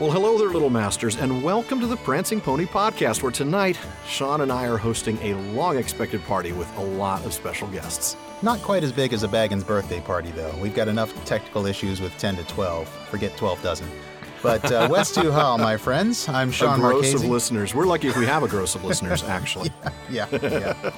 [0.00, 4.40] Well, hello there, little masters, and welcome to the Prancing Pony Podcast, where tonight Shawn
[4.40, 8.16] and I are hosting a long expected party with a lot of special guests.
[8.40, 10.54] Not quite as big as a Baggins birthday party, though.
[10.56, 12.88] We've got enough technical issues with 10 to 12.
[13.10, 13.90] Forget 12 dozen.
[14.42, 16.26] But uh, West to Hall, my friends.
[16.30, 17.26] I'm Shawn a gross Marchese.
[17.26, 17.74] of listeners.
[17.74, 19.70] We're lucky if we have a gross of listeners, actually.
[20.08, 20.90] yeah, yeah.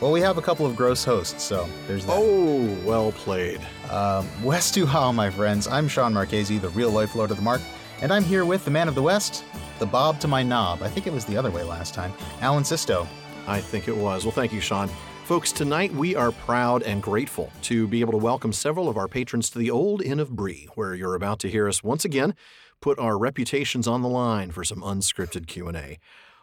[0.00, 2.14] well, we have a couple of gross hosts, so there's that.
[2.16, 3.60] Oh, well played.
[3.90, 5.66] Um, Westu hál, my friends.
[5.66, 7.60] I'm Shawn Marchese, the real life Lord of the Mark,
[8.00, 9.44] and I'm here with the man of the West,
[9.78, 10.82] the Bob to my knob.
[10.82, 12.12] I think it was the other way last time.
[12.40, 13.06] Alan Sisto.
[13.46, 14.24] I think it was.
[14.24, 14.90] Well, thank you, Shawn.
[15.24, 19.08] Folks, tonight we are proud and grateful to be able to welcome several of our
[19.08, 22.34] patrons to the Old Inn of Bree, where you're about to hear us once again
[22.80, 25.98] put our reputations on the line for some unscripted Q&A.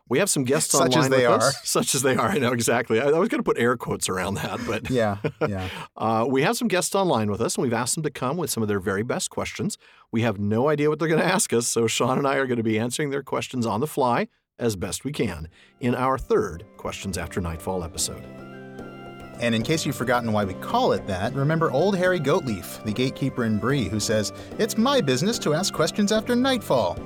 [0.08, 1.48] We have some guests Such online as they with are.
[1.48, 1.62] us.
[1.64, 2.30] Such as they are.
[2.30, 3.00] I know exactly.
[3.02, 5.68] I, I was going to put air quotes around that, but Yeah, yeah.
[5.98, 8.50] uh, we have some guests online with us, and we've asked them to come with
[8.52, 9.78] some of their very best questions.
[10.12, 12.46] We have no idea what they're going to ask us, so Shawn and I are
[12.46, 14.28] going to be answering their questions on the fly
[14.60, 18.24] as best we can in our third Questions After Nightfall episode.
[19.42, 22.94] And in case you've forgotten why we call it that, remember old Harry Goatleaf, the
[22.94, 26.98] gatekeeper in Bree, who says, It's my business to ask questions after nightfall.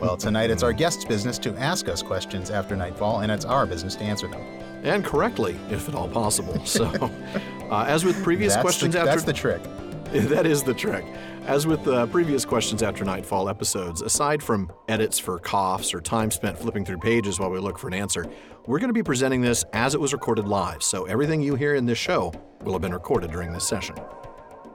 [0.00, 3.66] Well, tonight it's our guest's business to ask us questions after nightfall, and it's our
[3.66, 4.40] business to answer them.
[4.82, 6.64] And correctly, if at all possible.
[6.64, 6.86] So,
[7.70, 9.62] uh, as with previous that's questions the, after That's the trick.
[10.30, 11.04] that is the trick.
[11.46, 16.30] As with uh, previous Questions After Nightfall episodes, aside from edits for coughs or time
[16.30, 18.24] spent flipping through pages while we look for an answer,
[18.66, 20.82] we're going to be presenting this as it was recorded live.
[20.82, 23.96] So everything you hear in this show will have been recorded during this session.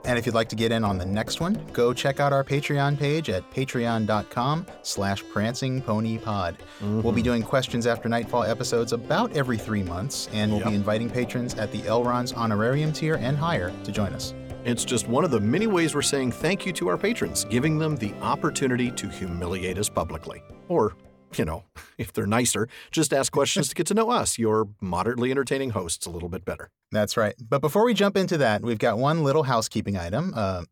[0.06, 2.44] And if you'd like to get in on the next one, go check out our
[2.44, 6.54] Patreon page at patreon.com slash prancingponypod.
[6.80, 7.22] We'll be mm-hmm.
[7.22, 10.68] doing Questions After Nightfall episodes about every three months, and we'll Yep.
[10.68, 14.32] be inviting patrons at the Elrond's honorarium tier and higher to join us.
[14.64, 17.78] It's just one of the many ways we're saying thank you to our patrons, giving
[17.78, 20.42] them the opportunity to humiliate us publicly.
[20.68, 20.94] Or,
[21.38, 21.64] you know,
[21.98, 26.06] if they're nicer, just ask questions to get to know us, your moderately entertaining hosts,
[26.06, 26.70] a little bit better.
[26.92, 27.34] That's right.
[27.40, 30.62] But before we jump into that, we've got one little housekeeping item, uh,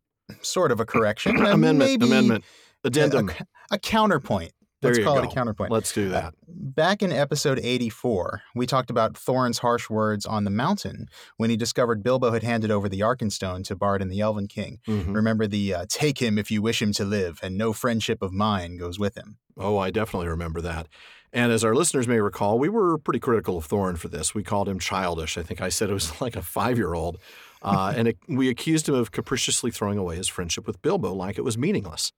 [0.41, 1.35] sort of a correction.
[1.37, 2.43] amendment, maybe amendment,
[2.83, 3.29] a- addendum.
[3.29, 4.51] A, a counterpoint.
[4.85, 5.23] Let's call go.
[5.23, 5.71] it a counterpoint.
[5.71, 6.33] Let's do that.
[6.47, 11.07] Back in episode 84, we talked about Thorin's harsh words on the mountain
[11.37, 14.79] when he discovered Bilbo had handed over the Arkenstone to Bard and the Elven King.
[14.87, 15.13] Mhm.
[15.15, 18.31] Remember the uh, take him if you wish him to live, and no friendship of
[18.33, 19.37] mine goes with him.
[19.57, 20.87] Oh, I definitely remember that.
[21.31, 24.33] And as our listeners may recall, we were pretty critical of Thorin for this.
[24.33, 25.37] We called him childish.
[25.37, 27.17] I think I said it was like a five year old.
[27.61, 31.37] Uh, and it, we accused him of capriciously throwing away his friendship with Bilbo like
[31.37, 32.11] it was meaningless.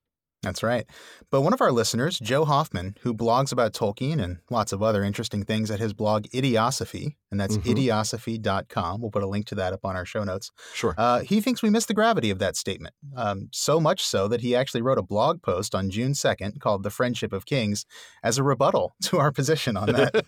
[0.44, 0.86] That's right.
[1.32, 5.02] But one of our listeners, Joe Hoffman, who blogs about Tolkien and lots of other
[5.02, 7.64] interesting things at his blog Idiosophy, and that's Mhm.
[7.74, 9.00] idiosophy.com.
[9.00, 10.52] We'll put a link to that up on our show notes.
[10.74, 10.94] Sure.
[10.96, 12.94] Uh, he thinks we missed the gravity of that statement.
[13.16, 16.84] Um, so much so that he actually wrote a blog post on June 2nd called
[16.84, 17.84] The Friendship of Kings
[18.22, 20.24] as a rebuttal to our position on that.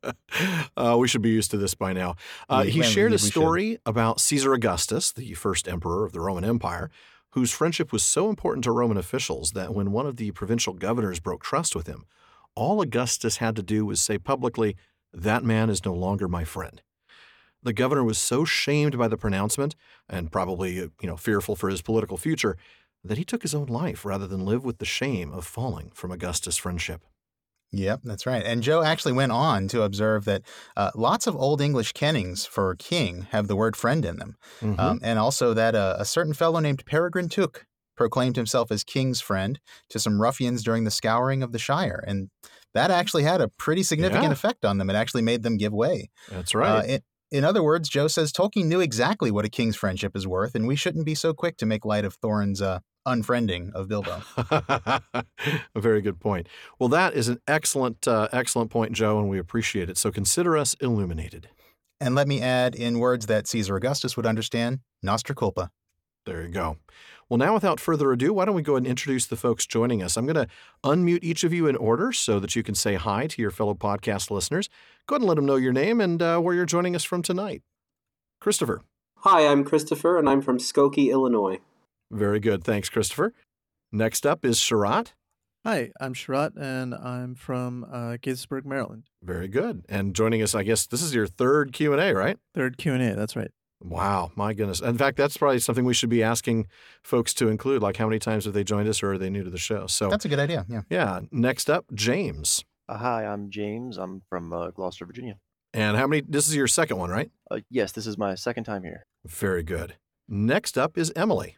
[0.76, 2.16] uh, we should be used to this by now.
[2.48, 3.28] Uh, Yeah, he shared a should.
[3.30, 6.90] story about Caesar Augustus, the first emperor of the Roman Empire,
[7.34, 11.18] whose friendship was so important to Roman officials that when one of the provincial governors
[11.18, 12.06] broke trust with him,
[12.54, 14.76] all Augustus had to do was say publicly,
[15.12, 16.80] That man is no longer my friend.
[17.60, 19.74] The governor was so shamed by the pronouncement,
[20.08, 22.56] and probably uh, you know fearful for his political future,
[23.02, 26.12] that he took his own life rather than live with the shame of falling from
[26.12, 27.02] Augustus' friendship.
[27.72, 28.44] Yep, that's right.
[28.44, 30.42] And Joe actually went on to observe that
[30.76, 34.36] uh, lots of Old English kennings for king have the word friend in them.
[34.60, 34.78] Mhm.
[34.78, 37.66] Um, and also that uh, a certain fellow named Peregrine Took
[37.96, 42.02] proclaimed himself as king's friend to some ruffians during the scouring of the Shire.
[42.06, 42.30] And
[42.74, 44.32] that actually had a pretty significant Yeah.
[44.32, 44.88] effect on them.
[44.90, 46.10] It actually made them give way.
[46.28, 46.88] That's Uh, right.
[46.88, 50.54] in, in other words, Joe says Tolkien knew exactly what a king's friendship is worth,
[50.54, 54.22] and we shouldn't be so quick to make light of Thorin's uh, unfriending of Bilbo.
[54.36, 55.24] a
[55.76, 56.48] very good point.
[56.78, 59.98] Well, that is an excellent, uh, excellent point, Joe, and we appreciate it.
[59.98, 61.48] So consider us illuminated.
[62.00, 65.70] and let me add, in words that Caesar Augustus would understand, nostra culpa.
[66.26, 66.78] There you go.
[67.28, 70.02] Well, now, without further ado, why don't we go ahead and introduce the folks joining
[70.02, 70.16] us?
[70.16, 70.48] I'm going to
[70.82, 73.74] unmute each of you in order so that you can say hi to your fellow
[73.74, 74.68] podcast listeners.
[75.06, 77.22] Go ahead and let them know your name and uh, where you're joining us from
[77.22, 77.62] tonight.
[78.40, 78.82] Christopher.
[79.18, 81.60] Hi, I'm Christopher, and I'm from Skokie, Illinois.
[82.14, 82.62] Very good.
[82.62, 83.32] Thanks, Christopher.
[83.90, 85.12] Next up is Sharat.
[85.64, 89.04] Hi, I'm Sharat, and I'm from uh, Gaithersburg, Maryland.
[89.22, 89.84] Very good.
[89.88, 92.36] And joining us, I guess this is your third Q&A, right?
[92.54, 93.16] Third Q and A.
[93.16, 93.50] That's right.
[93.80, 94.80] Wow, my goodness.
[94.80, 96.68] In fact, that's probably something we should be asking
[97.02, 99.42] folks to include, like how many times have they joined us or are they new
[99.42, 99.86] to the show?
[99.88, 100.64] So, That's a good idea.
[100.68, 100.82] Yeah.
[100.88, 101.20] yeah.
[101.32, 102.64] Next up, James.
[102.88, 103.96] Uh, hi, I'm James.
[103.98, 105.38] I'm from uh, Gloucester, Virginia.
[105.72, 106.22] And how many?
[106.28, 107.30] This is your second one, right?
[107.50, 109.04] Uh, yes, this is my second time here.
[109.26, 109.96] Very good.
[110.28, 111.56] Next up is Emily.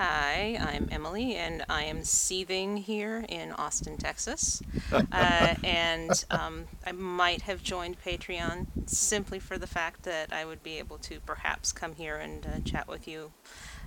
[0.00, 4.62] Hi, I'm Emily, and I am seething here in Austin, Texas.
[5.12, 10.62] Uh, and um, I might have joined Patreon simply for the fact that I would
[10.62, 13.32] be able to perhaps come here and uh, chat with you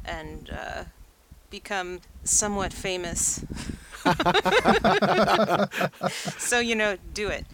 [0.04, 0.84] and uh,
[1.50, 3.44] become somewhat famous.
[6.38, 7.46] so, you know, do it.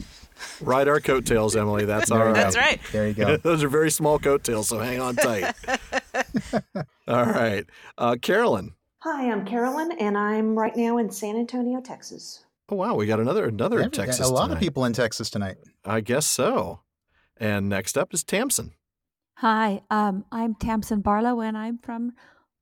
[0.62, 1.86] Ride our coattails, Emily.
[1.86, 2.34] That's all right.
[2.34, 2.80] That's right.
[2.92, 3.38] There you go.
[3.44, 5.54] Those are very small coattails, so hang on tight.
[7.08, 7.66] all right.
[7.98, 8.74] Uh, Carolyn.
[9.00, 12.44] Hi, I'm Carolyn, and I'm right now in San Antonio, Texas.
[12.70, 12.96] Oh, wow.
[12.96, 14.54] We got another another Every- Texas a lot tonight.
[14.56, 15.58] of people in Texas tonight.
[15.86, 16.82] I guess so.
[17.38, 18.74] And next up is Tamsin.
[19.38, 22.14] Hi, um, I'm Tamsin Barlow, and I'm from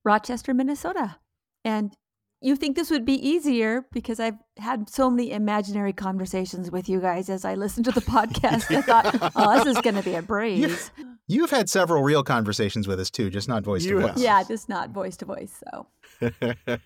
[0.04, 1.18] Rochester, Minnesota.
[1.64, 1.96] And
[2.42, 7.00] you think this would be easier because I've had so many imaginary conversations with you
[7.00, 8.76] guys as I listened to the podcast.
[8.76, 10.92] I thought, oh, this is going to be a breeze.
[11.28, 14.18] You've had several real conversations with us too, just not voice You to voice.
[14.22, 15.64] Yeah, just not voice to voice.
[15.64, 15.88] So,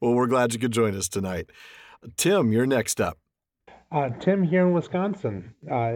[0.00, 1.50] well, we're glad you could join us tonight.
[2.16, 3.18] Tim, you're next up.
[3.90, 5.54] Uh, Tim here in Wisconsin.
[5.70, 5.92] Uh,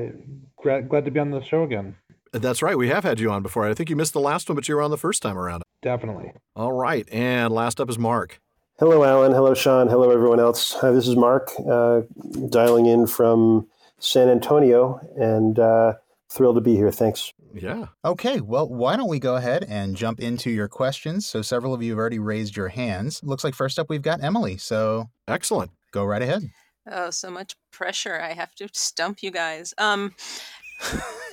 [0.62, 1.96] glad, glad to be on the show again.
[2.32, 2.76] That's right.
[2.78, 3.66] We have had you on before.
[3.68, 5.62] I think you missed the last one, but you were on the first time around.
[5.82, 6.32] Definitely.
[6.56, 7.06] All right.
[7.12, 8.40] And last up is Mark.
[8.78, 9.32] Hello, Alan.
[9.32, 9.88] Hello, Shawn.
[9.88, 10.72] Hello, everyone else.
[10.80, 12.00] Hi, this is Mark, uh,
[12.48, 13.68] dialing in from
[13.98, 15.94] San Antonio, and uh,
[16.30, 16.90] thrilled to be here.
[16.90, 17.32] Thanks.
[17.54, 17.86] Yeah.
[18.04, 21.26] Okay, well, why don't we go ahead and jump into your questions?
[21.26, 23.22] So, several of you have already raised your hands.
[23.22, 24.56] Looks like first up we've got Emily.
[24.56, 25.70] So, Excellent.
[25.92, 26.50] go right ahead.
[26.90, 28.18] Oh, so much pressure.
[28.20, 29.72] I have to stump you guys.
[29.78, 30.14] Um,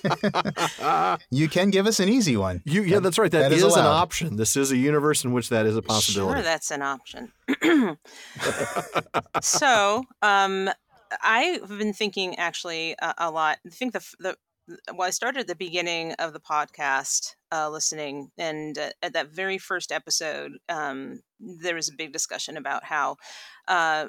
[1.29, 2.61] You can give us an easy one.
[2.65, 3.31] You, yeah, that's right.
[3.31, 4.37] That that is is, an option.
[4.37, 6.41] This is a universe in which that is a possibility.
[6.41, 6.43] Sure, possibility.
[6.43, 7.97] that's an option.
[9.41, 10.69] so, um,
[11.21, 13.57] I've been thinking actually a, a lot.
[13.65, 14.37] I think the the
[14.93, 19.29] well, I started at the beginning of the podcast uh, listening, and uh, at that
[19.29, 23.17] very first episode, um, there was a big discussion about how
[23.67, 24.07] uh,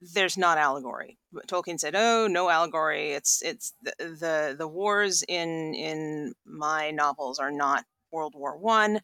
[0.00, 1.18] there's not allegory.
[1.46, 3.12] Tolkien said, "Oh, no allegory.
[3.12, 9.00] It's it's the the, the wars in in my novels are not World War One."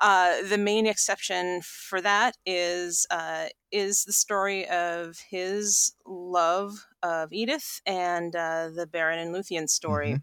[0.00, 7.32] Uh, the main exception for that is uh, is the story of his love of
[7.32, 10.18] Edith and uh, the Beren and Luthien story.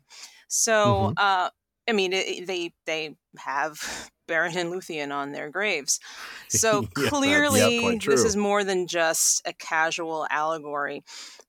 [0.47, 1.49] So, uh,
[1.87, 5.99] I mean, it, they they have Beren and Luthien on their graves.
[6.49, 11.03] So Yeah, clearly, yeah, this is more than just a casual allegory.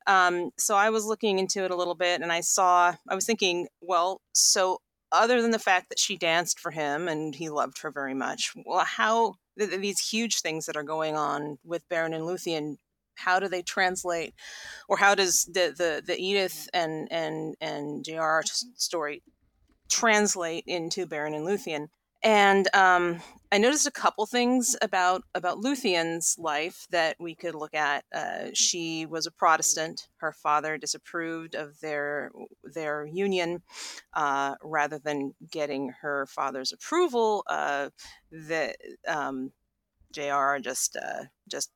[0.07, 2.95] Um, so I was looking into it a little bit, and I saw.
[3.09, 4.81] I was thinking, well, so
[5.13, 8.53] other than the fact that she danced for him and he loved her very much,
[8.65, 12.77] well, how th- th- these huge things that are going on with Beren and Luthien,
[13.15, 14.35] how do they translate,
[14.89, 18.41] or how does the the, the Edith and and and Jr.
[18.77, 19.23] story
[19.89, 21.89] translate into Beren and Luthien?
[22.23, 23.21] And um,
[23.51, 28.05] I noticed a couple things about about Luthien's life that we could look at.
[28.15, 30.09] Uh, she was a Protestant.
[30.19, 32.31] Her father disapproved of their
[32.63, 33.63] their union.
[34.15, 37.91] Uh, rather than getting her father's approval, uh,
[38.31, 38.75] the
[39.09, 39.51] um,
[40.13, 40.59] Jr.
[40.61, 41.71] just uh, just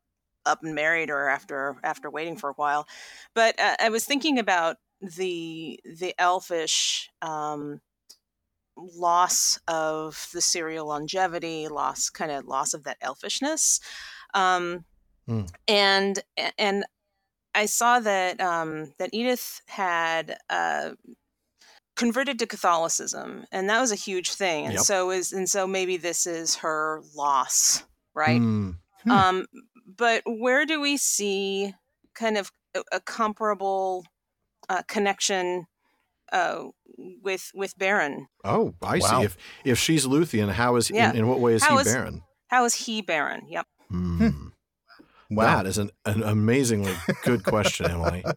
[0.44, 2.86] up and married her after after waiting for a while.
[3.34, 7.10] But uh, I was thinking about the the elfish.
[7.22, 7.80] Um,
[8.76, 13.80] loss of the serial longevity loss kind of loss of that elfishness
[14.34, 14.84] um,
[15.26, 15.42] Hmm.
[15.66, 16.22] and
[16.56, 16.84] and
[17.54, 20.90] i saw that um, that edith had uh,
[21.96, 24.82] converted to catholicism and that was a huge thing and Yep.
[24.82, 28.72] so is and so maybe this is her loss right Hmm.
[29.04, 29.10] Hmm.
[29.10, 29.46] um,
[29.86, 31.74] but where do we see
[32.14, 34.04] kind of a, a comparable
[34.68, 35.66] uh, connection
[36.32, 36.64] uh,
[37.22, 38.26] with with Beren?
[38.44, 39.20] Oh, I Wow.
[39.20, 39.24] see.
[39.26, 41.10] If if she's Luthien, how is Yeah.
[41.10, 42.20] in, in what way is How he is- Beren?
[42.48, 43.40] How is he Beren?
[43.48, 43.66] Yep.
[43.90, 44.28] Hmm.
[45.30, 45.56] Wow.
[45.56, 48.24] That is an, an amazingly good question, Emily.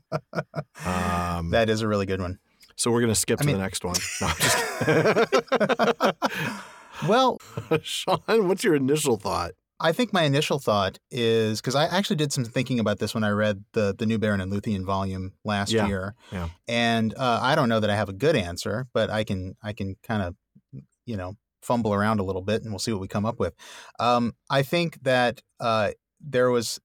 [0.85, 2.39] Um, that is a really good one.
[2.75, 3.95] so we're going to skip I to mean- the next one.
[4.21, 6.13] No, I'm just
[7.07, 7.37] Well.
[7.83, 9.51] Shawn, what's your initial thought?
[9.79, 13.23] I think my initial thought is because I actually did some thinking about this when
[13.23, 16.49] I read the the new Beren and Luthien volume last Yeah, year, yeah.
[16.67, 19.73] and uh, I don't know that I have a good answer, but I can I
[19.73, 20.35] can kind of
[21.05, 23.53] you know fumble around a little bit and we'll see what we come up with.
[23.99, 26.79] Um, I think that uh, there was,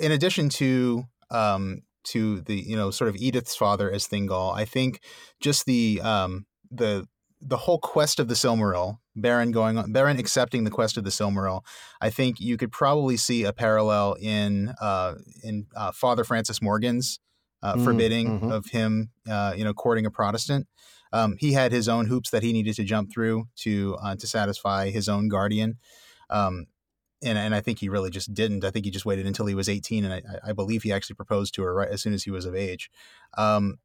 [0.00, 4.64] in addition to um, to the you know sort of Edith's father as Thingol, I
[4.64, 5.00] think
[5.40, 7.06] just the um, the
[7.40, 11.10] the whole quest of the Silmaril, Beren going on, Beren accepting the quest of the
[11.10, 11.62] Silmaril,
[12.00, 17.20] I think you could probably see a parallel in uh, in uh, Father Francis Morgan's
[17.62, 18.52] uh, Mm, forbidding mhm.
[18.52, 20.66] of him, uh, you know, courting a Protestant.
[21.12, 24.26] Um, he had his own hoops that he needed to jump through to uh, to
[24.26, 25.78] satisfy his own guardian.
[26.30, 26.66] Um,
[27.22, 28.64] and and I think he really just didn't.
[28.64, 31.16] I think he just waited until he was 18, and I, I believe he actually
[31.16, 32.90] proposed to her right as soon as he was of age.
[33.36, 33.78] Um,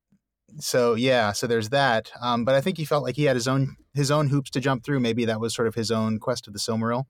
[0.59, 2.11] so yeah, so there's that.
[2.21, 4.59] Um, but I think he felt like he had his own his own hoops to
[4.59, 4.99] jump through.
[4.99, 7.05] Maybe that was sort of his own quest of the Silmaril.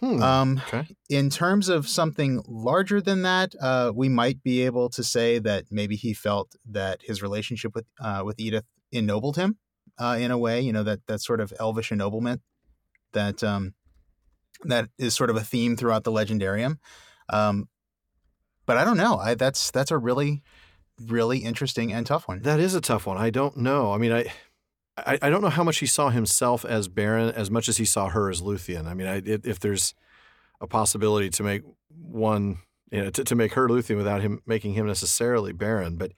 [0.00, 0.22] Hmm.
[0.22, 0.86] Um, okay.
[1.08, 5.64] in terms of something larger than that, uh, we might be able to say that
[5.72, 8.64] maybe he felt that his relationship with uh, with Edith
[8.94, 9.58] ennobled him
[9.98, 10.60] uh, in a way.
[10.60, 12.42] You know that that sort of elvish ennoblement
[13.12, 13.74] that um,
[14.64, 16.78] that is sort of a theme throughout the Legendarium.
[17.30, 17.68] Um,
[18.66, 19.16] but I don't know.
[19.16, 20.42] I, that's that's a really
[21.06, 22.42] really interesting and tough one.
[22.42, 23.16] That is a tough one.
[23.16, 23.92] I don't know.
[23.92, 24.26] I mean, I,
[24.96, 27.84] I, I don't know how much he saw himself as Beren as much as he
[27.84, 28.86] saw her as Luthien.
[28.86, 29.94] I mean, I, if, if there's
[30.60, 32.58] a possibility to make one,
[32.90, 36.12] you know, to, to make her Luthien without him making him necessarily Beren, but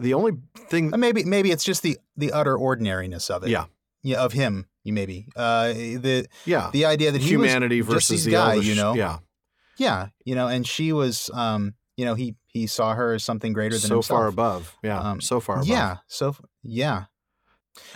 [0.00, 3.50] the only thing, Uh, maybe maybe it's just the the utter ordinariness of it.
[3.50, 3.66] yeah,
[4.02, 4.66] yeah, of him.
[4.84, 9.18] You maybe uh, the yeah, the idea that humanity versus the guy, you know, yeah,
[9.76, 13.52] yeah, you know, and she was, um, you know, he he saw her as something
[13.52, 14.18] greater than so himself.
[14.18, 15.66] far above, yeah, Um, so far above.
[15.66, 17.06] Yeah, so yeah.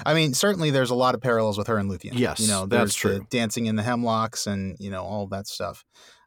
[0.04, 2.18] I mean, certainly there's a lot of parallels with her and Luthien.
[2.18, 3.26] Yes, you know, that's there's the true.
[3.30, 5.84] dancing in the hemlocks and you know all that stuff.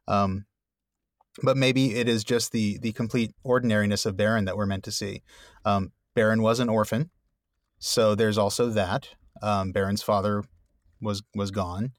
[0.08, 0.46] Um,
[1.42, 4.92] but maybe it is just the the complete ordinariness of Beren that we're meant to
[4.92, 5.22] see.
[5.66, 7.10] Um, Beren was an orphan,
[7.78, 9.10] so there's also that.
[9.42, 10.44] Um, Beren's father
[11.02, 11.92] was was gone.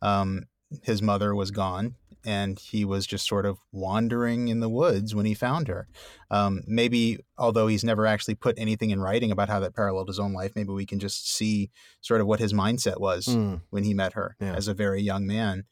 [0.00, 0.44] Um,
[0.84, 5.26] his mother was gone, and he was just sort of wandering in the woods when
[5.26, 5.88] he found her.
[6.30, 10.18] Um, maybe, although he's never actually put anything in writing about how that paralleled his
[10.18, 11.70] own life, maybe we can just see
[12.00, 13.56] sort of what his mindset was Hmm.
[13.70, 14.54] when he met her Yeah.
[14.54, 15.64] as a very young man.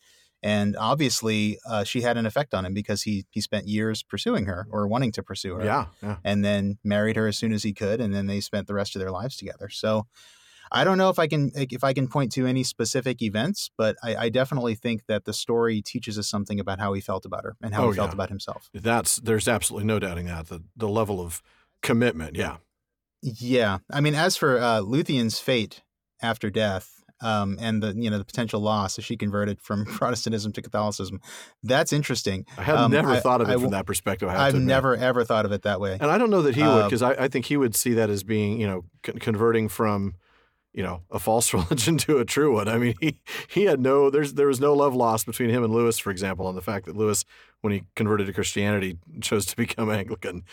[0.42, 4.44] And obviously, uh, she had an effect on him because he he spent years pursuing
[4.46, 6.18] her or wanting to pursue her yeah, yeah.
[6.24, 8.94] and then married her as soon as he could, and then they spent the rest
[8.94, 9.68] of their lives together.
[9.70, 10.06] So
[10.72, 13.96] I don't know if I can if I can point to any specific events, but
[14.02, 17.44] I, I definitely think that the story teaches us something about how he felt about
[17.44, 18.14] her and how Oh, he felt yeah.
[18.14, 18.68] about himself.
[18.74, 21.42] That's there's absolutely no doubting that the the level of
[21.82, 22.56] commitment, yeah,
[23.22, 25.82] Yeah, I mean, as for uh, Luthien's fate
[26.22, 26.92] after death.
[27.22, 31.18] Um, and the you know the potential loss if she converted from Protestantism to Catholicism,
[31.62, 32.44] that's interesting.
[32.58, 34.28] I had Um, never I- thought of it I from that perspective.
[34.28, 35.96] I have I've never ever thought of it that way.
[35.98, 37.94] And I don't know that he would, Uh, because I, I think he would see
[37.94, 40.16] that as being, you know, con- converting from,
[40.76, 42.68] you know, a false religion to a true one.
[42.68, 43.18] I mean, he
[43.48, 46.46] he had no there's there was no love lost between him and Lewis, for example,
[46.46, 47.24] on the fact that Lewis,
[47.66, 50.44] when he converted to Christianity, chose to become Anglican.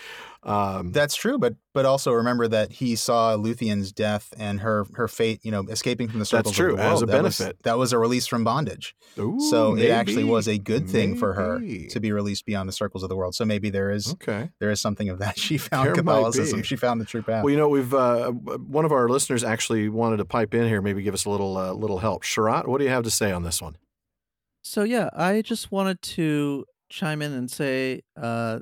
[0.44, 5.08] Um, That's true, but but also remember that he saw Luthien's death and her her
[5.08, 6.94] fate, you know, escaping from the circles true, of the world.
[6.96, 7.64] as a That was- benefit.
[7.64, 8.94] that was a release from bondage.
[9.18, 12.74] ooh, so it actually was a good thing for her to be released beyond the
[12.74, 13.36] circles of the world.
[13.36, 14.50] So maybe there is Okay.
[14.60, 15.38] there is something of that.
[15.44, 16.62] She found There Catholicism.
[16.64, 17.44] She found the true path.
[17.46, 20.82] Well, you know, we've uh, one of our listeners actually wanted to pipe in here,
[20.82, 22.24] maybe give us a little uh, little help.
[22.24, 23.78] Sharat, what do you have to say on this one?
[24.62, 28.60] So yeah, I just wanted to chime in and say, uh,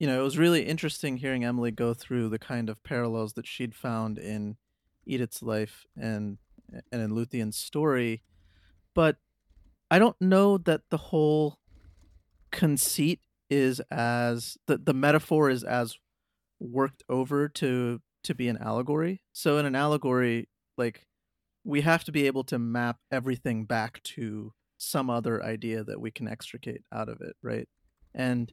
[0.00, 3.46] you know, it was really interesting hearing Emily go through the kind of parallels that
[3.46, 4.56] she'd found in
[5.06, 6.38] Edith's life and
[6.92, 8.22] and in Luthien's story,
[8.94, 9.16] but
[9.90, 11.58] I don't know that the whole
[12.50, 13.20] conceit
[13.50, 15.96] is as the the metaphor is as
[16.60, 19.22] worked over to to be an allegory.
[19.32, 21.06] So in an allegory, like
[21.64, 26.10] we have to be able to map everything back to some other idea that we
[26.10, 27.68] can extricate out of it, right?
[28.14, 28.52] And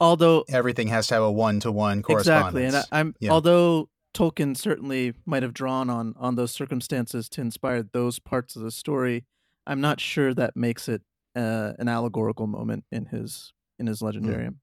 [0.00, 3.30] although Everything has to have a one to one correspondence, exactly, and I, I'm Yeah.
[3.32, 8.62] although Tolkien certainly might have drawn on on those circumstances to inspire those parts of
[8.62, 9.24] the story,
[9.66, 11.02] I'm not sure that makes it
[11.36, 14.56] uh, an allegorical moment in his in his legendarium.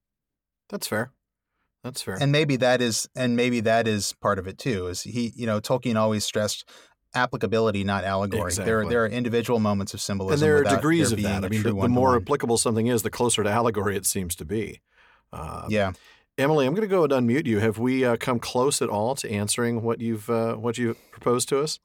[0.70, 1.14] That's fair.
[1.84, 2.18] That's fair.
[2.20, 5.46] and maybe that is and maybe that is part of it too is he you
[5.46, 6.68] know tolkien always stressed
[7.18, 8.90] applicability not allegory there Exactly.
[8.90, 11.46] there are individual moments of symbolism and there are degrees there of that.
[11.46, 14.46] I mean, the, the more applicable something is, the closer to allegory it seems to
[14.46, 14.82] be.
[15.34, 15.92] Uh, yeah
[16.38, 17.58] Emily, I'm going to go and unmute you.
[17.60, 21.50] Have we uh, come close at all to answering what you've uh, what you proposed
[21.50, 21.80] to us?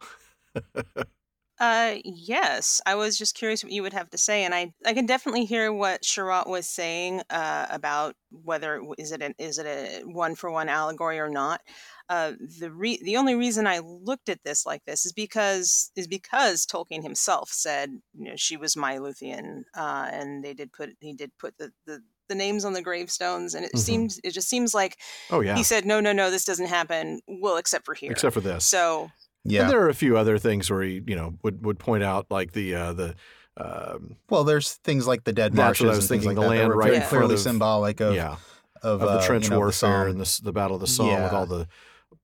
[1.63, 2.81] Uh, yes.
[2.87, 5.45] I was just curious what you would have to say, and I I can definitely
[5.45, 10.35] hear what Sharat was saying uh, about whether is it an, is it a one
[10.35, 11.61] for one allegory or not.
[12.09, 16.09] Uh, the re- the only reason I looked at this like this is because is
[16.09, 20.91] because Tolkien himself said you know she was my Luthien, uh, and they did put
[20.99, 23.79] he did put the the, the names on the gravestones, and it Mhm.
[23.79, 24.99] seems it just seems like
[25.31, 28.35] Oh yeah, he said no no no this doesn't happen well except for here except
[28.35, 28.65] for this.
[28.65, 29.11] so
[29.45, 32.03] yeah And there are a few other things where he, you know, would would point
[32.05, 33.15] out like the uh, the
[33.57, 36.57] um, well there's things like the dead I marshes and things like the that that
[36.57, 38.37] land were right front clearly of- symbolic of yeah
[38.83, 40.09] of, of the uh, trench you know, warfare Somme.
[40.11, 41.69] and the the battle of the Somme with all the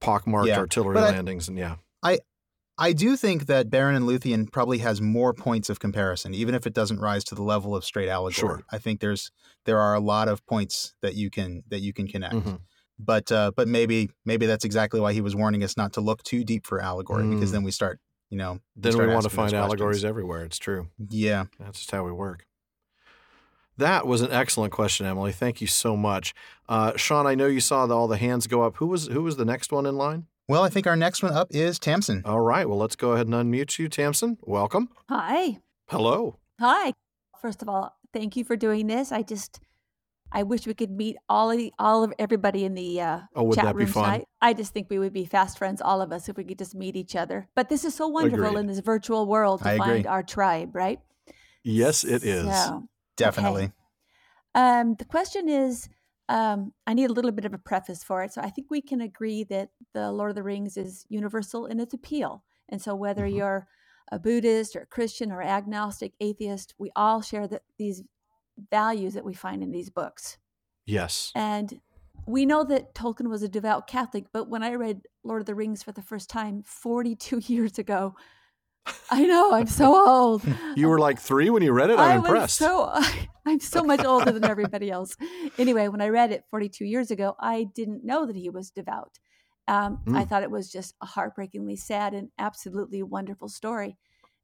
[0.01, 0.59] pockmarked Yeah.
[0.59, 1.77] artillery But I- landings and yeah.
[2.03, 2.19] I
[2.81, 6.65] I do think that Beren and Luthien probably has more points of comparison, even if
[6.65, 8.33] it doesn't rise to the level of straight allegory.
[8.35, 8.63] Sure.
[8.71, 9.33] I think there's
[9.65, 12.35] there are a lot of points that you can that you can connect.
[12.37, 12.61] Mhm.
[12.99, 16.23] But uh, but maybe maybe that's exactly why he was warning us not to look
[16.25, 17.53] too deep for allegory because Mm.
[17.53, 18.01] then we start
[18.31, 20.05] you know Then start we want to find allegories questions.
[20.05, 20.45] everywhere.
[20.45, 20.89] It's true.
[21.09, 21.45] Yeah.
[21.61, 22.45] That's just how we work.
[23.77, 25.31] That was an excellent question, Emily.
[25.31, 26.35] Thank you so much,
[26.69, 27.29] uh, Shawn.
[27.29, 28.77] I know you saw the, all the hands go up.
[28.79, 30.27] Who was who was the next one in line?
[30.49, 32.23] Well, I think our next one up is Tamsin.
[32.25, 32.69] All right.
[32.69, 34.39] Well, let's go ahead and unmute you, Tamsin.
[34.43, 34.89] Welcome.
[35.09, 35.59] Hi.
[35.89, 36.39] Hello.
[36.59, 36.95] Hi.
[37.41, 39.13] First of all, thank you for doing this.
[39.13, 39.61] I just,
[40.31, 43.45] I wish we could meet all of the, all of everybody in the uh, Oh,
[43.45, 44.05] would chat that be room fun?
[44.05, 44.29] tonight.
[44.43, 46.75] I just think we would be fast friends, all of us, if we could just
[46.75, 47.49] meet each other.
[47.55, 48.61] But this is so wonderful Agreed.
[48.61, 50.11] in this virtual world to I find agree.
[50.11, 51.01] our tribe, right?
[51.65, 52.55] Yes, it is.
[52.55, 53.73] So, Definitely.
[54.55, 55.89] Um, the question is,
[56.29, 58.33] um, I need a little bit of a preface for it.
[58.33, 61.81] So I think we can agree that the Lord of the Rings is universal in
[61.81, 62.45] its appeal.
[62.69, 63.35] And so whether Mhm.
[63.35, 63.67] you're
[64.13, 68.03] a Buddhist or a Christian or agnostic, atheist, we all share the, these
[68.71, 70.39] values that we find in these books.
[70.87, 71.33] Yes.
[71.35, 71.81] And
[72.27, 75.55] we know that Tolkien was a devout Catholic, but when I read Lord of the
[75.55, 78.15] Rings for the first time 42 years ago,
[79.11, 80.43] I know I'm so old.
[80.77, 81.99] You were like three when you read it.
[81.99, 82.57] I'm I impressed.
[82.57, 82.91] So
[83.47, 85.17] I'm so much older than everybody else.
[85.59, 89.19] Anyway, when I read it 42 years ago, I didn't know that he was devout.
[89.67, 90.29] Um, I Mm.
[90.29, 93.99] thought it was just a heartbreakingly sad and absolutely wonderful story.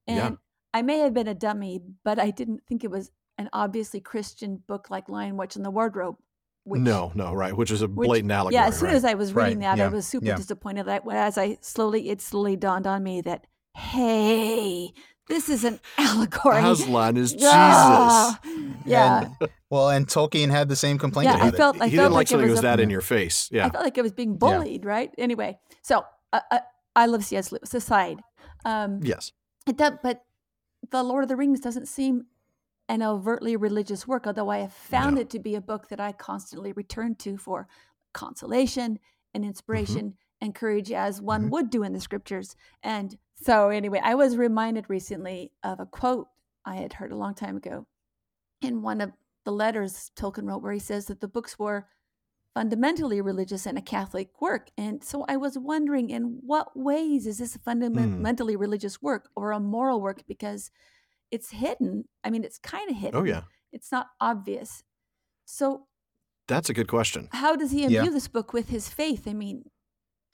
[0.06, 0.30] And Yeah.
[0.74, 4.62] I may have been a dummy, but I didn't think it was an obviously Christian
[4.66, 6.16] book like Lion Witch in the Wardrobe.
[6.66, 7.54] Which, no, no, right.
[7.54, 8.54] Which is a which- blatant allegory.
[8.54, 8.96] Yeah, as soon right?
[8.96, 10.36] as I was reading Right, that, I was super yeah.
[10.36, 10.86] disappointed.
[10.86, 14.92] That as I slowly, it slowly dawned on me that hey,
[15.28, 16.62] this is an allegory.
[16.62, 17.48] Aslan is Jesus.
[17.52, 18.38] Ah,
[18.86, 21.82] Yeah, And, well, and Tolkien had the same complaint Yeah, I about felt- it.
[21.82, 23.00] I he felt didn't like like it something that was was a- that in your
[23.00, 23.48] face.
[23.52, 23.66] Yeah.
[23.66, 25.10] I felt like I was being bullied, right?
[25.18, 26.58] Anyway, so uh, uh,
[26.96, 27.52] I love C.S.
[27.52, 28.20] Lewis aside.
[28.64, 29.32] Um, yes.
[29.66, 30.22] it does, but
[30.90, 32.26] The Lord of the Rings doesn't seem
[32.88, 35.22] an overtly religious work, although I have found No.
[35.22, 37.66] it to be a book that I constantly return to for
[38.12, 38.98] consolation
[39.32, 41.50] and inspiration and courage, as one Mhm.
[41.50, 42.54] would do in the scriptures.
[42.82, 46.28] And so, anyway, I was reminded recently of a quote
[46.64, 47.86] I had heard a long time ago
[48.60, 49.12] in one of
[49.44, 51.88] the letters Tolkien wrote, where he says that the books were
[52.54, 54.70] fundamentally religious and a Catholic work.
[54.76, 59.50] And so I was wondering, in what ways is this a fundamentally religious work or
[59.52, 60.24] a moral work?
[60.26, 60.70] Because
[61.34, 61.92] it's hidden.
[62.24, 63.20] I mean, it's kind of hidden.
[63.20, 63.42] Oh, yeah.
[63.76, 64.82] It's not obvious.
[65.44, 65.86] So,
[66.48, 67.28] That's a good question.
[67.32, 68.10] how does he imbue Yeah.
[68.18, 69.26] this book with his faith?
[69.26, 69.56] I mean,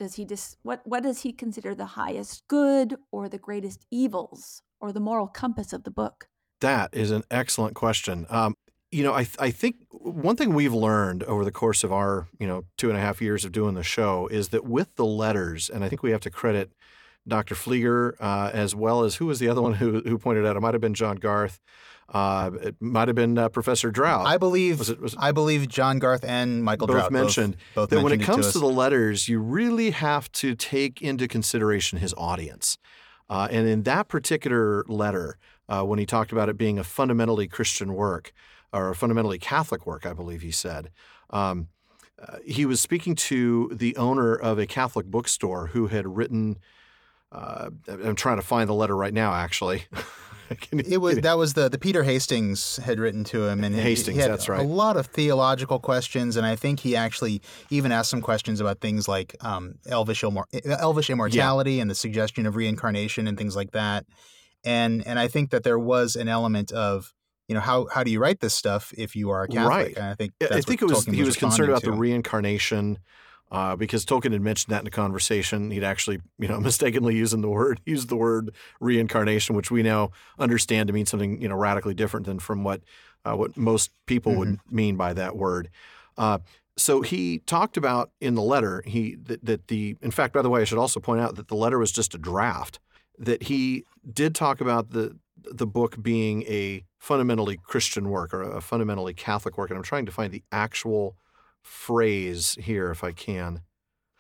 [0.01, 4.63] does he just what what does he consider the highest good or the greatest evils
[4.81, 6.17] or the moral compass of the book?
[6.61, 8.27] That is an excellent question.
[8.31, 8.55] Um,
[8.91, 12.47] you know, I I think one thing we've learned over the course of our you
[12.51, 15.71] know two and a half years of doing the show is that with the letters,
[15.71, 16.73] and I think we have to credit
[17.31, 17.55] Dr.
[17.55, 20.61] Flieger uh, as well as who was the other one who who pointed out it
[20.61, 21.59] might have been John Garth,
[22.13, 24.27] uh, it might have been uh, Professor Drout.
[24.27, 27.57] I believe Was it- was it- I believe John Garth and Michael both Drout mentioned
[27.75, 30.55] both, both that when it mentioned comes to, to, the letters, you really have to
[30.55, 32.77] take into consideration his audience.
[33.29, 35.39] Uh, and in that particular letter,
[35.69, 38.33] uh, when he talked about it being a fundamentally Christian work
[38.73, 40.91] or a fundamentally Catholic work, I believe he said,
[41.31, 41.69] um,
[42.21, 46.59] uh, he was speaking to the owner of a Catholic bookstore who had written.
[47.33, 49.85] Uh, I'm trying to find the letter right now, actually.
[50.73, 53.81] You- it was that was the the Peter Hastings had written to him, and he-
[53.81, 54.59] Hastings, he had that's right.
[54.59, 57.41] A lot of theological questions, and I think he actually
[57.71, 62.57] even asked some questions about things like um, elvish elvish immortality and the suggestion of
[62.57, 64.07] reincarnation and things like that.
[64.65, 67.15] And and I think that there was an element of
[67.47, 69.69] you know how how do you write this stuff if you are a Catholic?
[69.69, 69.97] Right.
[69.97, 72.99] And I think I- think it was he was concerned about the reincarnation
[73.51, 75.71] uh, because Tolkien had mentioned that in a conversation.
[75.71, 80.11] He'd actually, you know, mistakenly using the word used the word reincarnation, which we now
[80.39, 82.83] understand to mean something you know radically different than from what
[83.25, 84.77] uh, what most people would Mm-hmm.
[84.77, 85.69] mean by that word.
[86.17, 86.39] Uh,
[86.77, 90.49] so he talked about in the letter he that, that the in fact by the
[90.49, 92.79] way I should also point out that the letter was just a draft
[93.19, 98.61] that he did talk about the the book being a fundamentally Christian work or a
[98.61, 101.17] fundamentally Catholic work and I'm trying to find the actual
[101.63, 103.63] phrase here if I can.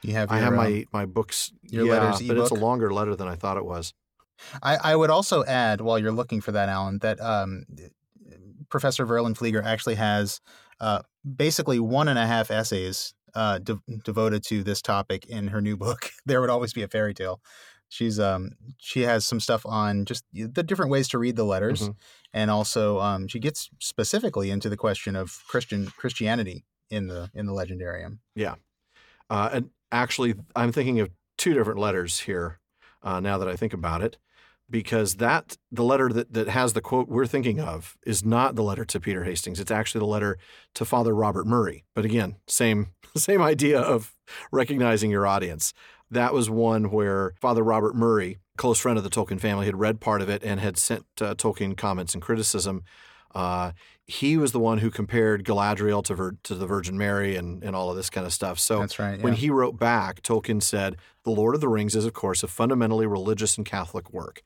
[0.02, 2.54] You have I your, have um, my my books your yeah, letters but it's a
[2.54, 3.92] longer letter than I thought it was.
[4.62, 7.64] I, I would also add, while you're looking for that, Alan, that um,
[8.70, 10.40] Professor Verlyn Flieger actually has
[10.80, 11.02] uh,
[11.36, 15.76] basically one and a half essays uh, de- devoted to this topic in her new
[15.76, 16.10] book.
[16.26, 17.40] there would always be a fairy tale.
[17.92, 21.88] She's um she has some stuff on just the different ways to read the letters,
[21.88, 21.94] Mhm.
[22.32, 27.46] and also um, she gets specifically into the question of Christian Christianity in the in
[27.46, 28.18] the legendarium.
[28.34, 28.56] Yeah.
[29.28, 32.58] Uh, and actually, I'm thinking of two different letters here.
[33.02, 34.18] uh, now that I think about it,
[34.68, 38.62] because that the letter that, that has the quote we're thinking of is not the
[38.62, 39.58] letter to Peter Hastings.
[39.58, 40.38] It's actually the letter
[40.74, 41.84] to Father Robert Murray.
[41.94, 44.14] But again, same same idea of
[44.52, 45.72] recognizing your audience.
[46.10, 50.00] That was one where Father Robert Murray, close friend of the Tolkien family, had read
[50.00, 52.82] part of it and had sent uh, Tolkien comments and criticism.
[53.34, 53.72] Uh,
[54.06, 57.76] he was the one who compared Galadriel to, Vir- to the Virgin Mary and, and
[57.76, 58.58] all of this kind of stuff.
[58.58, 59.20] So That's right.
[59.20, 62.48] when he wrote back, Tolkien said, The Lord of the Rings is, of course, a
[62.48, 64.42] fundamentally religious and Catholic work.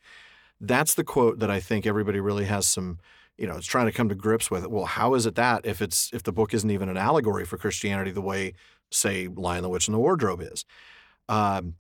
[0.61, 2.99] That's the quote that I think everybody really has some,
[3.39, 4.67] you know, it's trying to come to grips with.
[4.67, 7.57] Well, how is it that if it's if the book isn't even an allegory for
[7.57, 8.53] Christianity the way,
[8.91, 10.65] say, Lion, the Witch, and the Wardrobe is?
[11.29, 11.77] Um,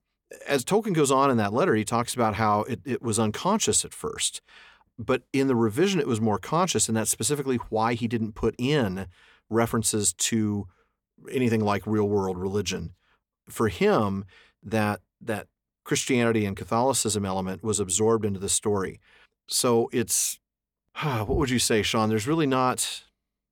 [0.49, 3.85] as Tolkien goes on in that letter, he talks about how it, it was unconscious
[3.85, 4.41] at first.
[4.99, 8.55] But in the revision, it was more conscious, and that's specifically why he didn't put
[8.59, 9.07] in
[9.51, 10.69] references to
[11.31, 12.95] anything like real world religion.
[13.49, 14.25] For him,
[14.63, 15.49] that that
[15.85, 19.01] Christianity and Catholicism element was absorbed into the story.
[19.49, 20.39] So it's
[21.03, 22.09] what would you say, Shawn?
[22.09, 23.05] There's really not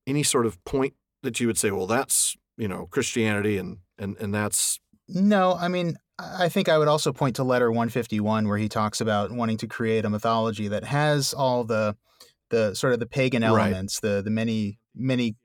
[0.07, 4.16] any sort of point that you would say, well, that's you know Christianity and and
[4.18, 5.98] and that's No, I mean,
[6.39, 9.67] I think I would also point to letter 151 where he talks about wanting to
[9.67, 11.97] create a mythology that has all the
[12.51, 13.49] the sort of the pagan Right.
[13.73, 15.37] elements, the the many many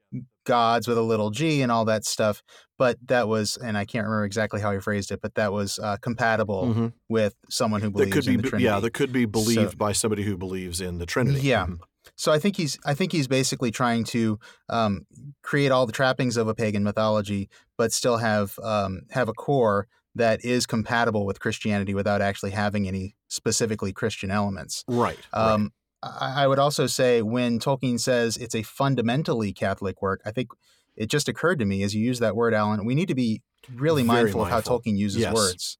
[0.45, 2.41] gods with a little g and all that stuff,
[2.77, 5.79] but that was and I can't remember exactly how he phrased it, but that was
[5.79, 6.93] uh, compatible Mhm.
[7.09, 8.65] with someone who believes could in be the Trinity.
[8.65, 11.41] yeah that could be believed So- by somebody who believes in the Trinity.
[11.41, 11.65] Yeah.
[11.67, 11.79] Mhm.
[12.15, 15.05] So I think he's I think he's basically trying to um,
[15.43, 19.87] create all the trappings of a pagan mythology, but still have um, have a core
[20.17, 24.83] that is compatible with Christianity without actually having any specifically Christian elements.
[24.87, 25.17] Right.
[25.33, 25.71] Um,
[26.03, 30.49] I, I would also say when Tolkien says it's a fundamentally Catholic work, I think
[30.95, 32.85] it just occurred to me as you use that word, Alan.
[32.85, 33.41] We need to be
[33.73, 34.61] really Very mindful, of how.
[34.61, 35.33] Tolkien uses Yes.
[35.33, 35.77] words,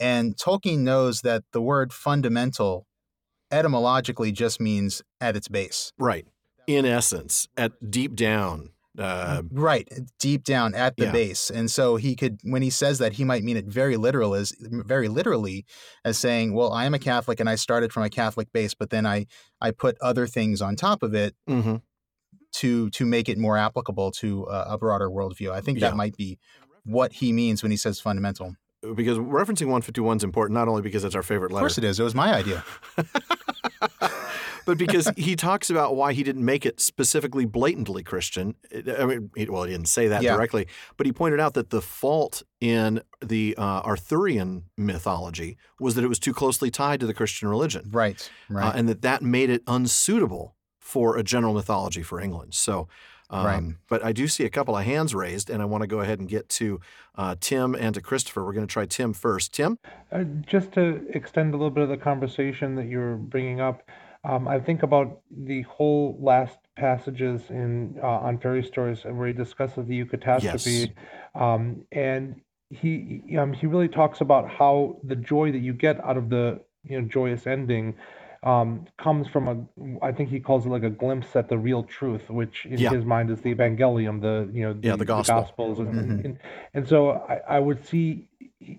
[0.00, 2.86] and Tolkien knows that the word fundamental
[3.50, 5.92] etymologically just means at its base.
[5.98, 6.26] right.
[6.66, 11.12] In essence, at deep down, uh, right deep down at the Yeah.
[11.12, 14.34] base and so he could when he says that he might mean it very literal
[14.34, 15.64] as very literally
[16.04, 18.90] as saying well i am a catholic and i started from a catholic base but
[18.90, 19.26] then i
[19.60, 21.82] i put other things on top of it mhm.
[22.54, 25.90] to to make it more applicable to uh, a broader worldview i think Yeah.
[25.90, 26.38] that might be
[26.84, 28.56] what he means when he says fundamental
[28.94, 31.66] because referencing 151 is important not only because it's our favorite letter.
[31.66, 32.64] of course it is it was my idea
[34.66, 38.54] but because he talks about why he didn't make it specifically blatantly Christian.
[38.98, 40.34] I mean, he, well, he didn't say that Yeah.
[40.34, 40.66] directly,
[40.98, 46.08] but he pointed out that the fault in the uh, Arthurian mythology was that it
[46.08, 49.48] was too closely tied to the Christian religion, right right uh, and that that made
[49.48, 52.54] it unsuitable for a general mythology for England.
[52.54, 52.88] So.
[53.28, 53.62] Um, Right.
[53.88, 56.20] But I do see a couple of hands raised, and I want to go ahead
[56.20, 56.78] and get to
[57.16, 58.44] uh, Tim and to Christopher.
[58.44, 59.52] We're going to try Tim first.
[59.52, 59.80] Tim?
[60.12, 63.82] Uh, just to extend a little bit of the conversation that you're bringing up,
[64.28, 69.28] um, I think about the whole last passages in uh, on fairy stories and where
[69.28, 70.92] he discusses the eucatastrophe,
[71.34, 76.16] um, and he um, he really talks about how the joy that you get out
[76.16, 77.94] of the you know joyous ending
[78.42, 79.56] um, comes from a
[80.04, 82.90] I think he calls it like a glimpse at the real truth, which in Yeah.
[82.90, 85.42] his mind is the evangelium, the you know the, Yeah, the gospel.
[85.42, 86.24] gospels, and, Mhm.
[86.24, 86.38] and
[86.74, 88.28] and so I, I would see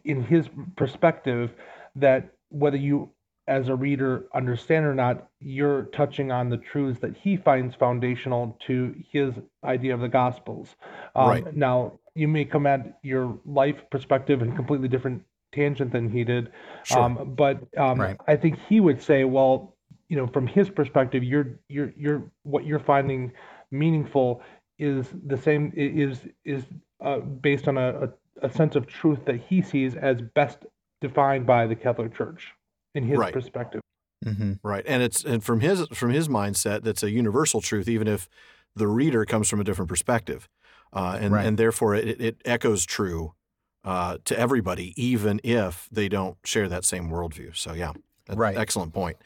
[0.04, 1.52] in his perspective
[1.96, 3.10] that whether you
[3.48, 8.58] as a reader understand or not, you're touching on the truths that he finds foundational
[8.68, 9.34] to his
[9.64, 10.76] idea of the gospels.
[11.16, 11.56] Um, Right.
[11.56, 16.52] Now, you may come at your life perspective in completely different tangent than he did,
[16.84, 17.00] Sure.
[17.00, 18.18] um, but um, Right.
[18.28, 19.76] I think he would say, well,
[20.10, 23.32] you know, from his perspective, you're you're you're what you're finding
[23.72, 24.42] meaningful
[24.80, 26.66] is the same is is
[27.02, 28.08] uh, based on a,
[28.42, 30.66] a, a sense of truth that he sees as best
[31.02, 32.54] defined by the Catholic Church
[32.98, 33.34] in his Right.
[33.34, 33.82] perspective.
[34.24, 38.08] hmm Right, and it's and from his from his mindset, that's a universal truth, even
[38.08, 38.28] if
[38.76, 40.48] the reader comes from a different perspective,
[40.92, 41.46] uh, and Right.
[41.46, 43.34] and therefore it, it echoes true
[43.84, 47.56] uh, to everybody, even if they don't share that same worldview.
[47.56, 47.94] So yeah,
[48.26, 48.58] that- Right.
[48.58, 49.18] excellent point.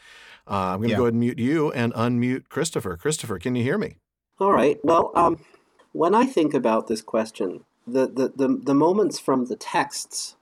[0.48, 0.98] Uh, I'm going to Yeah.
[0.98, 2.98] go ahead and mute you and unmute Christopher.
[2.98, 3.96] Christopher, can you hear me?
[4.40, 4.78] All right.
[4.84, 5.40] Well, um,
[5.94, 10.36] when I think about this question, the, the, the, the moments from the texts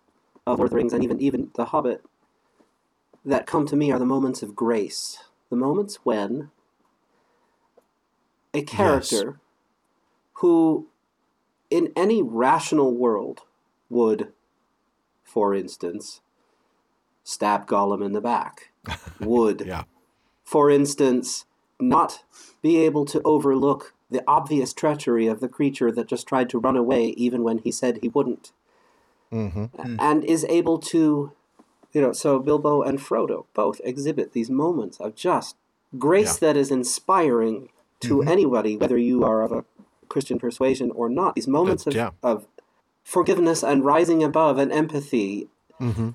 [0.47, 2.03] of Lord of the Rings and even even The Hobbit
[3.25, 6.51] that come to me are the moments of grace, the moments when
[8.53, 9.39] a character
[10.33, 10.87] who,
[11.69, 13.41] in any rational world,
[13.89, 14.31] would,
[15.23, 16.21] for instance,
[17.23, 18.71] stab Gollum in the back,
[19.19, 19.83] would Yeah,
[20.43, 21.45] for instance,
[21.79, 22.23] not
[22.61, 26.75] be able to overlook the obvious treachery of the creature that just tried to run
[26.75, 28.51] away even when he said he wouldn't,
[29.29, 29.65] hmm.
[29.77, 31.33] and is able to
[31.93, 35.55] you know, so Bilbo and Frodo both exhibit these moments of just
[35.97, 37.69] grace that is inspiring
[38.01, 38.27] to Mm-hmm.
[38.29, 39.65] anybody, whether you are of a
[40.07, 41.35] Christian persuasion or not.
[41.35, 42.11] These moments of, yeah.
[42.23, 42.45] of
[43.03, 45.47] forgiveness and rising above and empathy.
[45.81, 46.09] Mm-hmm.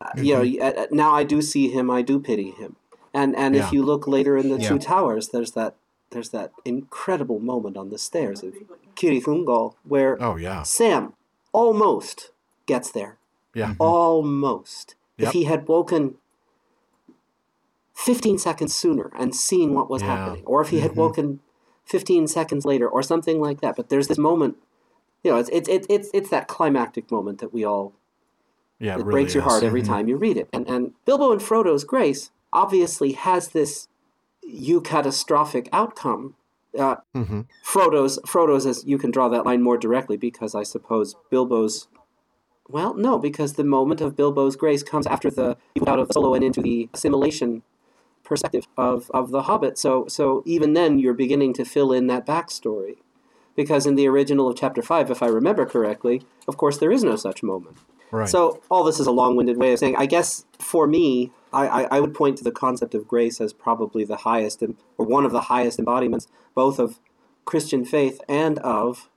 [0.00, 2.76] Uh, You know, y- uh, now I do see him, I do pity him.
[3.12, 3.66] And and Yeah.
[3.66, 4.68] if you look later in the Yeah.
[4.68, 5.74] Two Towers, there's that
[6.10, 8.54] there's that incredible moment on the stairs of
[8.96, 11.12] Cirith Ungol where Oh yeah, Sam
[11.52, 12.30] almost
[12.66, 13.18] gets there.
[13.54, 14.94] yeah, Almost.
[15.18, 15.28] Yep.
[15.28, 16.14] If he had woken
[17.94, 20.16] 15 seconds sooner and seen what was Yeah.
[20.16, 20.96] happening, or if he had Mhm.
[20.96, 21.40] woken
[21.84, 23.74] 15 seconds later, or something like that.
[23.76, 24.56] But there's this moment,
[25.24, 27.94] you know, it's, it's, it's, it's, it's that climactic moment that we all,
[28.78, 28.94] yeah.
[28.94, 29.50] it It really breaks your is.
[29.50, 29.86] heart every Mhm.
[29.86, 30.48] time you read it.
[30.52, 33.88] And, and Bilbo and Frodo's grace obviously has this
[34.48, 36.34] eucatastrophic outcome.
[36.78, 37.46] Uh, Mhm.
[37.64, 41.88] Frodo's Frodo's as you can draw that line more directly because I suppose Bilbo's
[42.68, 46.44] well no because the moment of Bilbo's grace comes after the out of Solo and
[46.44, 47.62] into the assimilation
[48.24, 49.78] perspective of, of the Hobbit.
[49.78, 52.98] So so even then you're beginning to fill in that backstory.
[53.56, 57.02] Because in the original of chapter five if I remember correctly of course there is
[57.02, 57.78] no such moment.
[58.10, 58.28] Right.
[58.28, 61.82] so all this is a long-winded way of saying, I guess for me, I, I,
[61.96, 65.32] I would point to the concept of grace as probably the highest, or one of
[65.32, 67.00] the highest embodiments, both of
[67.44, 69.08] Christian faith and of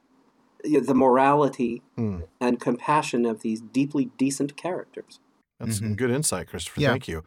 [0.64, 2.22] the morality Hmm.
[2.40, 5.20] and compassion of these deeply decent characters.
[5.60, 5.98] That's some Mhm.
[5.98, 6.82] good insight, Christopher.
[6.82, 6.90] Yeah.
[6.92, 7.24] Thank you.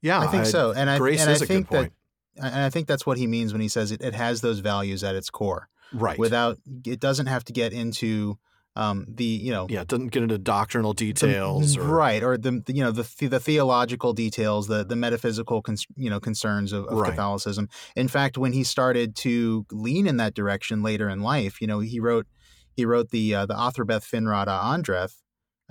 [0.00, 1.92] Yeah, I think so, and I grace and is I a think good point.
[2.36, 4.60] that and I think that's what he means when he says it, it has those
[4.60, 5.68] values at its core.
[5.92, 6.18] right.
[6.18, 8.38] Without it doesn't have to get into
[8.74, 11.76] um, the you know yeah, it doesn't get into doctrinal the- details.
[11.76, 15.60] or, right or the, the you know the the- the theological details the the metaphysical
[15.60, 17.10] cons, you know concerns of, of Right.
[17.10, 21.66] Catholicism in fact when he started to lean in that direction later in life you
[21.66, 22.26] know he wrote
[22.74, 25.16] he wrote the uh, the Atherbeth Finrada Andreth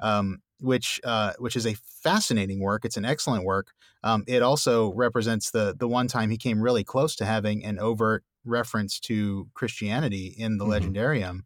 [0.01, 3.71] um, which uh, which is a fascinating work it's an excellent work
[4.03, 7.79] um, it also represents the the one time he came really close to having an
[7.79, 10.71] overt reference to Christianity in the Mhm.
[10.71, 11.41] legendarium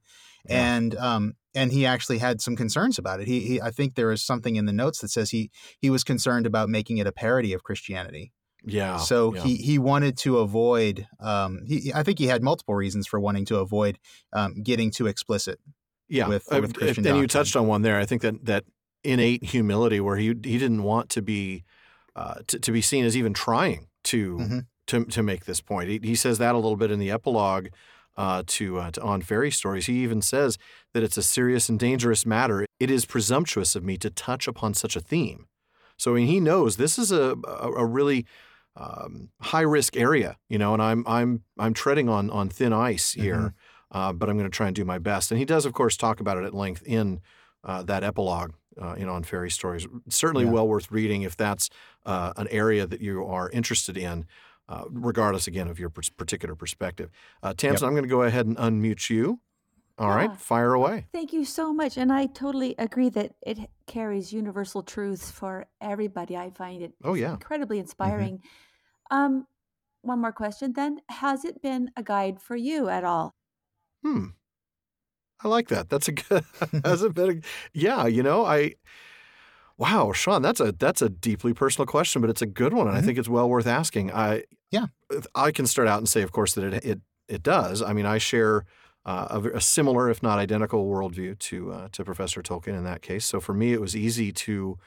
[0.50, 0.72] Yeah.
[0.72, 3.28] and um and he actually had some concerns about it.
[3.28, 6.04] He, he I think there is something in the notes that says he he was
[6.04, 8.32] concerned about making it a parody of Christianity.
[8.66, 8.98] Yeah.
[8.98, 9.44] so yeah.
[9.44, 11.08] he he wanted to avoid.
[11.20, 13.98] Um, he I think he had multiple reasons for wanting to avoid
[14.34, 15.60] um, getting too explicit.
[16.10, 16.28] yeah.
[16.28, 18.00] with- uh, with Christian and you touched on one there.
[18.00, 18.64] I think that that
[19.04, 21.64] innate humility, where he he didn't want to be
[22.16, 24.66] uh, to, to be seen as even trying to Mhm.
[24.88, 25.90] to to make this point.
[25.90, 27.68] He, he says that a little bit in the epilogue.
[28.18, 30.58] Uh, to, uh, to on fairy stories, he even says
[30.94, 32.66] that it's a serious and dangerous matter.
[32.80, 35.48] It is presumptuous of me to touch upon such a theme.
[35.98, 38.26] So I mean, he knows this is a a, a really
[38.76, 43.14] um, high risk area, you know, and I'm I'm I'm treading on on thin ice
[43.14, 43.54] here,
[43.92, 45.32] uh, but I'm going to try and do my best.
[45.32, 47.22] And he does, of course, talk about it at length in
[47.64, 49.88] uh, that epilogue, uh, in on fairy stories.
[50.10, 50.52] Certainly, Yeah.
[50.52, 51.70] well worth reading if that's
[52.06, 54.26] uh, an area that you are interested in.
[54.68, 57.12] Uh, regardless, again, of your particular perspective.
[57.44, 59.40] Uh, Tamsin, I'm going to go ahead and unmute you.
[59.98, 60.36] All right, Yeah.
[60.36, 61.08] fire away.
[61.14, 61.98] Thank you so much.
[61.98, 66.36] And I totally agree that it carries universal truths for everybody.
[66.36, 67.34] I find it Oh, yeah.
[67.34, 68.42] incredibly inspiring.
[69.12, 69.48] Um,
[70.02, 71.02] one more question then.
[71.10, 73.36] Has it been a guide for you at all?
[74.04, 74.28] Hmm.
[75.44, 75.90] I like that.
[75.90, 76.44] That's a good.
[76.72, 77.30] That's a bit.
[77.30, 78.76] Of, yeah, you know, I.
[79.78, 82.96] Wow, Shawn, that's a that's a deeply personal question, but it's a good one, and
[82.98, 83.06] I Mhm.
[83.06, 84.12] think it's well worth asking.
[84.14, 84.88] I Yeah.
[85.36, 87.82] I can start out and say, of course, that it it it does.
[87.82, 88.66] I mean, I share
[89.06, 93.02] uh, a, a similar, if not identical, worldview to uh, to Professor Tolkien in that
[93.02, 93.26] case.
[93.26, 94.78] So for me, it was easy to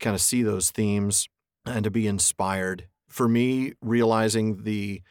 [0.00, 1.28] kind of see those themes
[1.64, 2.88] and to be inspired.
[3.08, 5.02] For me, realizing the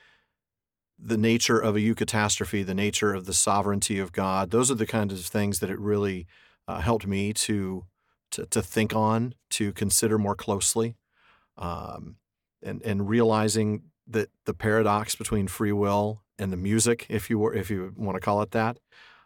[0.98, 4.86] the nature of a eucatastrophe, the nature of the sovereignty of God, those are the
[4.86, 6.26] kinds of things that it really
[6.68, 7.86] uh, helped me to,
[8.32, 10.96] to to think on, to consider more closely,
[11.58, 12.18] um,
[12.62, 17.54] and and realizing that the paradox between free will and the music, if you were
[17.54, 18.78] if you want to call it that,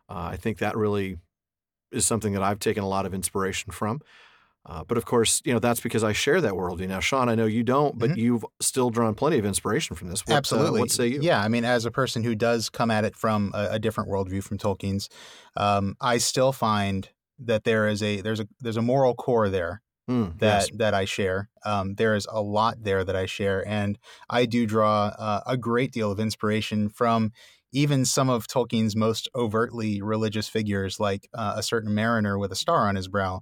[0.10, 1.18] uh, I think that really
[1.92, 4.02] is something that I've taken a lot of inspiration from.
[4.66, 6.88] Uh, but of course, you know that's because I share that worldview.
[6.88, 8.18] Now, Shawn, I know you don't, but Mhm.
[8.18, 10.22] you've still drawn plenty of inspiration from this.
[10.28, 10.82] What, uh, Absolutely.
[10.82, 11.22] what say you?
[11.22, 14.10] Yeah, I mean, as a person who does come at it from a, a different
[14.10, 15.10] worldview from Tolkien's,
[15.56, 19.82] um, I still find that there is a there's a there's a moral core there
[20.10, 20.78] Mm, that yes.
[20.78, 21.50] that I share.
[21.66, 25.58] Um, there is a lot there that I share, and I do draw uh, a
[25.58, 27.32] great deal of inspiration from
[27.72, 32.56] even some of Tolkien's most overtly religious figures, like uh, a certain mariner with a
[32.56, 33.42] star on his brow,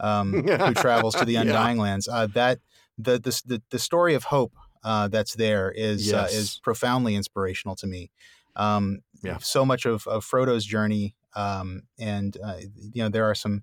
[0.00, 1.42] um, who travels to the Yeah.
[1.42, 2.08] Undying Lands.
[2.08, 2.60] Uh, that
[2.98, 6.32] the, the the the story of hope uh, that's there is uh, Yes.
[6.32, 8.10] is profoundly inspirational to me.
[8.56, 9.38] Um, Yeah.
[9.38, 13.62] So much of, of Frodo's journey, um, and uh, you know there are some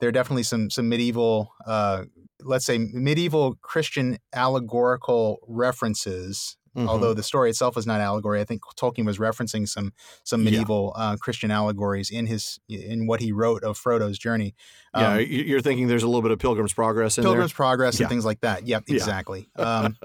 [0.00, 2.04] there are definitely some some medieval, uh,
[2.42, 6.56] let's say medieval Christian allegorical references.
[6.76, 6.88] Mhm.
[6.88, 10.50] Although the story itself is not allegory, I think Tolkien was referencing some some Yeah.
[10.50, 14.54] medieval uh, Christian allegories in his in what he wrote of Frodo's journey.
[14.94, 17.98] yeah, Um, y- you're thinking there's a little bit of Pilgrim's Progress in Pilgrim's Progress
[17.98, 18.04] Yeah.
[18.04, 18.66] and things like that.
[18.66, 18.94] Yep, Yeah.
[18.94, 19.48] exactly.
[19.56, 19.96] Um,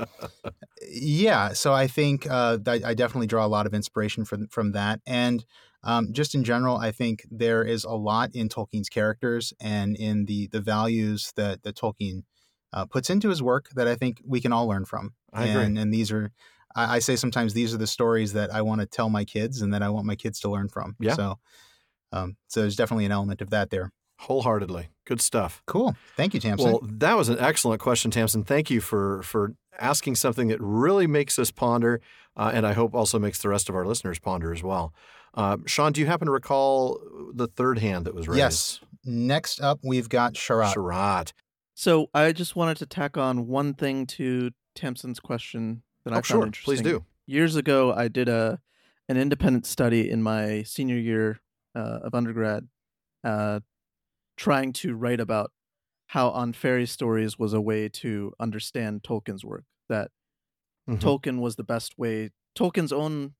[0.89, 4.71] yeah, so I think uh, I, I definitely draw a lot of inspiration from from
[4.71, 5.43] that, and
[5.83, 10.25] um, just in general, I think there is a lot in Tolkien's characters and in
[10.25, 12.23] the the values that that Tolkien
[12.73, 15.13] uh, puts into his work that I think we can all learn from.
[15.33, 15.63] I agree.
[15.63, 16.31] And, and these are,
[16.75, 19.61] I, I say sometimes these are the stories that I want to tell my kids
[19.61, 20.95] and that I want my kids to learn from.
[20.99, 21.15] Yeah.
[21.15, 21.39] So,
[22.13, 23.91] um, so there's definitely an element of that there.
[24.21, 24.89] wholeheartedly.
[25.05, 25.63] Good stuff.
[25.65, 25.95] Cool.
[26.15, 26.71] Thank you, Tamsin.
[26.71, 28.43] Well, that was an excellent question, Tamsin.
[28.43, 32.01] Thank you for for asking something that really makes us ponder,
[32.37, 34.93] uh, and I hope also makes the rest of our listeners ponder as well.
[35.33, 36.99] Uh, Shawn, do you happen to recall
[37.33, 38.37] the third hand that was raised?
[38.37, 38.79] yes.
[39.03, 40.73] Next up, we've got Sharat.
[40.75, 41.31] Sharat.
[41.73, 46.21] So I just wanted to tack on one thing to Tamsin's question that I Oh,
[46.21, 46.45] found sure.
[46.45, 46.75] interesting.
[46.75, 47.05] Please do.
[47.25, 48.59] Years ago, I did a
[49.09, 51.41] an independent study in my senior year
[51.75, 52.67] uh, of undergrad,
[53.23, 53.59] uh,
[54.37, 55.51] trying to write about
[56.07, 59.63] how on fairy stories was a way to understand Tolkien's work.
[59.89, 60.11] That
[60.89, 60.99] Mhm.
[60.99, 62.29] Tolkien was the best way.
[62.55, 63.33] Tolkien's own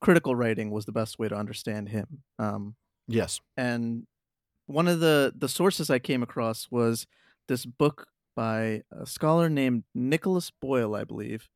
[0.00, 2.22] critical writing was the best way to understand him.
[2.38, 2.76] Um,
[3.08, 3.40] Yes.
[3.56, 4.06] and
[4.66, 7.06] one of the the sources I came across was
[7.48, 11.48] this book by a scholar named Nicholas Boyle, I believe,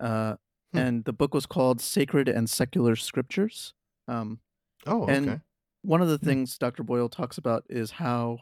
[0.00, 0.36] uh,
[0.72, 0.84] Hmm.
[0.84, 3.74] and the book was called "Sacred and Secular Scriptures."
[4.08, 4.40] Um,
[4.86, 5.38] Oh, and
[5.82, 6.34] one of the Hmm.
[6.34, 6.82] things Dr.
[6.84, 8.40] Boyle talks about is how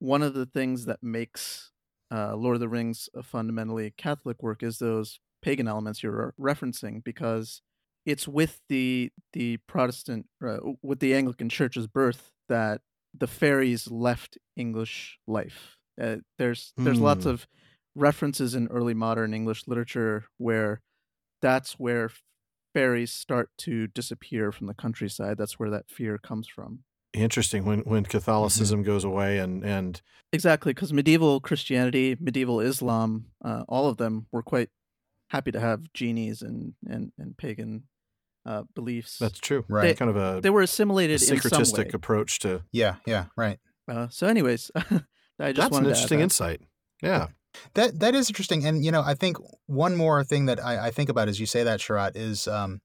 [0.00, 1.72] one of the things that makes
[2.12, 7.02] uh, Lord of the Rings a fundamentally Catholic work is those pagan elements you're referencing,
[7.04, 7.62] because
[8.10, 12.80] it's with the the Protestant, uh, with the Anglican Church's birth that
[13.16, 15.76] the fairies left English life.
[16.00, 17.30] Uh, there's there's lots Hmm.
[17.30, 17.46] of
[17.94, 20.80] references in early modern English literature where
[21.42, 22.10] that's where
[22.74, 25.36] fairies start to disappear from the countryside.
[25.38, 26.84] That's where that fear comes from.
[27.12, 27.64] Interesting.
[27.64, 28.10] When when Mm-hmm.
[28.10, 30.00] Catholicism goes away and and
[30.32, 34.70] Exactly, because medieval Christianity, medieval Islam, uh, all of them were quite
[35.30, 37.84] happy to have genies and and and pagan
[38.46, 39.18] uh, beliefs.
[39.18, 39.64] that's true.
[39.68, 39.96] Right.
[39.96, 41.40] Kind of a, they were a assimilated in some way.
[41.42, 42.62] syncretistic approach to.
[42.72, 43.58] Yeah, yeah, right.
[43.88, 45.00] Uh, so, anyways, I just
[45.38, 46.24] That's wanted an to add interesting that.
[46.24, 46.60] insight.
[47.02, 47.26] Yeah.
[47.74, 50.90] That that is interesting, and you know, I think one more thing that I, I
[50.90, 52.80] think about as you say that, Sharat, is um,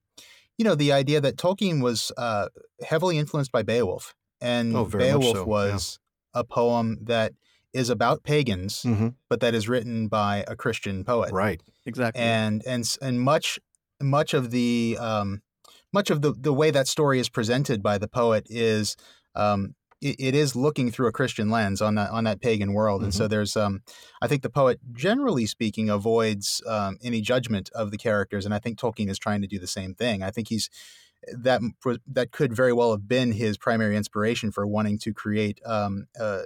[0.58, 2.48] you know, the idea that Tolkien was uh,
[2.84, 5.44] heavily influenced by Beowulf, and Oh, Beowulf so, yeah.
[5.44, 5.98] was
[6.34, 7.32] a poem that
[7.72, 11.62] is about pagans, hmm but that is written by a Christian poet, Right.
[11.84, 12.20] Exactly.
[12.22, 13.60] and and and much
[14.02, 15.42] much of the um,
[15.96, 18.96] much of the the way that story is presented by the poet is
[19.34, 23.02] um, it, it is looking through a Christian lens on that on that pagan world,
[23.02, 23.80] and so there's um,
[24.20, 28.58] I think the poet generally speaking avoids um, any judgment of the characters, and I
[28.58, 30.22] think Tolkien is trying to do the same thing.
[30.22, 30.68] I think he's
[31.32, 31.60] that
[32.06, 36.42] that could very well have been his primary inspiration for wanting to create um, a,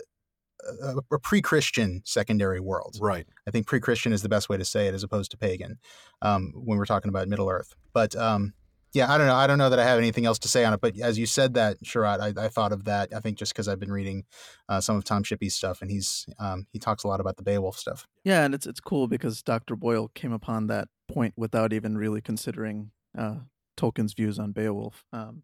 [0.82, 2.98] a, a pre-Christian secondary world.
[3.00, 3.26] Right.
[3.48, 5.78] I think pre-Christian is the best way to say it, as opposed to pagan,
[6.22, 7.74] um, when we're talking about Middle Earth.
[7.92, 8.54] But um,
[8.92, 9.34] yeah, I don't know.
[9.34, 10.80] I don't know that I have anything else to say on it.
[10.80, 13.12] But as you said that, Sharat, I, I thought of that.
[13.14, 14.24] I think just because I've been reading
[14.68, 17.42] uh, some of Tom Shippey's stuff, and he's um, he talks a lot about the
[17.42, 18.06] Beowulf stuff.
[18.24, 19.76] yeah, and it's it's cool because Dr.
[19.76, 23.36] Boyle came upon that point without even really considering uh,
[23.76, 25.42] Tolkien's views on Beowulf, um,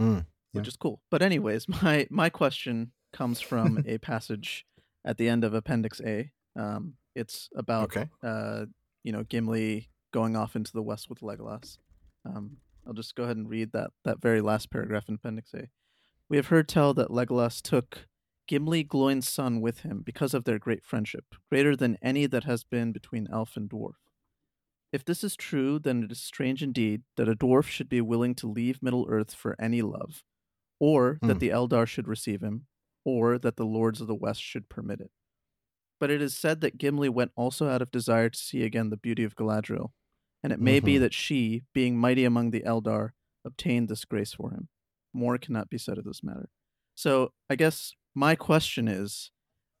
[0.00, 0.24] Mm.
[0.52, 1.00] which is cool.
[1.10, 4.64] But anyways, my my question comes from a passage
[5.04, 6.30] at the end of Appendix A.
[6.56, 8.08] Um, it's about Okay.
[8.22, 8.66] uh,
[9.04, 11.76] you know, Gimli going off into the west with Legolas.
[12.24, 15.68] Um, I'll just go ahead and read that that very last paragraph in Appendix A.
[16.28, 18.06] We have heard tell that Legolas took
[18.48, 22.64] Gimli Gloin's son with him because of their great friendship, greater than any that has
[22.64, 23.94] been between elf and dwarf.
[24.92, 28.34] If this is true, then it is strange indeed that a dwarf should be willing
[28.36, 30.22] to leave Middle Earth for any love,
[30.78, 31.38] or that Hmm.
[31.38, 32.66] the Eldar should receive him,
[33.04, 35.10] or that the lords of the West should permit it.
[35.98, 38.96] But it is said that Gimli went also out of desire to see again the
[38.96, 39.92] beauty of Galadriel,
[40.42, 41.00] and it may be Mhm.
[41.00, 43.10] that she, being mighty among the Eldar,
[43.44, 44.68] obtained this grace for him.
[45.12, 46.48] More cannot be said of this matter.
[46.94, 49.30] So I guess my question is,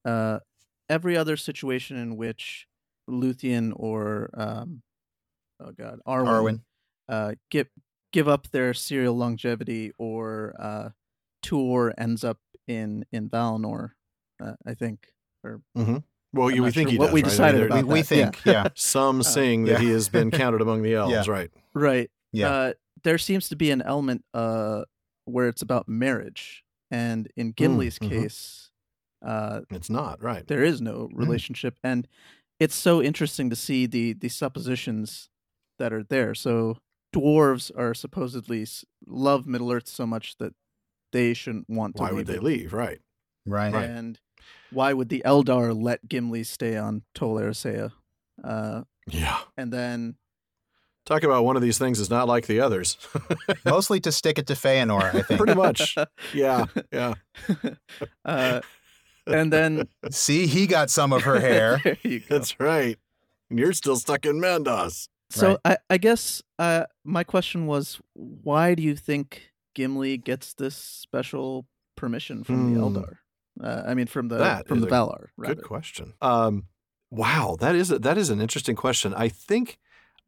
[0.04, 0.40] uh,
[0.88, 2.66] every other situation in which
[3.08, 4.82] Luthien or um,
[5.60, 6.60] oh god, Arwen, Arwen.
[7.08, 7.68] uh, give
[8.12, 10.90] give up their serial longevity, or uh,
[11.44, 12.38] Tuor ends up
[12.68, 13.92] in in Valinor,
[14.42, 15.12] uh, I think.
[15.44, 15.98] Or hmm
[16.34, 17.14] Well, I'm we think sure he what does.
[17.14, 17.24] we right?
[17.24, 18.24] I mean, decided about we, we that, yeah.
[18.30, 19.74] think, yeah, Some sing yeah.
[19.74, 21.12] that he has been counted among the elves.
[21.12, 21.24] Yeah.
[21.26, 21.50] Right.
[21.74, 22.10] right.
[22.32, 22.48] Yeah.
[22.50, 22.72] Uh,
[23.04, 24.84] there seems to be an element uh,
[25.24, 28.08] where it's about marriage, and in Gimli's mhm.
[28.08, 28.70] case,
[29.24, 30.46] uh, It's not right.
[30.46, 31.18] there is no Mm.
[31.18, 32.08] relationship, and
[32.58, 35.28] it's so interesting to see the the suppositions
[35.78, 36.34] that are there.
[36.34, 36.78] So
[37.14, 38.66] dwarves are supposedly
[39.06, 40.54] love Middle Earth so much that
[41.12, 42.42] they shouldn't want to Why leave would they it.
[42.42, 42.72] leave?
[42.72, 43.00] Right.
[43.44, 43.72] Right.
[43.72, 43.90] Right.
[43.90, 44.18] And
[44.70, 47.92] why would the Eldar let Gimli stay on Tol Eressëa?
[48.42, 49.38] Uh, Yeah.
[49.56, 50.16] and then
[51.04, 52.96] Talk about one of these things is not like the others.
[53.64, 55.38] Mostly to stick it to Feanor, I think.
[55.38, 55.96] Pretty much.
[56.32, 56.66] Yeah.
[56.92, 57.14] Yeah.
[58.24, 58.60] uh,
[59.26, 61.80] and then See, he got some of her hair.
[61.82, 62.26] there you go.
[62.28, 62.96] That's right.
[63.50, 65.08] And you're still stuck in Mandos.
[65.30, 70.76] So I, I guess uh, my question was, why do you think Gimli gets this
[70.76, 71.66] special
[71.96, 72.84] permission from the Hmm.
[72.96, 73.16] Eldar?
[73.62, 75.26] Uh, I mean, from the That from the Valar.
[75.36, 75.54] Rather.
[75.54, 76.14] Good question.
[76.22, 76.64] Um,
[77.10, 79.14] wow, that is a, that is an interesting question.
[79.14, 79.78] I think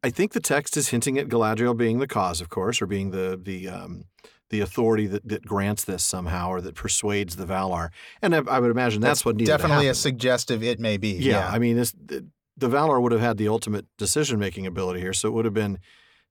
[0.03, 3.11] I think the text is hinting at Galadriel being the cause, of course, or being
[3.11, 4.05] the the um,
[4.51, 7.89] the authority that, that grants this somehow, or that persuades the Valar.
[8.21, 11.13] And I, I would imagine that's, what needed to definitely a suggestive it may be.
[11.13, 14.99] Yeah, I mean, this, the, the Valar would have had the ultimate decision making ability
[14.99, 15.79] here, so it would have been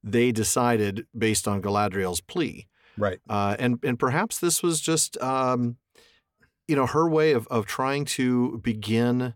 [0.02, 2.68] they decided based on Galadriel's plea.
[2.96, 3.18] right.
[3.28, 5.76] Uh, and and perhaps this was just um,
[6.68, 9.34] you know her way of of trying to begin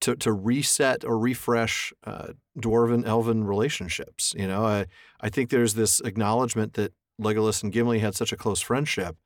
[0.00, 4.34] to to reset or refresh uh, dwarven elven relationships.
[4.36, 4.86] You know, I
[5.20, 9.16] I think there's this acknowledgement that Legolas and Gimli had such a close friendship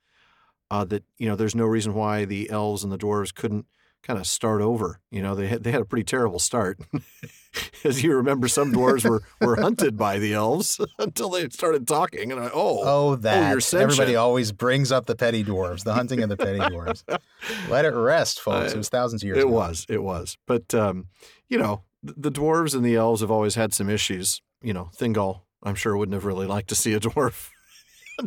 [0.70, 3.66] uh, that you know there's no reason why the elves and the dwarves couldn't
[4.03, 5.00] kind of start over.
[5.11, 6.78] You know, they had they had a pretty terrible start.
[7.84, 12.32] As you remember, some dwarves were were hunted by the elves until they started talking,
[12.32, 13.50] and I oh Oh, that.
[13.72, 17.03] you're Everybody always brings up the petty dwarves, the hunting of the petty dwarves.
[17.68, 18.72] Let it rest, folks.
[18.72, 19.50] Uh, it was thousands of years It ago.
[19.50, 20.38] was, it was.
[20.46, 21.09] But um,
[21.48, 24.40] you know, the, the dwarves and the elves have always had some issues.
[24.62, 27.50] You know, Thingol, I'm sure wouldn't have really liked to see a dwarf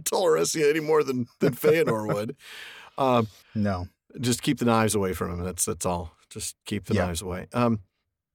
[0.03, 2.35] Tol Eressëa any more than than Feanor would.
[2.97, 3.87] Um, No.
[4.21, 5.43] Just keep the knives away from him.
[5.43, 6.13] That's that's all.
[6.29, 7.05] Just keep the Yeah.
[7.05, 7.47] knives away.
[7.53, 7.79] Um,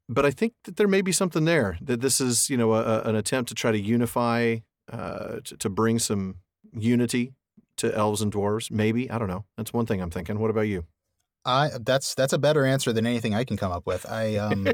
[0.09, 1.78] but I think that there may be something there.
[1.81, 4.57] That this is, you know, a, a- an attempt to try to unify,
[4.93, 6.37] uh, to, to bring some
[6.72, 7.35] unity
[7.76, 8.70] to elves and dwarves.
[8.70, 9.45] Maybe I don't know.
[9.57, 10.39] That's one thing I'm thinking.
[10.39, 10.85] What about you?
[11.45, 14.05] I that's that's a better answer than anything I can come up with.
[14.05, 14.68] I um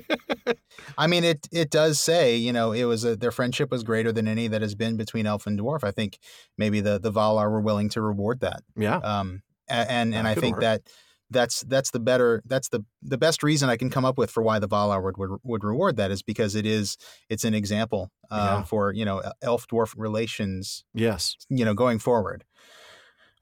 [0.98, 4.10] I mean it it does say, you know, it was a, their friendship was greater
[4.10, 5.84] than any that has been between elf and dwarf.
[5.84, 6.18] I think
[6.58, 8.62] maybe the the Valar were willing to reward that.
[8.76, 8.96] Yeah.
[8.96, 10.62] Um and and I think work.
[10.62, 10.82] that
[11.30, 14.42] that's that's the better that's the the best reason I can come up with for
[14.42, 16.96] why the Valar would would, would reward that is because it is
[17.28, 18.62] it's an example uh, Yeah.
[18.62, 21.34] for you know elf dwarf relations Yes.
[21.48, 22.44] you know going forward.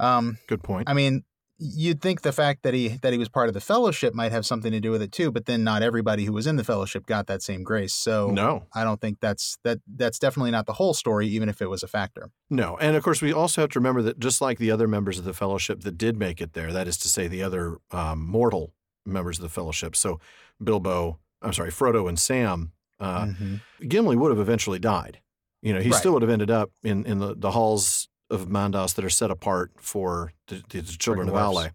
[0.01, 0.89] Um, Good point.
[0.89, 1.25] I mean,
[1.59, 4.45] you'd think the fact that he that he was part of the fellowship might have
[4.45, 7.07] something to do with it too, but then not everybody who was in the fellowship
[7.07, 7.95] got that same grace.
[7.95, 8.65] So No.
[8.75, 11.83] I don't think that's that that's definitely not the whole story, even if it was
[11.83, 12.31] a factor.
[12.51, 12.77] No.
[12.79, 15.25] And of course, we also have to remember that just like the other members of
[15.25, 18.75] the fellowship that did make it there, that is to say, the other um, mortal
[19.07, 20.19] members of the fellowship, so
[20.63, 23.61] Bilbo, I'm sorry, Frodo and Sam, uh, Mhm.
[23.87, 25.21] Gimli would have eventually died.
[25.63, 25.99] You know, he Right.
[25.99, 29.31] still would have ended up in, in the, the halls of Mandos that are set
[29.31, 31.35] apart for the, the children of.
[31.35, 31.71] Aulë.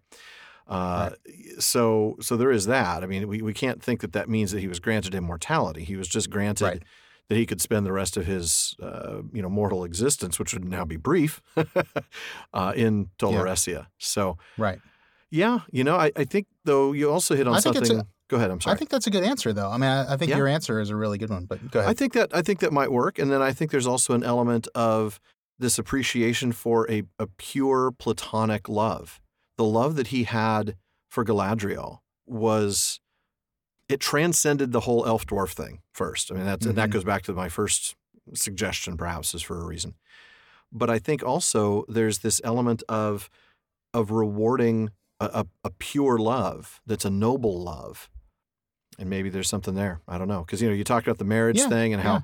[0.68, 1.10] Uh,
[1.60, 3.04] So, so there is that.
[3.04, 5.84] I mean, we, we can't think that that means that he was granted immortality.
[5.84, 6.84] He was just granted Right.
[7.28, 10.64] that he could spend the rest of his, uh, you know, mortal existence, which would
[10.66, 11.42] now be brief,
[12.54, 13.88] uh, in Tol Eressëa.
[13.98, 14.80] So, Right.
[15.32, 18.00] yeah, you know, I, I think though you also hit on I something.
[18.00, 18.52] a- Go ahead.
[18.52, 18.76] I'm sorry.
[18.76, 19.72] I think that's a good answer, though.
[19.72, 20.38] I mean, I, I think Yeah.
[20.38, 21.46] your answer is a really good one.
[21.46, 21.90] But go ahead.
[21.90, 24.24] I think that I think that might work, and then I think there's also an
[24.24, 25.20] element of
[25.60, 29.22] this appreciation for a, a pure platonic love.
[29.58, 30.76] The love that he had
[31.12, 33.00] for Galadriel was
[33.90, 36.32] it transcended the whole elf dwarf thing first.
[36.32, 36.94] I mean, that's and that Mhm.
[36.94, 37.96] goes back to my first
[38.34, 39.96] suggestion, perhaps, is for a reason.
[40.72, 43.30] But I think also there's this element of
[43.94, 48.10] of rewarding a, a, a pure love that's a noble love.
[49.00, 50.02] And maybe there's something there.
[50.08, 50.42] I don't know.
[50.42, 52.20] Because, you know, you talked about the marriage Yeah, thing and how, yeah.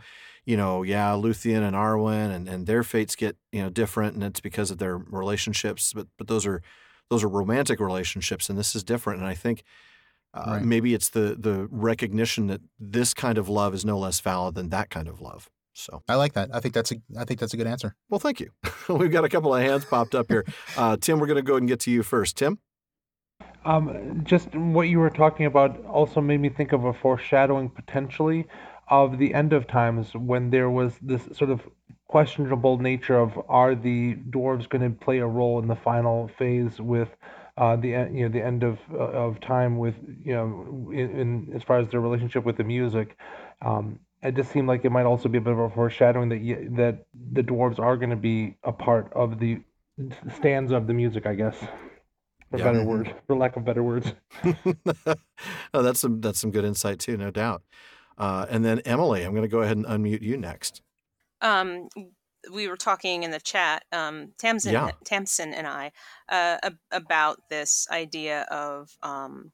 [0.45, 4.23] You know, yeah, Luthien and Arwen and, and their fates get, you know, different and
[4.23, 5.91] it's because of their relationships.
[5.93, 6.61] But but those are
[7.09, 9.19] those are romantic relationships and this is different.
[9.21, 9.63] And I think
[10.33, 10.61] uh, Right.
[10.63, 14.69] maybe it's the the recognition that this kind of love is no less valid than
[14.69, 15.49] that kind of love.
[15.73, 16.49] So I like that.
[16.53, 17.95] I think that's a I think that's a good answer.
[18.09, 18.51] well, thank you.
[18.89, 20.45] We've got a couple of hands popped up here.
[20.77, 22.37] Uh, Tim, we're going to go ahead and get to you first.
[22.37, 22.59] Tim?
[23.65, 28.45] Um, just what you were talking about also made me think of a foreshadowing potentially
[28.87, 31.61] of the end of times when there was this sort of
[32.07, 36.79] questionable nature of are the dwarves going to play a role in the final phase
[36.79, 37.09] with
[37.57, 41.51] uh, the you know the end of uh, of time with you know in, in
[41.55, 43.17] as far as their relationship with the music.
[43.61, 46.75] Um, it just seemed like it might also be a bit of a foreshadowing that
[46.75, 49.61] that the dwarves are going to be a part of the
[50.37, 51.55] stands of the music, I guess.
[52.51, 52.65] for Yeah.
[52.65, 52.85] better Mhm.
[52.85, 54.13] word, for lack of better words.
[55.73, 57.63] oh, that's some that's some good insight too, no doubt.
[58.17, 60.81] Uh, and then Emily, I'm going to go ahead and unmute you next.
[61.41, 61.89] um
[62.51, 64.91] we were talking in the chat um tamsin Yeah.
[65.03, 65.91] tamsin and i
[66.29, 69.51] uh ab- about this idea of um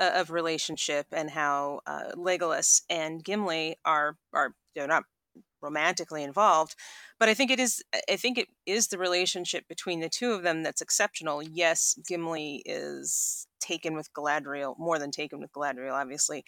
[0.00, 5.04] uh, of relationship and how uh, legolas and gimli are are they're not
[5.62, 6.74] romantically involved
[7.18, 10.42] but i think it is i think it is the relationship between the two of
[10.42, 16.44] them that's exceptional yes gimli is taken with galadriel more than taken with galadriel obviously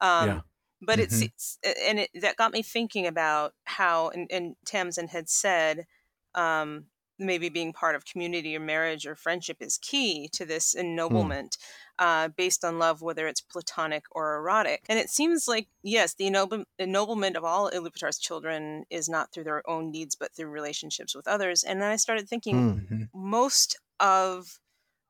[0.00, 0.40] um Yeah.
[0.82, 1.22] But it's, Mhm.
[1.22, 5.86] it's and it that got me thinking about how and, and tamsin had said
[6.34, 6.86] um
[7.18, 11.58] maybe being part of community or marriage or friendship is key to this ennoblement
[11.98, 14.86] uh, based on love, whether it's platonic or erotic.
[14.88, 19.44] And it seems like, yes, the ennoble- ennoblement of all Iluvatar's children is not through
[19.44, 21.62] their own needs, but through relationships with others.
[21.62, 22.78] And then I started thinking, Hmm.
[22.88, 23.10] Mhm.
[23.12, 24.58] most of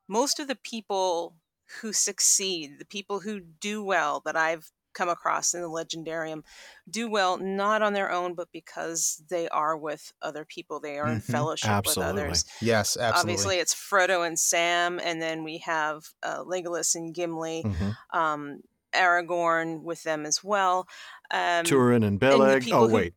[0.08, 1.36] most of the people
[1.80, 6.42] who succeed, the people who do well that I've come across in the legendarium,
[6.88, 10.80] do well not on their own, but because they are with other people.
[10.80, 11.24] They are in Mhm.
[11.24, 12.14] fellowship Absolutely.
[12.14, 12.44] with others.
[12.60, 13.32] Yes, absolutely.
[13.32, 17.96] Obviously, it's Frodo and Sam, and then we have uh, Legolas and Gimli, Mhm.
[18.12, 18.60] um,
[18.94, 20.86] Aragorn with them as well.
[21.32, 22.64] Um, Turin and the Beleg.
[22.64, 23.12] people Oh who- wait.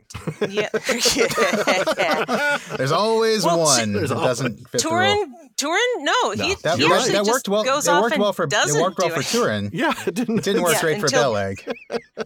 [0.48, 0.70] yeah.
[2.78, 5.00] There's always Well, one There's that always- doesn't fit the rule.
[5.00, 6.46] Turin, Turin, no, he, No.
[6.46, 7.00] he That, You're that, right.
[7.00, 7.64] actually that just worked well.
[7.64, 9.26] goes It off worked and well for it doesn't worked well do for it.
[9.26, 9.70] Turin.
[9.74, 10.40] yeah, it didn't.
[10.40, 11.74] It didn't work Yeah, great for until- Beleg.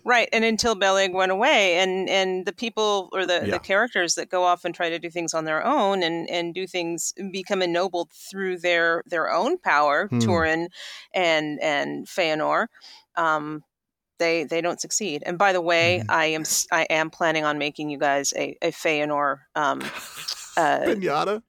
[0.04, 3.52] right and until Beleg went away and and the people or the, Yeah.
[3.52, 6.54] the characters that go off and try to do things on their own and and
[6.54, 10.20] do things become ennobled through their their own power Hmm.
[10.20, 10.68] Turin
[11.14, 12.68] and and Feanor
[13.18, 13.64] um
[14.20, 16.06] they they don't succeed and by the way Mhm.
[16.10, 19.82] I am s- I am planning on making you guys a a Feanor um
[20.58, 21.42] uh Pinata.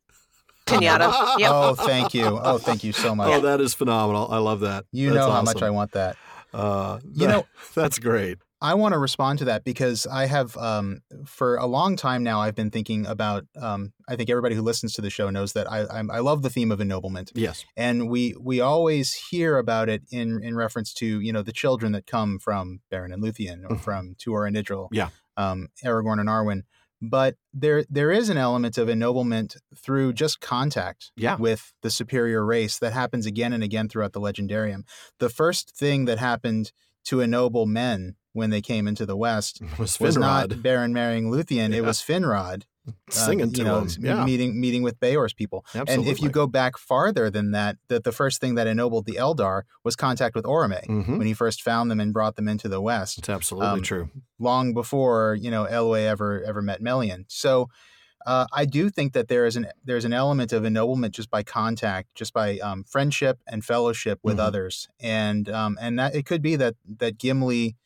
[0.66, 1.51] pinata yep.
[1.53, 2.27] Oh, thank you.
[2.43, 3.29] Oh, thank you so much.
[3.29, 4.29] Oh, that is phenomenal.
[4.31, 4.85] I love that.
[4.93, 5.62] you That's know how much.
[5.62, 6.16] I want that.
[6.53, 8.39] Uh, You know- that's great.
[8.61, 12.41] I want to respond to that because I have, um, for a long time now,
[12.41, 13.45] I've been thinking about.
[13.61, 16.43] Um, I think everybody who listens to the show knows that I, I'm, I love
[16.43, 17.65] the theme of ennoblement, Yes.
[17.77, 21.93] and we we always hear about it in in reference to you know the children
[21.93, 23.81] that come from Beren and Luthien or Mhm.
[23.81, 25.11] from Tuor and Idril, Yeah.
[25.37, 26.63] um, Aragorn and Arwen.
[27.01, 31.37] But there there is an element of ennoblement through just contact Yeah.
[31.37, 34.83] with the superior race that happens again and again throughout the legendarium.
[35.21, 36.73] The first thing that happened
[37.05, 41.30] to ennoble men when they came into the West Was was not Finrod Beren marrying
[41.30, 41.70] Luthien.
[41.70, 41.78] Yeah.
[41.78, 43.89] It was Finrod uh, singing to you know, him?
[44.01, 44.24] Yeah.
[44.24, 45.64] meeting meeting with Beor's people.
[45.74, 45.95] Absolutely.
[45.95, 49.18] And if you go back farther than that, that the first thing that ennobled the
[49.26, 51.18] Eldar was contact with Orome Mhm.
[51.18, 54.09] when he first found them and brought them into the West, It's absolutely um, true.
[54.39, 57.26] long before you know Elwë ever ever met Melian.
[57.28, 57.68] So.
[58.26, 61.43] Uh, I do think that there is an there's an element of ennoblement just by
[61.45, 64.41] contact, just by um, friendship and fellowship with Mhm.
[64.49, 67.76] others, and um, and that it could be that that Gimli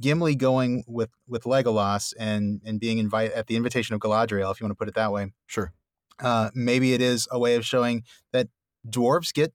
[0.00, 4.60] Gimli going with with Legolas and and being invited at the invitation of Galadriel, if
[4.60, 5.32] you want to put it that way.
[5.46, 5.72] Sure.
[6.18, 8.48] Uh, maybe it is a way of showing that
[8.88, 9.52] dwarves get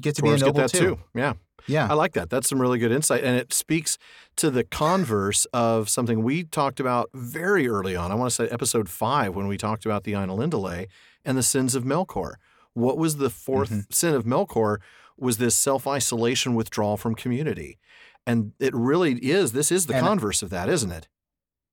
[0.00, 0.98] get to Dwarves be get ennobled that too.
[1.14, 1.34] Yeah.
[1.66, 2.30] Yeah, I like that.
[2.30, 3.22] That's some really good insight.
[3.22, 3.98] And it speaks
[4.36, 8.10] to the converse of something we talked about very early on.
[8.10, 10.86] I want to say episode five when we talked about the Ainulindale
[11.22, 12.36] and the sins of Melkor.
[12.72, 13.92] What was the 4th Mhm.
[13.92, 14.78] sin of Melkor?
[15.18, 17.78] Was this self isolation, withdrawal from community.
[18.26, 21.08] And it really is, this is the And- converse of that, isn't it?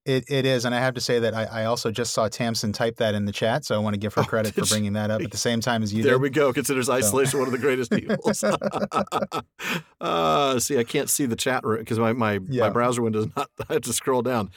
[0.06, 2.72] it, it is, and I have to say that I, I also just saw Tamsin
[2.72, 4.93] type that in the chat, so I want to give her Oh, credit for bringing
[4.93, 6.22] that up at the same time as you there did.
[6.22, 6.54] we go.
[6.54, 8.41] Considers isolation one of the greatest evils.
[10.02, 13.50] uh, see, I can't see the chat because my, my, my browser window is not.
[13.70, 14.50] I have to scroll down.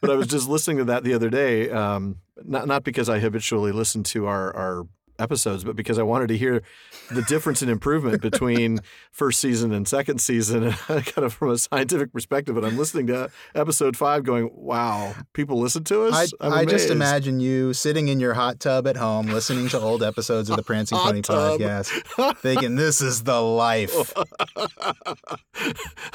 [0.00, 1.70] But I was just listening to that the other day.
[1.70, 4.86] Um, not not because I habitually listen to our our
[5.18, 6.62] episodes, but because I wanted to hear
[7.10, 11.58] the difference in improvement between first season and second season, and kind of from a
[11.58, 12.56] scientific perspective.
[12.56, 16.90] And I'm listening to episode five, going, "Wow, people listen to us." I'm I just
[16.90, 20.62] imagine you sitting in your hot tub at home, listening to old episodes of the
[20.62, 24.12] Prancing Pony podcast, thinking this is the life.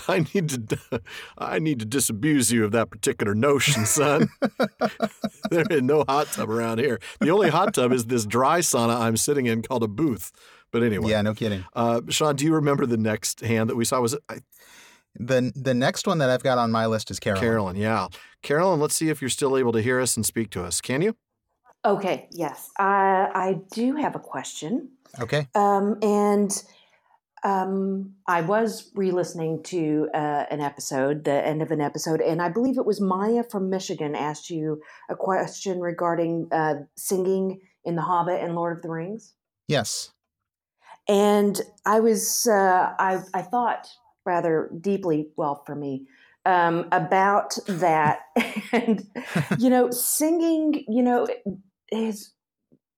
[0.07, 1.01] I need to
[1.37, 4.29] I need to disabuse you of that particular notion, son.
[5.49, 6.99] there is no hot tub around here.
[7.19, 10.31] The only hot tub is this dry sauna I'm sitting in called a booth.
[10.71, 11.65] But anyway, Yeah, no kidding.
[11.75, 13.99] uh, Shawn, do you remember the next hand that we saw?
[14.01, 14.39] Was it I-
[15.15, 17.41] The the next one that I've got on my list is Carolyn.
[17.41, 17.75] Carolyn?
[17.75, 18.07] Yeah,
[18.41, 18.79] Carolyn.
[18.79, 20.79] Let's see if you're still able to hear us and speak to us.
[20.79, 21.15] Can you?
[21.83, 22.69] Okay, yes.
[22.79, 24.91] I I do have a question.
[25.19, 25.47] Okay.
[25.55, 26.51] Um, and
[27.43, 32.39] um, I was re listening to uh, an episode, the end of an episode, and
[32.41, 34.79] I believe it was Maya from Michigan asked you
[35.09, 39.33] a question regarding uh, singing in The Hobbit and Lord of the Rings.
[39.67, 40.11] Yes.
[41.07, 43.87] and I was uh, I I thought
[44.25, 46.05] rather deeply, well for me,
[46.45, 48.19] um, about that,
[48.71, 49.07] and
[49.57, 51.27] you know, singing, you know,
[51.91, 52.33] is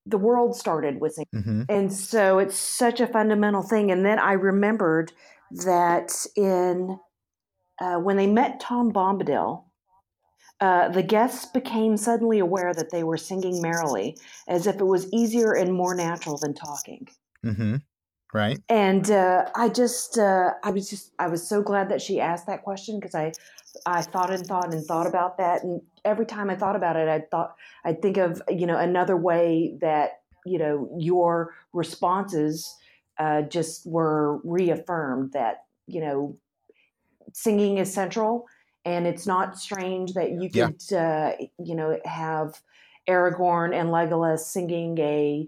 [0.06, 1.62] the world started with singing, Mm-hmm.
[1.70, 3.92] and so it's such a fundamental thing.
[3.92, 5.14] And then I remembered
[5.52, 7.00] that in
[7.80, 9.64] uh, when they met Tom Bombadil.
[10.64, 15.12] Uh, the guests became suddenly aware that they were singing merrily, as if it was
[15.12, 17.06] easier and more natural than talking
[17.46, 17.76] Mm-hmm.
[18.34, 18.60] Right.
[18.70, 22.48] and uh, I just uh, I was just I was so glad that she asked
[22.48, 23.34] that question because I
[23.86, 27.10] I thought and thought and thought about that and every time I thought about it
[27.10, 32.74] I thought I'd think of you know another way that you know your responses
[33.18, 36.38] uh, just were reaffirmed that you know
[37.34, 38.46] singing is central
[38.86, 40.70] and it's not strange that you Yeah.
[40.70, 42.62] could uh, you know have
[43.08, 45.48] Aragorn and Legolas singing a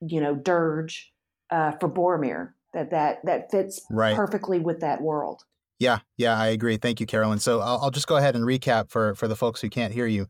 [0.00, 1.12] you know dirge
[1.50, 2.52] uh, for Boromir.
[2.74, 4.14] That that that fits Right.
[4.16, 5.44] perfectly with that world.
[5.78, 6.78] Yeah, yeah, I agree.
[6.78, 7.38] Thank you, Carolyn.
[7.38, 10.06] So I'll, I'll just go ahead and recap for for the folks who can't hear
[10.06, 10.26] you.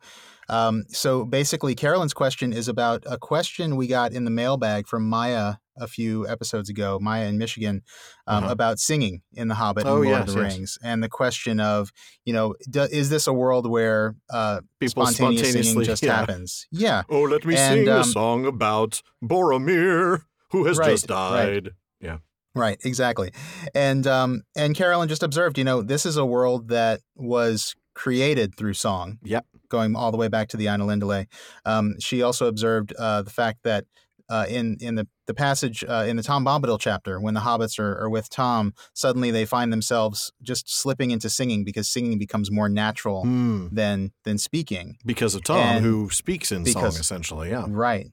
[0.48, 5.08] Um, so basically, Carolyn's question is about a question we got in the mailbag from
[5.08, 7.82] Maya a few episodes ago, Maya in Michigan,
[8.26, 8.52] um, Uh-huh.
[8.52, 10.52] about singing in The Hobbit Oh, and Lord yes, of the yes.
[10.52, 11.90] Rings, and the question of,
[12.24, 16.16] you know, do, is this a world where uh, People spontaneous singing just yeah.
[16.16, 16.66] happens?
[16.72, 20.22] Yeah, Oh, let me And, sing a um, song about Boromir,
[20.52, 21.16] who has Right, just right.
[21.64, 21.70] died.
[22.00, 22.18] Yeah.
[22.54, 23.32] Right, exactly.
[23.74, 28.56] And um and Carolyn just observed, you know, this is a world that was created
[28.56, 29.18] through song.
[29.24, 29.44] Yep.
[29.68, 31.26] Going all the way back to the Ainulindale.
[31.64, 33.84] Um, she also observed uh, the fact that
[34.28, 37.78] uh, in in the the passage uh, in the Tom Bombadil chapter, when the hobbits
[37.78, 42.50] are, are with Tom, suddenly they find themselves just slipping into singing because singing becomes
[42.50, 43.68] more natural Hmm.
[43.72, 44.96] than than speaking.
[45.04, 47.50] Because of Tom, And who speaks in because- song, essentially.
[47.50, 47.66] Yeah.
[47.68, 48.08] Right.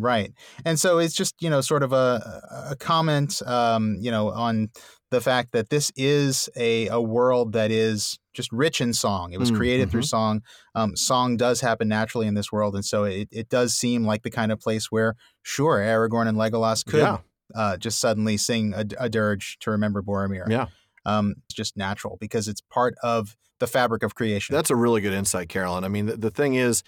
[0.00, 0.32] Right.
[0.64, 4.68] And so it's just, you know, sort of a, a comment, um, you know, on
[5.10, 9.32] the fact that this is a, a world that is just rich in song.
[9.32, 10.16] It was Mm, created through mhm.
[10.16, 10.42] song.
[10.74, 12.74] Um, song does happen naturally in this world.
[12.74, 16.38] And so it, it does seem like the kind of place where, sure, Aragorn and
[16.38, 17.18] Legolas could Yeah.
[17.54, 20.48] uh, just suddenly sing a, a dirge to remember Boromir.
[20.48, 20.66] Yeah.
[21.04, 24.54] Um, it's just natural because it's part of the fabric of creation.
[24.54, 25.84] That's a really good insight, Carolyn.
[25.84, 26.82] I mean, the, the thing is,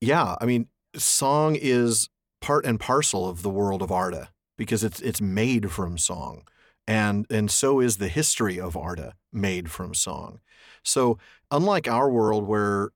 [0.00, 2.08] yeah, I mean, song is
[2.40, 6.42] part and parcel of the world of Arda because it's it's made from song.
[6.86, 10.38] And and so is the history of Arda made from song.
[10.86, 11.18] So,
[11.50, 12.90] unlike our world where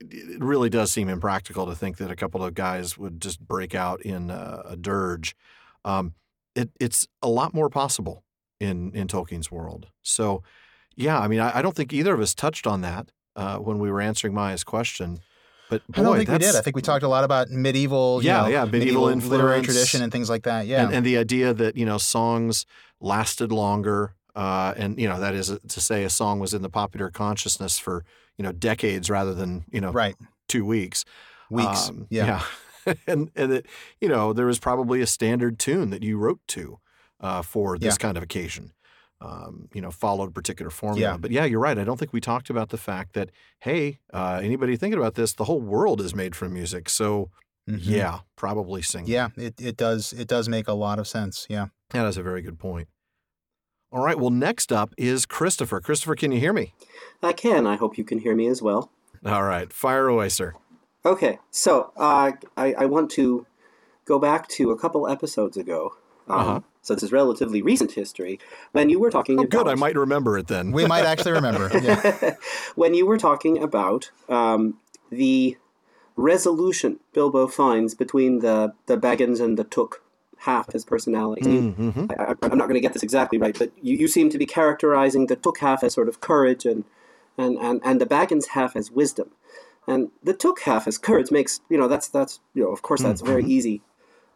[0.00, 3.74] it really does seem impractical to think that a couple of guys would just break
[3.74, 5.34] out in a, a dirge,
[5.84, 6.14] um,
[6.54, 8.22] it, it's a lot more possible
[8.60, 9.88] in in Tolkien's world.
[10.02, 10.42] So,
[10.96, 13.78] yeah, I mean, I, I don't think either of us touched on that uh, when
[13.78, 15.18] we were answering Maya's question.
[15.70, 16.54] But boy, I don't think we did.
[16.54, 20.02] I think we talked a lot about medieval, you Yeah, know, yeah, medieval literary tradition
[20.02, 20.66] and things like that.
[20.66, 20.84] Yeah.
[20.84, 22.66] and, and the idea that you know songs
[23.00, 26.70] lasted longer, uh, and you know that is to say a song was in the
[26.70, 28.04] popular consciousness for
[28.36, 30.16] you know decades rather than you know right.
[30.48, 31.04] two weeks.
[31.50, 31.88] Weeks.
[31.88, 32.42] Um, yeah.
[32.86, 32.94] yeah.
[33.06, 33.66] and and it,
[34.00, 36.78] you know there was probably a standard tune that you wrote to
[37.20, 37.98] uh, for this Yeah.
[37.98, 38.72] kind of occasion.
[39.20, 41.12] Um, you know, followed particular formula.
[41.12, 41.16] Yeah.
[41.16, 41.78] But yeah, you're right.
[41.78, 43.30] I don't think we talked about the fact that
[43.60, 46.90] hey, uh, anybody thinking about this, the whole world is made from music.
[46.90, 47.30] So
[47.70, 47.78] Mhm.
[47.82, 49.08] yeah, probably singing.
[49.10, 51.46] Yeah, it, it does it does make a lot of sense.
[51.48, 51.68] Yeah.
[51.90, 52.88] That is a very good point.
[53.94, 54.18] All right.
[54.18, 55.80] Well, next up is Christopher.
[55.80, 56.74] Christopher, can you hear me?
[57.22, 57.64] I can.
[57.64, 58.90] I hope you can hear me as well.
[59.24, 59.72] All right.
[59.72, 60.52] Fire away, sir.
[61.06, 63.46] Okay, so uh, I, I want to
[64.04, 65.94] go back to a couple episodes ago.
[66.28, 66.60] Um, Uh-huh.
[66.82, 68.40] So this is relatively recent history.
[68.72, 69.68] When you were talking Oh, about good.
[69.68, 70.72] I might remember it then.
[70.72, 71.70] We might actually remember.
[71.82, 72.34] Yeah.
[72.74, 74.78] when you were talking about um,
[75.08, 75.56] the
[76.16, 80.02] resolution Bilbo finds between the the Baggins and the Took
[80.44, 81.72] half his personality.
[81.72, 82.10] Mhm.
[82.10, 84.38] I, I, I'm not going to get this exactly right, but you, you seem to
[84.38, 86.84] be characterizing the Took half as sort of courage and
[87.36, 89.30] and, and, and the Baggins half as wisdom.
[89.86, 93.02] And the Took half as courage makes you know that's that's you know of course
[93.02, 93.82] that's very easy.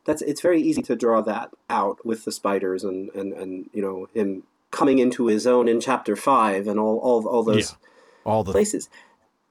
[0.05, 3.83] That's it's very easy to draw that out with the spiders and, and, and you
[3.83, 7.77] know him coming into his own in chapter five and all all, all those Yeah.
[8.25, 8.89] All the places.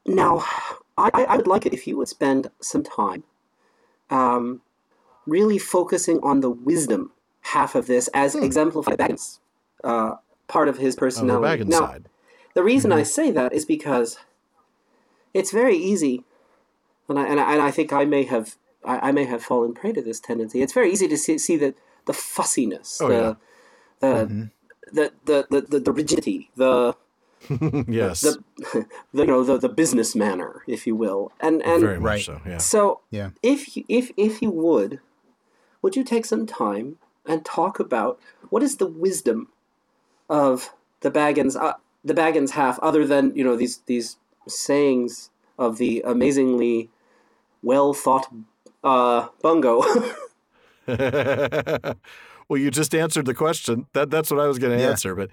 [0.05, 0.45] Now,
[0.97, 3.23] I, I would like it if you would spend some time
[4.09, 4.61] um,
[5.27, 7.11] really focusing on the wisdom
[7.41, 9.39] half of this as exemplified by Baggins,
[9.83, 10.15] uh,
[10.47, 11.03] part of his Hmm.
[11.03, 11.63] on the personality.
[11.63, 12.09] Baggins now, side.
[12.55, 14.17] the reason I say that is because
[15.33, 16.23] it's very easy,
[17.09, 18.55] and I, and I, and I think I may have
[18.85, 20.61] I, I may have fallen prey to this tendency.
[20.61, 21.73] It's very easy to see, see the
[22.05, 23.33] the fussiness, Oh, the, yeah.
[23.99, 24.43] the, Mm-hmm.
[24.93, 26.95] the, the, the, the the rigidity, the
[27.87, 28.21] yes.
[28.21, 28.43] the,
[29.13, 32.21] the you know the, the business manner, if you will, and and Very much Right.
[32.25, 32.41] so.
[32.45, 32.57] Yeah.
[32.59, 33.29] so Yeah.
[33.43, 34.99] if you, if if you would,
[35.87, 38.19] would you take some time and talk about
[38.49, 39.47] what is the wisdom
[40.29, 44.17] of the Baggins, uh, the Baggins half, other than you know these these
[44.49, 46.89] sayings of the amazingly
[47.63, 48.27] well thought
[48.83, 49.81] uh, Bungo.
[52.49, 53.87] well, you just answered the question.
[53.93, 54.89] That that's what I was going to Yeah.
[54.89, 55.15] answer.
[55.15, 55.29] But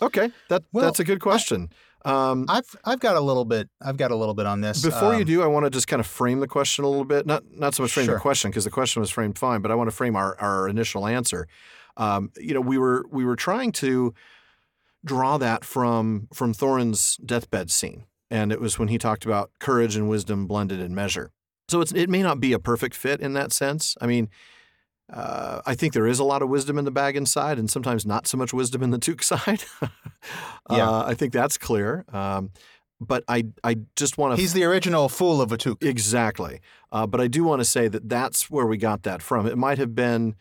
[0.00, 1.68] okay, that Well, that's a good question.
[2.04, 3.68] Um, I've I've got a little bit.
[3.80, 4.82] I've got a little bit on this.
[4.82, 7.04] before you Um, do, I want to just kind of frame the question a little
[7.04, 7.26] bit.
[7.26, 8.14] Not not so much frame Sure.
[8.14, 10.68] the question because the question was framed fine, but I want to frame our our
[10.68, 11.46] initial answer.
[11.96, 14.14] Um, you know, we were we were trying to
[15.04, 19.96] draw that from from Thorin's deathbed scene, and it was when he talked about courage
[19.96, 21.32] and wisdom blended in measure.
[21.68, 23.94] So it's, it may not be a perfect fit in that sense.
[24.00, 24.30] I mean,
[25.12, 28.04] uh, I think there is a lot of wisdom in the Baggins side, and sometimes
[28.04, 29.64] not so much wisdom in the Took side.
[30.70, 30.88] Yeah.
[30.90, 32.04] uh, I think that's clear.
[32.12, 32.50] Um,
[33.00, 35.82] but I I just want to He's the original fool of a Took.
[35.82, 36.60] Exactly.
[36.90, 39.46] Uh, but I do want to say that that's where we got that from.
[39.46, 40.34] It might have been,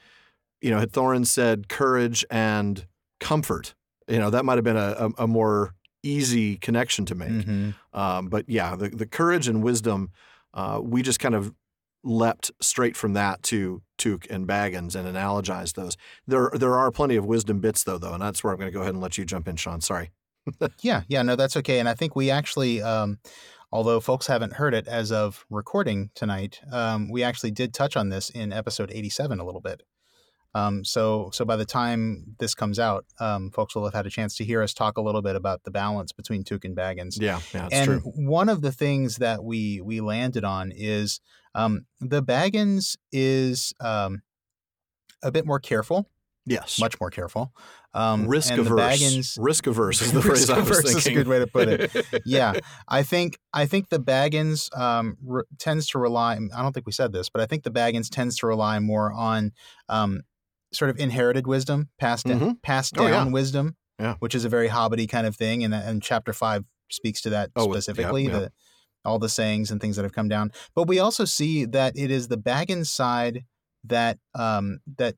[0.62, 2.86] you know, had Thorin said courage and
[3.20, 3.76] comfort,
[4.08, 7.30] you know, that might have been a, a, a more easy connection to make.
[7.30, 7.76] Mhm.
[7.94, 10.12] Um, but yeah, the, the courage and wisdom,
[10.54, 11.54] uh, we just kind of
[12.04, 15.98] leapt straight from that to Took and Baggins and analogized those.
[16.26, 18.74] There there are plenty of wisdom bits though, though, and that's where I'm going to
[18.74, 19.82] go ahead and let you jump in, Shawn.
[19.82, 20.12] Sorry.
[20.82, 21.80] Yeah, yeah, no, that's okay.
[21.80, 23.20] And I think we actually, um,
[23.72, 28.08] although folks haven't heard it as of recording tonight, um, we actually did touch on
[28.08, 29.84] this in episode 87 a little bit.
[30.58, 34.10] Um, so, so by the time this comes out, um, folks will have had a
[34.10, 37.20] chance to hear us talk a little bit about the balance between Took and Baggins.
[37.20, 38.00] Yeah, yeah, and true.
[38.16, 41.20] one of the things that we we landed on is
[41.54, 44.22] um, the Baggins is um,
[45.22, 46.10] a bit more careful,
[46.46, 46.80] Yes.
[46.80, 47.54] much more careful.
[47.94, 48.80] Um, risk averse.
[48.80, 50.98] Baggins, risk averse is the phrase I was averse thinking.
[50.98, 52.06] is a good way to put it.
[52.26, 52.54] yeah,
[52.88, 56.34] I think I think the Baggins um, re- tends to rely.
[56.56, 59.12] I don't think we said this, but I think the Baggins tends to rely more
[59.12, 59.52] on
[59.90, 60.22] um,
[60.74, 62.62] sort of inherited wisdom, passed Mhm.
[62.62, 63.12] passed Oh, yeah.
[63.12, 64.16] down wisdom, Yeah.
[64.20, 67.52] which is a very hobbity kind of thing, and and chapter five speaks to that
[67.56, 68.26] Oh, yeah, specifically.
[68.26, 68.32] yeah.
[68.40, 68.52] The
[69.06, 72.12] all the sayings and things that have come down, but we also see that it
[72.12, 73.46] is the Baggins side
[73.86, 75.16] that um, that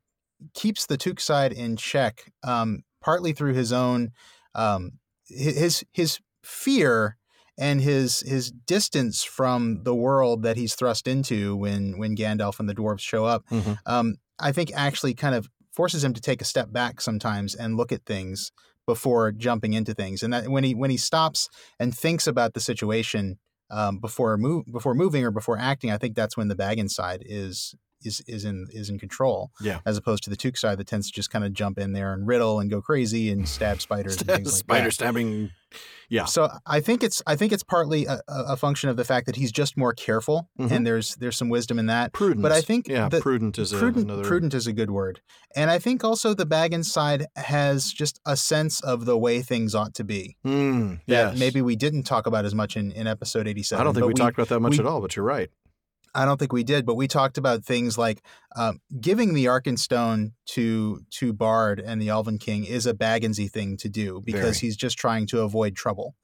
[0.54, 4.12] keeps the Took side in check, um, partly through his own
[4.54, 7.18] um, his his fear
[7.58, 12.70] and his his distance from the world that he's thrust into when when Gandalf and
[12.70, 13.44] the dwarves show up.
[13.50, 13.78] Mhm.
[13.88, 17.78] Um, I think actually kind of forces him to take a step back sometimes and
[17.78, 18.52] look at things
[18.86, 20.24] before jumping into things.
[20.24, 23.38] And that when he when he stops and thinks about the situation
[23.70, 27.24] um, before move before moving or before acting, I think that's when the Baggins side
[27.26, 29.52] is is is in is in control.
[29.62, 29.80] Yeah.
[29.86, 32.14] As opposed to the Took side that tends to just kind of jump in there
[32.14, 34.92] and riddle and go crazy and stab spiders and things like Spider that.
[34.94, 35.52] stabbing.
[36.10, 36.26] Yeah.
[36.26, 39.36] So I think it's I think it's partly a, a function of the fact that
[39.36, 40.72] he's just more careful, Mhm.
[40.72, 42.12] and there's there's some wisdom in that.
[42.14, 42.42] Prudent.
[42.42, 44.24] But I think yeah, prudent is a, prudent another.
[44.24, 45.22] prudent is a good word,
[45.56, 49.76] and I think also the Baggins side has just a sense of the way things
[49.76, 51.40] ought to be Mm, that yes.
[51.40, 53.82] maybe we didn't talk about as much in, in episode eighty seven.
[53.82, 55.52] I don't think we, talked about that much we- at all, but you're right.
[56.16, 58.24] I don't think we did, but we talked about things like
[58.56, 63.78] um, giving the Arkenstone to to Bard and the Elven King is a Bagginsy thing
[63.78, 64.68] to do because Very.
[64.68, 66.16] he's just trying to avoid trouble.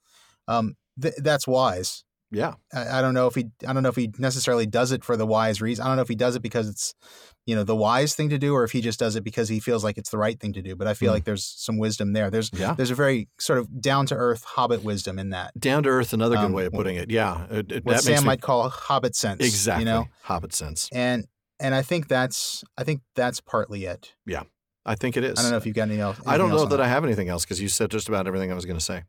[0.48, 2.04] Um, th- that's wise.
[2.32, 2.54] Yeah.
[2.72, 5.16] I, I don't know if he I don't know if he necessarily does it for
[5.16, 5.84] the wise reason.
[5.84, 6.94] I don't know if he does it because it's
[7.46, 9.60] you know the wise thing to do or if he just does it because he
[9.60, 10.74] feels like it's the right thing to do.
[10.74, 11.14] But I feel Mm.
[11.14, 12.28] like there's some wisdom there.
[12.30, 12.74] There's Yeah.
[12.74, 15.52] there's a very sort of down to earth hobbit wisdom in that.
[15.58, 17.10] Down to earth, another good Um, way of putting it.
[17.10, 17.46] Yeah.
[17.48, 19.44] It, it, What that Sam me, might call hobbit sense.
[19.44, 19.82] exactly.
[19.84, 20.08] You know?
[20.22, 20.88] Hobbit sense.
[20.92, 21.26] And
[21.60, 24.14] and I think that's I think that's partly it.
[24.88, 25.38] I think it is.
[25.38, 26.18] I don't know if you've got any else.
[26.24, 28.52] I don't know else that I have anything else because you said just about everything
[28.52, 29.02] I was going to say.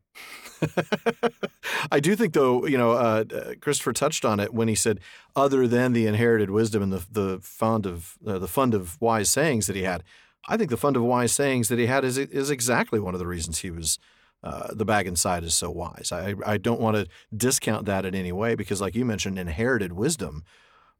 [1.92, 4.98] I do think, though, you know, uh, uh, Christopher touched on it when he said,
[5.36, 9.30] other than the inherited wisdom and the the fund of uh, the fund of wise
[9.30, 10.02] sayings that he had,
[10.48, 13.20] I think the fund of wise sayings that he had is is exactly one of
[13.20, 13.98] the reasons he was.
[14.40, 16.12] Uh, the Baggins side is so wise.
[16.12, 19.92] I, I don't want to discount that in any way because, like you mentioned, inherited
[19.94, 20.44] wisdom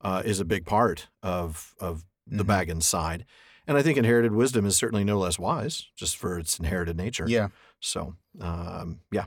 [0.01, 2.49] uh, is a big part of of the Mhm.
[2.49, 3.24] Baggins side.
[3.68, 7.26] And I think inherited wisdom is certainly no less wise, just for its inherited nature.
[7.28, 7.48] Yeah.
[7.80, 9.26] So, um, yeah,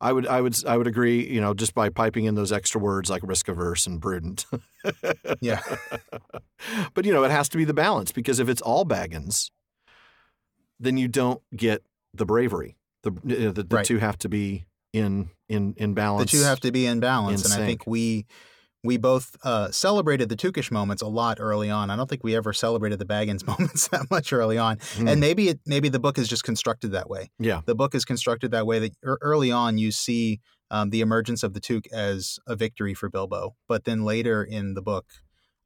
[0.00, 1.24] I would, I would, I would agree.
[1.26, 4.44] You know, just by piping in those extra words like risk averse and prudent.
[5.40, 5.60] Yeah.
[6.94, 9.50] but you know, it has to be the balance because if it's all Baggins,
[10.80, 12.76] then you don't get the bravery.
[13.04, 13.86] The the, the Right.
[13.86, 16.30] two have to be in in in balance.
[16.32, 18.26] The two have to be in balance, and I think we
[18.84, 21.90] we both uh, celebrated the Tookish moments a lot early on.
[21.90, 25.08] I don't think we ever celebrated the Baggins moments that much early on, Hmm.
[25.08, 27.30] and maybe it maybe the book is just constructed that way.
[27.38, 31.42] yeah, The book is constructed that way that early on you see um, the emergence
[31.42, 35.06] of the Took as a victory for Bilbo, but then later in the book.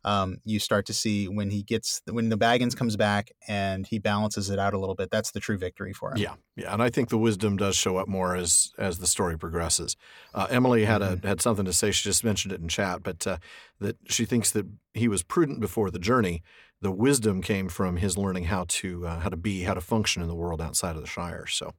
[0.07, 3.99] Um, you start to see when he gets when the Baggins comes back and he
[3.99, 5.11] balances it out a little bit.
[5.11, 6.19] That's the true victory for him.
[6.19, 9.37] Yeah, yeah, and I think the wisdom does show up more as as the story
[9.37, 9.97] progresses.
[10.33, 11.27] Uh, Emily had Mm-hmm.
[11.27, 11.91] a had something to say.
[11.91, 13.39] She just mentioned it in chat, but uh,
[13.81, 16.43] that she thinks that he was prudent before the journey.
[16.81, 20.23] The wisdom came from his learning how to uh, how to be, how to function
[20.23, 21.47] in the world outside of the Shire.
[21.47, 21.73] So,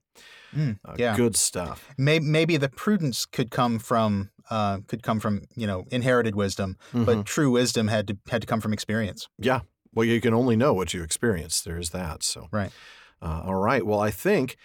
[0.56, 1.16] Mm, uh, yeah.
[1.16, 1.88] good stuff.
[1.98, 6.78] Maybe, maybe the prudence could come from uh, could come from you know inherited wisdom,
[6.93, 7.06] Mhm.
[7.06, 9.28] but true wisdom had to had to come from experience.
[9.38, 9.62] Yeah.
[9.93, 11.60] Well, you can only know what you experience.
[11.62, 12.24] There is that.
[12.24, 12.72] So, Right.
[13.22, 13.86] Uh, all right.
[13.86, 14.56] Well, I think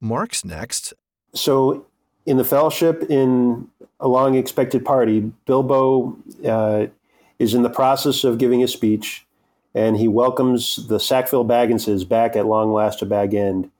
[0.00, 0.94] Mark's next.
[1.34, 1.86] So,
[2.26, 3.68] in the Fellowship, in
[4.00, 6.86] a long expected party, Bilbo uh,
[7.38, 9.26] is in the process of giving a speech,
[9.74, 13.70] and he welcomes the Sackville Bagginses back at long last to Bag End.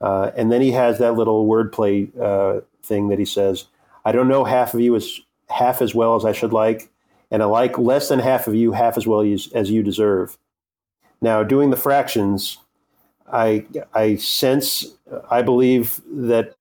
[0.00, 3.66] Uh, and then he has that little wordplay uh, thing that he says,
[4.04, 6.90] "I don't know half of you as half as well as I should like,
[7.30, 10.36] and I like less than half of you half as well as, as you deserve."
[11.22, 12.58] Now, doing the fractions,
[13.32, 14.84] I I sense,
[15.30, 16.56] I believe that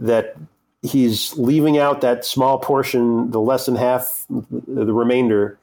[0.00, 0.36] that
[0.82, 5.58] he's leaving out that small portion, the less than half, the remainder,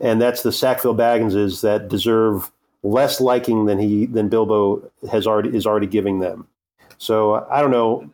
[0.00, 2.50] and that's the Sackville Bagginses that deserve
[2.84, 6.46] less liking than he than Bilbo has already is already giving them.
[6.98, 8.10] So I don't know.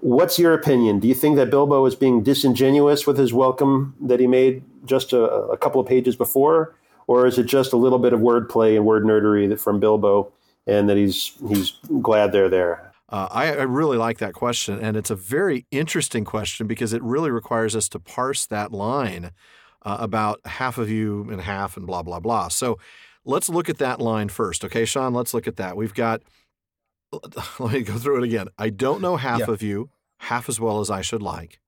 [0.00, 1.00] What's your opinion?
[1.00, 5.12] Do you think that Bilbo is being disingenuous with his welcome that he made just
[5.12, 6.76] a, a couple of pages before,
[7.06, 10.32] or is it just a little bit of wordplay and word nerdery from Bilbo,
[10.66, 11.72] and that he's he's
[12.02, 12.92] glad they're there?
[13.10, 17.02] Uh, I, I really like that question, and it's a very interesting question because it
[17.02, 19.32] really requires us to parse that line
[19.82, 22.48] uh, about half of you and half and blah blah blah.
[22.48, 22.78] So
[23.24, 25.12] let's look at that line first, okay, Shawn?
[25.14, 25.76] Let's look at that.
[25.76, 26.22] We've got.
[27.58, 28.48] Let me go through it again.
[28.58, 29.50] I don't know half Yeah.
[29.50, 29.90] of you
[30.20, 31.58] half as well as I should like,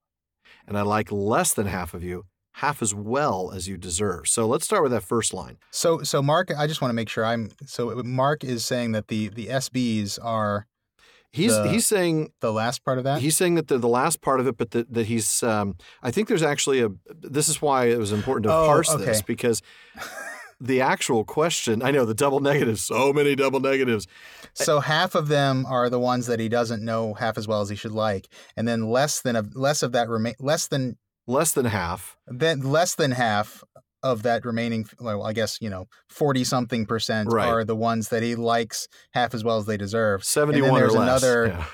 [0.66, 2.24] and I like less than half of you
[2.54, 4.28] half as well as you deserve.
[4.28, 5.56] So let's start with that first line.
[5.70, 9.08] So so Mark, I just want to make sure I'm so Mark is saying that
[9.08, 10.66] the the SBs are
[11.32, 13.22] He's The- he's saying the last part of that.
[13.22, 15.44] He's saying that they're the last part of it, but that, that he's.
[15.44, 16.88] Um, I think there's actually a.
[17.08, 19.62] This is why it was important to Oh, parse this because
[20.60, 21.82] the actual question.
[21.82, 22.82] I know the double negatives.
[22.82, 24.06] So many double negatives.
[24.54, 27.68] So half of them are the ones that he doesn't know half as well as
[27.70, 30.96] he should like, and then less than a less of that remain less than
[31.26, 32.16] Less than half.
[32.26, 33.62] then less than half
[34.02, 37.46] of that remaining well i guess you know 40 something percent Right.
[37.46, 40.24] are the ones that he likes half as well as they deserve
[40.62, 41.22] then there's or less.
[41.22, 41.64] another Yeah.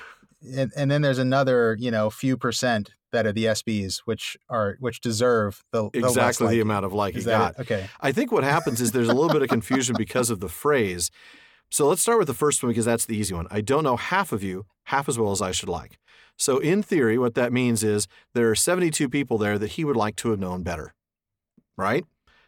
[0.41, 4.77] And, and then there's another you know few percent that are the sbs which are
[4.79, 6.61] which deserve the the Exactly the liking.
[6.61, 7.59] amount of like he Is that got.
[7.59, 7.61] it?
[7.61, 10.49] okay I think what happens is there's a little bit of confusion because of the
[10.49, 11.09] phrase.
[11.69, 13.47] So let's start with the first one because that's the easy one.
[13.51, 15.97] I don't know half of you half as well as I should like.
[16.37, 19.95] So in theory, what that means is there are 72 people there that he would
[19.97, 20.93] like to have known better.
[21.77, 22.05] Right?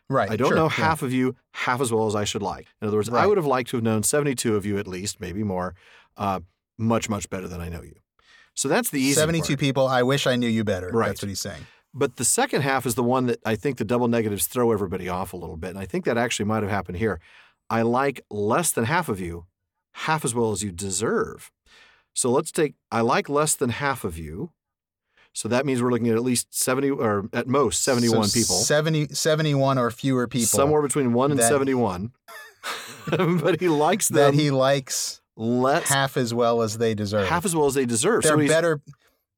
[0.09, 0.69] right I don't sure, know yeah.
[0.69, 2.67] half of you half as well as I should like.
[2.81, 5.19] In other words, I would have liked to have known 72 of you at least,
[5.19, 5.75] maybe more,
[6.17, 6.39] uh,
[6.80, 7.95] much, much better than I know you.
[8.55, 9.59] So that's the easy 72 part.
[9.59, 11.07] people i wish i knew you better Right.
[11.07, 13.86] that's what he's saying But the second half is the one that I think the
[13.86, 15.69] double negatives throw everybody off a little bit.
[15.71, 17.19] And I think that actually might have happened here.
[17.69, 19.45] I like less than half of you,
[19.93, 21.51] half as well as you deserve.
[22.13, 24.51] So let's take I like less than half of you.
[25.34, 28.55] So that means we're looking at at least 70 or at most 71 So people.
[28.57, 32.11] 70 71 or fewer people Somewhere between 1 and that- 71.
[33.41, 37.45] but he likes them that he likes less half as well as they deserve half
[37.45, 38.23] as well as they deserve.
[38.23, 38.81] they're so better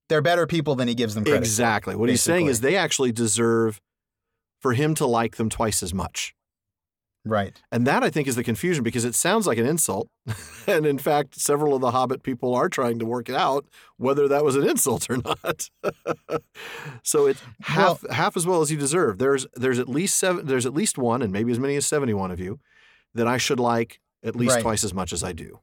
[0.09, 1.43] they're better people than he gives them credit for.
[1.43, 1.95] Exactly.
[1.95, 3.79] What he's saying is they actually deserve
[4.59, 6.35] for him to like them twice as much.
[7.23, 10.09] right And that I think is the confusion because it sounds like an insult.
[10.67, 13.65] and in fact, several of the Hobbit people are trying to work it out
[13.97, 15.69] whether that was an insult or not.
[17.03, 19.17] so it's half half as well as you deserve.
[19.17, 22.31] There's there's at least seven there's at least one and maybe as many as 71
[22.31, 22.59] of you
[23.13, 24.61] that I should like at least Right.
[24.61, 25.59] twice as much as I do.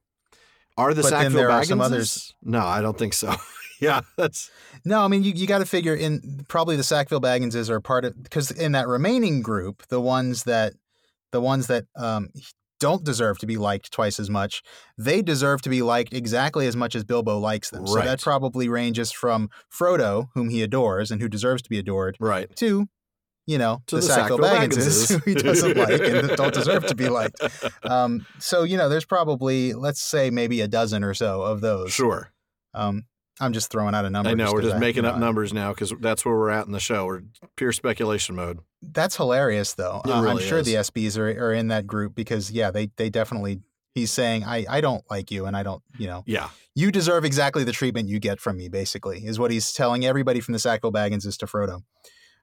[0.78, 1.84] Are the But Sackville there are some Bagginses?
[1.84, 3.34] others- No, I don't think so.
[3.80, 4.50] yeah, that's
[4.84, 8.04] No, I mean you, you got to figure in probably the Sackville Bagginses are part
[8.04, 10.74] of because in that remaining group, the ones that
[11.32, 12.28] the ones that um,
[12.80, 14.62] don't deserve to be liked twice as much,
[14.96, 17.86] they deserve to be liked exactly as much as Bilbo likes them.
[17.86, 22.16] So that probably ranges from Frodo, whom he adores and who deserves to be adored,
[22.20, 22.54] right.
[22.56, 22.86] to
[23.48, 25.24] you know To the, the Sackville Sackville Bagginses, Bagginses.
[25.24, 27.40] who he doesn't like and don't deserve to be liked.
[27.82, 31.92] Um, so you know, there's probably let's say maybe a dozen or so of those.
[31.92, 32.30] Sure.
[32.74, 33.06] Um,
[33.40, 34.30] I'm just throwing out a number.
[34.30, 36.66] I know we're just I- making up know, numbers now because that's where we're at
[36.66, 37.06] in the show.
[37.06, 37.22] We're
[37.56, 38.58] pure speculation mode.
[38.82, 40.02] That's hilarious, though.
[40.06, 40.74] Uh, I'm really sure the.
[40.74, 43.60] SBs are, are in that group because, yeah, they they definitely.
[43.94, 47.24] He's saying, I, I don't like you, and I don't, you know, Yeah, you deserve
[47.24, 48.68] exactly the treatment you get from me.
[48.68, 51.82] Basically, is what he's telling everybody from the Sackville Bagginses to Frodo.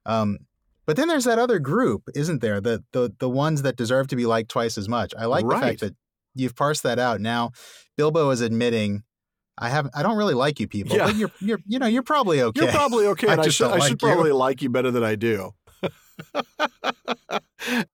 [0.06, 0.40] Um,
[0.86, 2.62] But then there's that other group, isn't there?
[2.62, 5.14] The the the ones that deserve to be liked twice as much.
[5.18, 5.96] I like the fact that
[6.36, 7.22] you've parsed that out.
[7.22, 7.52] Now,
[7.98, 9.04] Bilbo is admitting,
[9.58, 11.06] I have I don't really like you people, Yeah.
[11.06, 12.62] but you're you're you know you're probably okay.
[12.64, 13.28] You're probably okay.
[13.30, 15.52] I I, should, I should probably like you better than I do.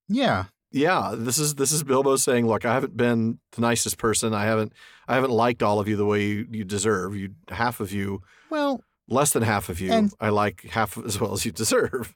[0.07, 0.45] yeah.
[0.73, 4.33] Yeah, this is this is Bilbo saying, "Look, I haven't been the nicest person.
[4.33, 4.71] I haven't
[5.05, 7.13] I haven't liked all of you the way you, you deserve.
[7.13, 11.19] You half of you, Well, less than half of you, And- I like half as
[11.19, 12.13] well as you deserve."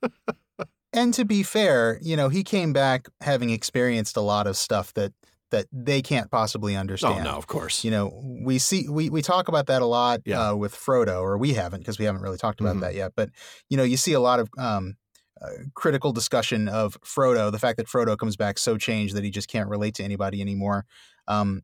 [0.96, 4.94] And to be fair, you know, he came back having experienced a lot of stuff
[4.94, 5.14] that
[5.52, 7.20] that they can't possibly understand.
[7.28, 7.84] oh no, of course.
[7.84, 10.50] You know, we see we, we talk about that a lot Yeah.
[10.50, 12.82] uh, with Frodo, or we haven't because we haven't really talked about Mhm.
[12.82, 13.12] that yet.
[13.16, 13.30] But
[13.70, 14.96] you know, you see a lot of um,
[15.42, 19.30] uh, critical discussion of Frodo, the fact that Frodo comes back so changed that he
[19.30, 20.86] just can't relate to anybody anymore.
[21.28, 21.62] Um,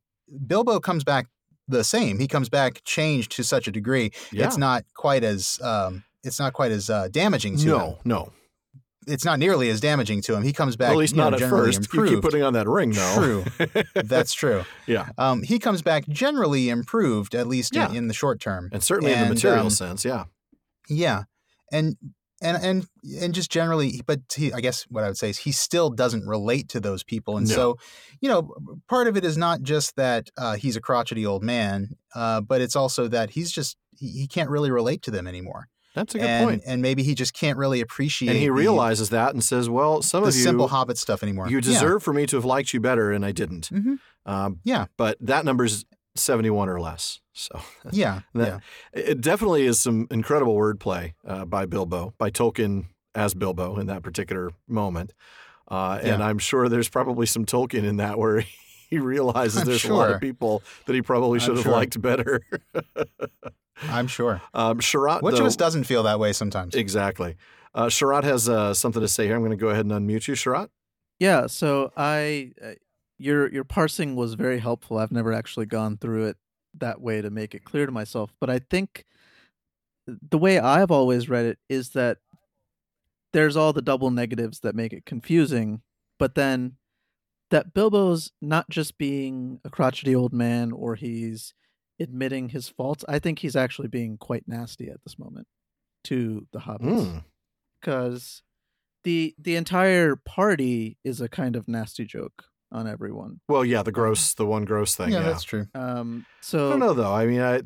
[0.48, 1.26] Bilbo comes back
[1.68, 2.20] the same.
[2.20, 4.12] He comes back changed to such a degree.
[4.32, 4.46] yeah.
[4.46, 7.70] It's not quite as um, it's not quite as uh, damaging to him.
[7.70, 8.34] no, no.
[9.08, 10.43] It's not nearly as damaging to him.
[10.43, 11.80] He comes back Well, at least you know, not at first.
[11.80, 12.10] You improved.
[12.14, 13.43] keep putting on that ring, though.
[13.58, 13.68] True.
[13.95, 14.64] That's true.
[14.86, 17.89] yeah, Um, he comes back generally improved, at least Yeah.
[17.89, 18.70] in, in the short term.
[18.72, 20.26] and certainly in the material um, sense, yeah.
[20.89, 21.24] Yeah,
[21.72, 21.95] and
[22.43, 22.88] and and
[23.22, 26.26] and just generally, but he, I guess what I would say is he still doesn't
[26.28, 27.54] relate to those people, and No.
[27.56, 27.78] so
[28.20, 28.54] you know,
[28.89, 32.60] part of it is not just that uh, he's a crotchety old man, uh, but
[32.62, 36.20] it's also that he's just he, he can't really relate to them anymore, That's a
[36.20, 36.64] good and point.
[36.66, 38.32] and maybe he just can't really appreciate it.
[38.32, 41.22] And he the- realizes that and says, "Well, some the, of you, simple Hobbit stuff
[41.24, 41.50] anymore.
[41.50, 43.80] you deserve for me to have liked you better, and I didn't." Yeah.
[43.80, 44.86] hmm Um, Yeah.
[44.98, 45.86] but that number's
[46.16, 47.20] seventy-one or less.
[47.34, 47.60] So
[47.92, 48.62] yeah, That-
[48.94, 49.02] yeah.
[49.02, 52.86] It definitely is some incredible wordplay uh, by Bilbo, by Tolkien
[53.16, 55.14] as Bilbo in that particular moment.
[55.70, 56.26] Uh, And Yeah.
[56.28, 58.44] I'm sure there's probably some Tolkien in that where
[58.92, 61.72] he realizes I'm there's a lot of people that he probably I'm should have sure.
[61.72, 62.42] liked better.
[63.84, 64.42] I'm sure.
[64.54, 66.76] um, Sherrod, Which though, of us doesn't feel that way sometimes?
[66.76, 67.36] Exactly.
[67.74, 69.36] Uh, Sherrod has uh, something to say here.
[69.36, 70.70] I'm going to go ahead and unmute you, Sherrod.
[71.20, 72.74] Yeah, so I uh,
[73.18, 74.98] your your parsing was very helpful.
[74.98, 76.38] I've never actually gone through it
[76.80, 79.06] that way to make it clear to myself, but I think
[80.08, 82.18] the way I've always read it is that
[83.34, 85.82] there's all the double negatives that make it confusing,
[86.20, 86.74] but then
[87.52, 91.54] that Bilbo's not just being a crotchety old man or he's
[91.99, 93.06] admitting his faults.
[93.08, 95.47] I think he's actually being quite nasty at this moment
[96.06, 97.24] to the hobbits Mm.
[97.80, 98.41] because
[99.04, 103.41] the the entire party is a kind of nasty joke on everyone.
[103.49, 105.10] Well, yeah, the gross, the one gross thing.
[105.12, 105.68] yeah, Yeah, that's true.
[105.76, 107.14] Um, I so don't know though.
[107.14, 107.62] I mean, I,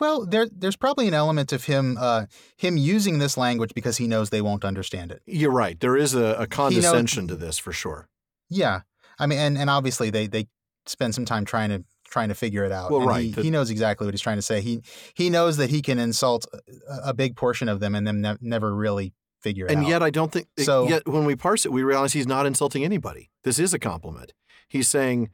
[0.00, 2.26] Well, there there's probably an element of him uh,
[2.56, 5.22] him using this language because he knows they won't understand it.
[5.26, 5.80] you're right.
[5.80, 8.08] There is a, a condescension to this for sure.
[8.54, 8.80] Yeah,
[9.18, 10.48] I mean, and, and obviously they they
[10.86, 12.90] spend some time trying to trying to figure it out.
[12.90, 14.60] Well, and right, He, the- he knows exactly what he's trying to say.
[14.60, 14.82] He
[15.14, 16.46] he knows that he can insult
[16.88, 19.82] a, a big portion of them and them ne- never really figure it And out.
[19.82, 20.46] And yet, I don't think.
[20.58, 23.30] So- yet, when we parse it, we realize he's not insulting anybody.
[23.44, 24.32] This is a compliment.
[24.68, 25.30] He's saying,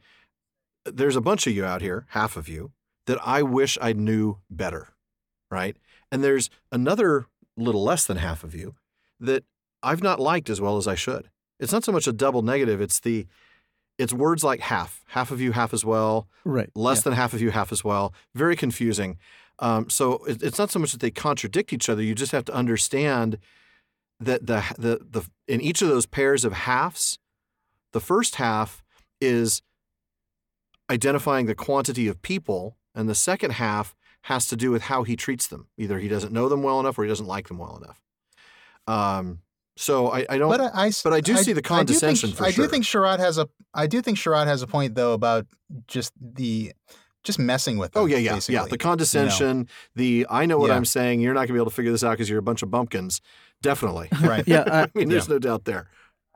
[0.85, 2.71] "There's a bunch of you out here, half of you,
[3.05, 4.89] that I wish I knew better,
[5.51, 5.75] right?
[6.11, 8.75] And there's another little less than half of you
[9.19, 9.43] that
[9.83, 11.29] I've not liked as well as I should.
[11.59, 12.81] It's not so much a double negative.
[12.81, 13.27] It's the,
[13.97, 17.03] it's words like half, half of you, half as well, right, less yeah.
[17.03, 18.13] than half of you, half as well.
[18.33, 19.17] Very confusing.
[19.59, 22.01] Um, so it, it's not so much that they contradict each other.
[22.01, 23.37] You just have to understand
[24.19, 27.19] that the the the in each of those pairs of halves,
[27.91, 28.83] the first half
[29.21, 29.61] is
[30.89, 35.15] identifying the quantity of people, and the second half has to do with how he
[35.15, 35.67] treats them.
[35.77, 38.01] Either he doesn't know them well enough, or he doesn't like them well enough.
[38.87, 39.39] Um,
[39.79, 40.49] so I, I don't.
[40.49, 42.65] but I, I, but I do see the condescension I do think, for I sure.
[42.65, 45.47] do think Sherrod has a I do think Sherrod has a point though about
[45.87, 46.73] just the
[47.23, 48.03] just messing with them.
[48.03, 48.55] Oh yeah, yeah, basically.
[48.55, 48.65] yeah.
[48.65, 50.75] The condescension, the I know what Yeah.
[50.75, 51.21] I'm saying.
[51.21, 53.21] You're not gonna be able to figure this out because you're a bunch of bumpkins.
[53.61, 54.09] Definitely.
[54.21, 54.45] Right.
[54.47, 55.87] Yeah, I I, mean, there's no doubt there.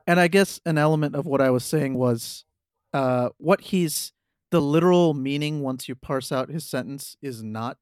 [0.06, 2.44] and I guess an element of what I was saying was,
[2.92, 4.12] uh, what he's
[4.52, 7.76] the literal meaning once you parse out his sentence is not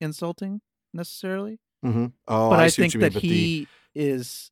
[0.00, 0.60] insulting
[0.94, 4.50] necessarily, hmm Oh, but I, I, see think what you that but he is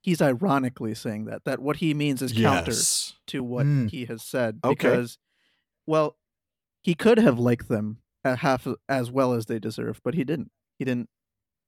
[0.00, 3.90] he's ironically saying that that what he means is the counter yes, to what Mm.
[3.90, 4.74] he has said Okay.
[4.74, 5.18] because
[5.86, 6.16] well
[6.82, 10.50] he could have liked them a half as well as they deserve but he didn't
[10.78, 11.08] he didn't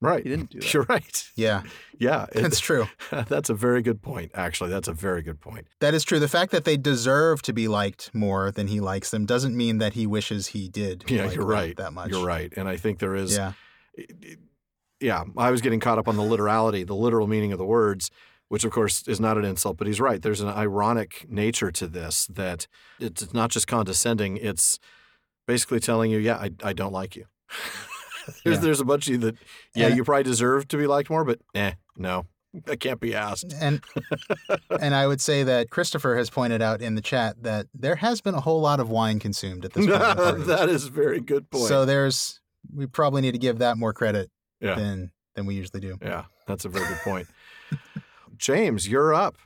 [0.01, 0.23] right.
[0.23, 1.25] he didn't do that You're right.
[1.37, 1.63] Yeah,
[1.99, 2.87] Yeah, it- that's true.
[3.11, 4.31] that's a very good point.
[4.35, 5.67] Actually, that's a very good point.
[5.81, 6.19] That is true.
[6.19, 9.77] The fact that they deserve to be liked more than he likes them doesn't mean
[9.79, 11.05] that he wishes he did.
[11.09, 11.77] Yeah, like you're right.
[11.77, 12.11] That much.
[12.11, 13.37] You're right, and I think there is.
[13.37, 13.53] Yeah.
[15.01, 18.11] Yeah, I was getting caught up on the literality, the literal meaning of the words,
[18.49, 20.21] which of course is not an insult, but he's right.
[20.21, 22.67] There's an ironic nature to this that
[22.99, 24.79] it's not just condescending, it's
[25.47, 27.27] basically telling you, yeah, I, I don't like you.
[28.45, 28.61] there's, Yeah.
[28.63, 29.37] there's a bunch of you that,
[29.75, 32.27] yeah, And- you probably deserve to be liked more, but eh, no.
[32.65, 33.55] That can't be asked.
[33.61, 33.81] And
[34.81, 38.21] and I would say that Christopher has pointed out in the chat that there has
[38.21, 40.01] been a whole lot of wine consumed at this point.
[40.49, 41.69] that is a very good point.
[41.69, 42.41] So there's
[42.75, 44.75] we probably need to give that more credit yeah.
[44.75, 45.99] than than we usually do.
[46.03, 47.29] Yeah, that's a very good point.
[48.37, 49.37] James, you're up.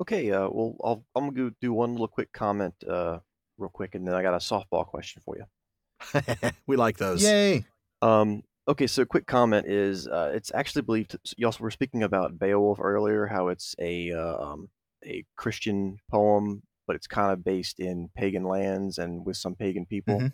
[0.00, 3.18] Okay, uh, well, I'll, I'm going to do one little quick comment uh,
[3.58, 6.50] real quick, and then I got a softball question for you.
[6.66, 7.22] we like those.
[7.22, 7.66] Yay!
[8.00, 11.16] Um, okay, so quick comment is uh, it's actually believed.
[11.36, 14.68] You also were speaking about Beowulf earlier, how it's a uh, um,
[15.04, 19.84] a Christian poem, but it's kind of based in pagan lands and with some pagan
[19.84, 20.16] people.
[20.16, 20.26] Mm-hmm.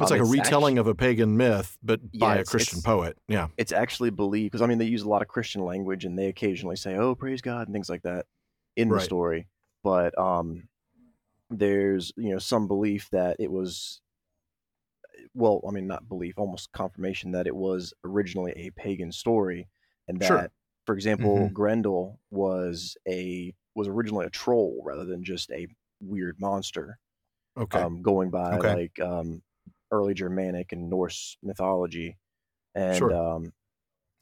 [0.00, 3.18] It's Um, like a retelling actu- of a pagan myth, but by a Christian poet.
[3.28, 3.48] Yeah.
[3.56, 6.26] It's actually believed because I mean they use a lot of Christian language and they
[6.26, 8.26] occasionally say, "Oh, praise God" and things like that
[8.76, 9.48] in the story.
[9.82, 10.68] But um,
[11.50, 14.00] there's you know some belief that it was,
[15.34, 19.68] well, I mean not belief, almost confirmation that it was originally a pagan story,
[20.06, 20.48] and that, Sure.
[20.86, 21.52] for example, Mhm.
[21.52, 25.66] Grendel was a was originally a troll rather than just a
[26.00, 26.98] weird monster.
[27.56, 27.80] Okay.
[27.80, 28.74] Um, going by Okay.
[28.74, 29.42] like um,
[29.90, 32.18] early Germanic and Norse mythology,
[32.74, 33.12] and Sure.
[33.12, 33.52] um,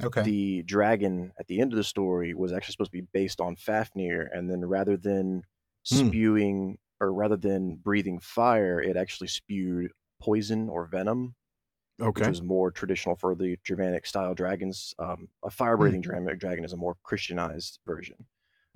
[0.02, 0.26] Okay.
[0.26, 3.56] the dragon at the end of the story was actually supposed to be based on
[3.56, 5.42] Fafnir, and then rather than
[5.90, 6.10] Hmm.
[6.10, 11.34] spewing or rather than breathing fire, it actually spewed poison or venom,
[12.14, 12.28] which okay.
[12.28, 14.94] was more traditional for the Germanic style dragons.
[14.98, 18.26] Um, a fire breathing Germanic dragon is a more Christianized version.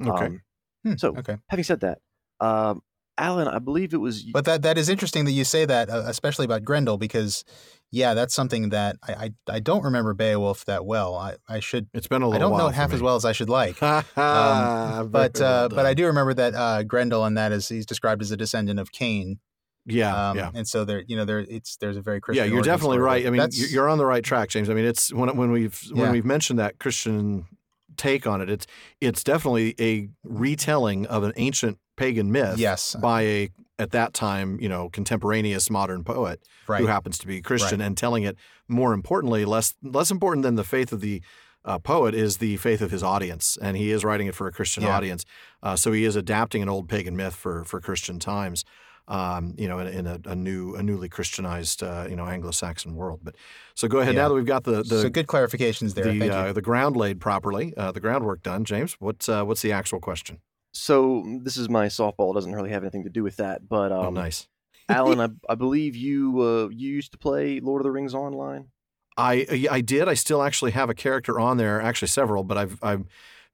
[0.01, 0.29] Okay.
[0.29, 0.43] Um,
[0.85, 1.39] Hmm, so, okay.
[1.49, 2.01] having said that,
[2.41, 2.83] um,
[3.21, 6.05] Alan, I believe it was But that that is interesting that you say that, uh,
[6.07, 7.45] especially about Grendel, because
[7.93, 11.15] yeah, that's something that I I, I don't remember Beowulf that well.
[11.17, 13.03] I, I should It's been a little I don't know while it half for as
[13.03, 13.79] well as I should like.
[13.81, 14.99] Ha ha.
[15.01, 18.23] Um, but uh, but I do remember that uh, Grendel and that is he's described
[18.23, 19.39] as a descendant of Cain.
[19.87, 20.31] Yeah.
[20.31, 20.51] Um, yeah.
[20.55, 22.45] And so there, you know, there it's there's a very Christian.
[22.47, 23.27] yeah, you're definitely story, right.
[23.27, 24.69] I mean, that's- you- you're on the right track, James.
[24.71, 26.13] I mean, it's when when we've when Yeah.
[26.13, 27.47] we've mentioned that Christian
[27.97, 28.67] take on it, it's
[29.01, 33.49] it's definitely a retelling of an ancient pagan myth yes, by a
[33.79, 36.81] at that time, you know, contemporaneous modern poet right.
[36.81, 38.37] who happens to be Christian and telling it
[38.69, 41.23] more importantly, less less important than the faith of the
[41.65, 44.53] uh, poet is the faith of his audience, and he is writing it for a
[44.53, 44.97] Christian Yeah.
[44.97, 45.25] audience.
[45.63, 48.65] Uh, so he is adapting an old pagan myth for for Christian times.
[49.09, 52.95] Um, you know, in, in a, a new, a newly Christianized, uh, you know, Anglo-Saxon
[52.95, 53.19] world.
[53.25, 53.35] But
[53.75, 54.23] so go ahead Yeah.
[54.23, 56.13] now that we've got the the so good clarifications there.
[56.13, 58.63] the, uh, the ground laid properly, uh, the groundwork done.
[58.65, 60.39] James, what's uh, what's the actual question?
[60.73, 61.25] So.
[61.43, 62.31] This is my softball.
[62.33, 64.49] It doesn't really have anything to do with that, but um, oh, nice.
[64.89, 68.69] Alan, I, I believe you uh, you used to play Lord of the Rings online.
[69.17, 70.09] I I did.
[70.09, 72.99] I still actually have a character on there, actually several, but I've I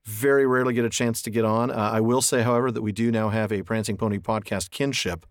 [0.05, 1.69] very rarely get a chance to get on.
[1.69, 5.25] Uh, I will say, however, that we do now have a Prancing Pony podcast kinship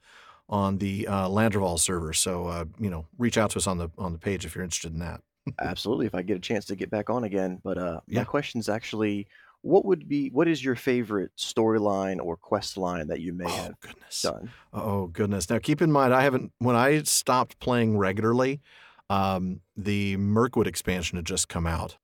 [0.49, 2.13] on the uh, Landroval server.
[2.13, 4.65] So uh, you know, reach out to us on the on the page if you're
[4.65, 5.21] interested in that.
[5.61, 7.61] Absolutely, if I get a chance to get back on again.
[7.63, 8.21] But uh, Yeah.
[8.21, 9.29] my question's actually,
[9.67, 13.49] what would be what is your favorite storyline or quest line that you may Oh
[13.49, 14.23] have goodness.
[14.23, 14.51] done?
[14.73, 15.51] Oh goodness.
[15.51, 18.61] Now keep in mind, I haven't when I stopped playing regularly.
[19.11, 21.97] Um, the Mirkwood expansion had just come out.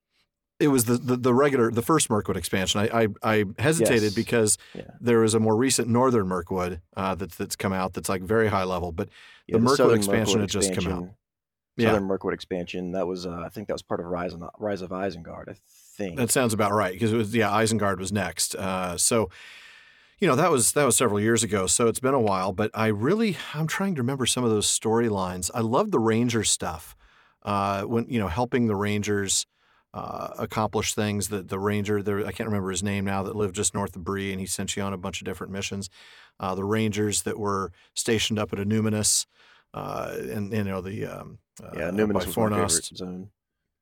[0.60, 2.80] It was the, the, the regular, the first Mirkwood expansion.
[2.80, 4.14] I I, I hesitated Yes.
[4.14, 4.82] because Yeah.
[5.00, 8.48] there is a more recent Northern Mirkwood uh, that's that's come out that's like very
[8.48, 8.92] high level.
[8.92, 9.08] But
[9.48, 10.98] Yeah, Mirkwood Southern expansion Mirkwood had just come out.
[10.98, 11.16] expansion-
[11.78, 12.92] yeah, Southern Mirkwood expansion.
[12.92, 15.48] That was uh, I think that was part of Rise of Rise of Isengard.
[15.48, 15.54] I
[15.96, 16.16] think.
[16.16, 18.54] that sounds about right because it was yeah Isengard was next.
[18.54, 19.30] Uh, so
[20.18, 21.66] you know that was that was several years ago.
[21.66, 22.52] So it's been a while.
[22.52, 25.50] But I really I'm trying to remember some of those storylines.
[25.54, 26.96] I love the Ranger stuff.
[27.42, 29.46] Uh, when you know helping the Rangers.
[29.94, 33.54] Uh, accomplish things that the ranger there I can't remember his name now that lived
[33.54, 35.90] just north of Bree and he sent you on a bunch of different missions.
[36.40, 39.26] Uh, the Rangers that were stationed up at Annúminas,
[39.74, 41.40] uh, and you know the um,
[41.74, 42.96] yeah, uh, Numinous by was my favorite Fornost.
[42.96, 43.30] zone.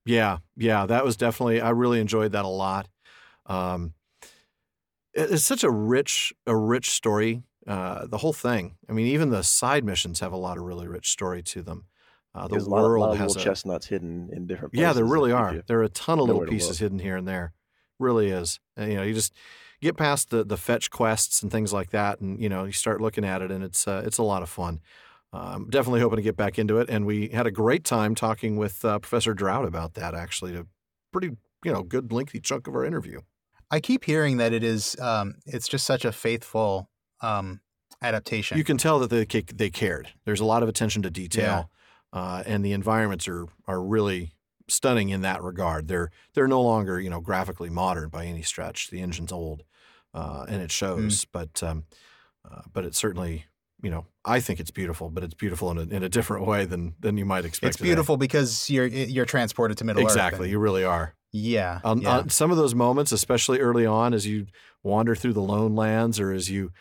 [0.05, 1.61] Yeah, yeah, that was definitely.
[1.61, 2.89] I really enjoyed that a lot.
[3.47, 3.95] Um,
[5.13, 7.43] it- it's such a rich, a rich story.
[7.67, 8.77] Uh, the whole thing.
[8.89, 11.85] I mean, even the side missions have a lot of really rich story to them.
[12.35, 14.83] Uh, the There's a lot, world lot of has a, chestnuts hidden in different places.
[14.83, 15.55] yeah, there really are.
[15.55, 17.53] you- There are a ton of little pieces hidden here and there.
[17.99, 18.61] Really is.
[18.77, 19.35] And, you know, you just
[19.83, 23.01] get past the the fetch quests and things like that, and you know, you start
[23.03, 24.81] looking at it, and it's uh, it's a lot of fun.
[25.33, 28.57] Um, definitely hoping to get back into it, and we had a great time talking
[28.57, 30.13] with uh, Professor Drout about that.
[30.15, 30.67] Actually, a
[31.13, 33.21] pretty you know good lengthy chunk of our interview.
[33.71, 36.91] I keep hearing that it is um, it's just such a faithful
[37.21, 37.61] um,
[38.03, 38.59] adaptation.
[38.59, 39.25] You can tell that they
[39.55, 40.09] they cared.
[40.25, 41.71] There's a lot of attention to detail,
[42.13, 44.33] uh, and the environments are are really
[44.69, 45.87] stunning in that regard.
[45.87, 48.91] They're they're no longer you know graphically modern by any stretch.
[48.91, 49.63] The engine's old,
[50.13, 51.25] uh, and it shows.
[51.25, 51.85] But um,
[52.51, 53.47] uh, but it certainly
[53.83, 56.65] you know I think it's beautiful, but it's beautiful in a, in a different way
[56.65, 57.69] than than you might expect.
[57.71, 57.89] it's today.
[57.89, 60.09] beautiful because you're you're transported to Middle Earth.
[60.11, 61.15] Exactly, you really are.
[61.33, 62.19] Yeah, On, yeah.
[62.19, 64.47] on some of those moments, especially early on, as you
[64.83, 66.73] wander through the lone lands, or as you,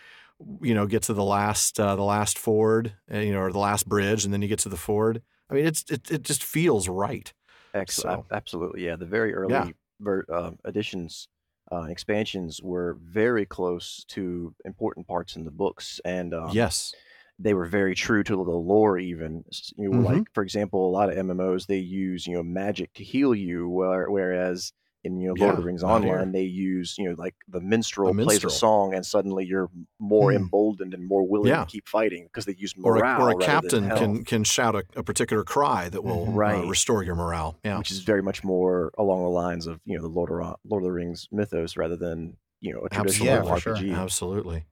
[0.60, 3.60] you know, get to the last uh, the last ford, uh, you know, or the
[3.60, 5.22] last bridge, and then you get to the ford.
[5.52, 7.32] I mean, it's it, it just feels right.
[7.76, 8.26] Excellent.
[8.30, 8.86] So- Absolutely.
[8.86, 8.96] Yeah.
[8.96, 9.68] The very early Yeah.
[10.00, 11.28] ver- um, additions,
[11.72, 16.96] uh, expansions were very close to important parts in the books, and um, yes,
[17.40, 19.00] they were very true to the lore.
[19.00, 19.46] Even
[19.78, 20.00] you know, Mhm.
[20.02, 23.70] like for example, a lot of MMOs they use you know magic to heal you,
[23.70, 24.74] where, whereas
[25.04, 25.84] in you know Lord of the Rings.
[25.84, 29.70] Online they use you know like the minstrel, The plays a song, and suddenly you're
[30.00, 30.38] more Hmm.
[30.38, 31.66] emboldened and more willing Yeah.
[31.66, 34.26] to keep fighting because they use or morale a, or a rather than captain can
[34.26, 36.66] can shout a, a particular cry that will Mhm.
[36.66, 37.58] uh, restore your morale.
[37.64, 40.56] Yeah, which is very much more along the lines of you know the Lord of,
[40.66, 43.76] Lord of the Rings mythos rather than you know a traditional Yeah, for sure.
[43.76, 43.94] RPG.
[43.94, 44.66] Absolutely.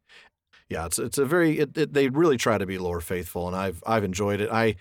[0.69, 3.55] Yeah, it's it's a very it, it, they really try to be lore faithful, and
[3.55, 4.49] I've I've enjoyed it.
[4.51, 4.75] I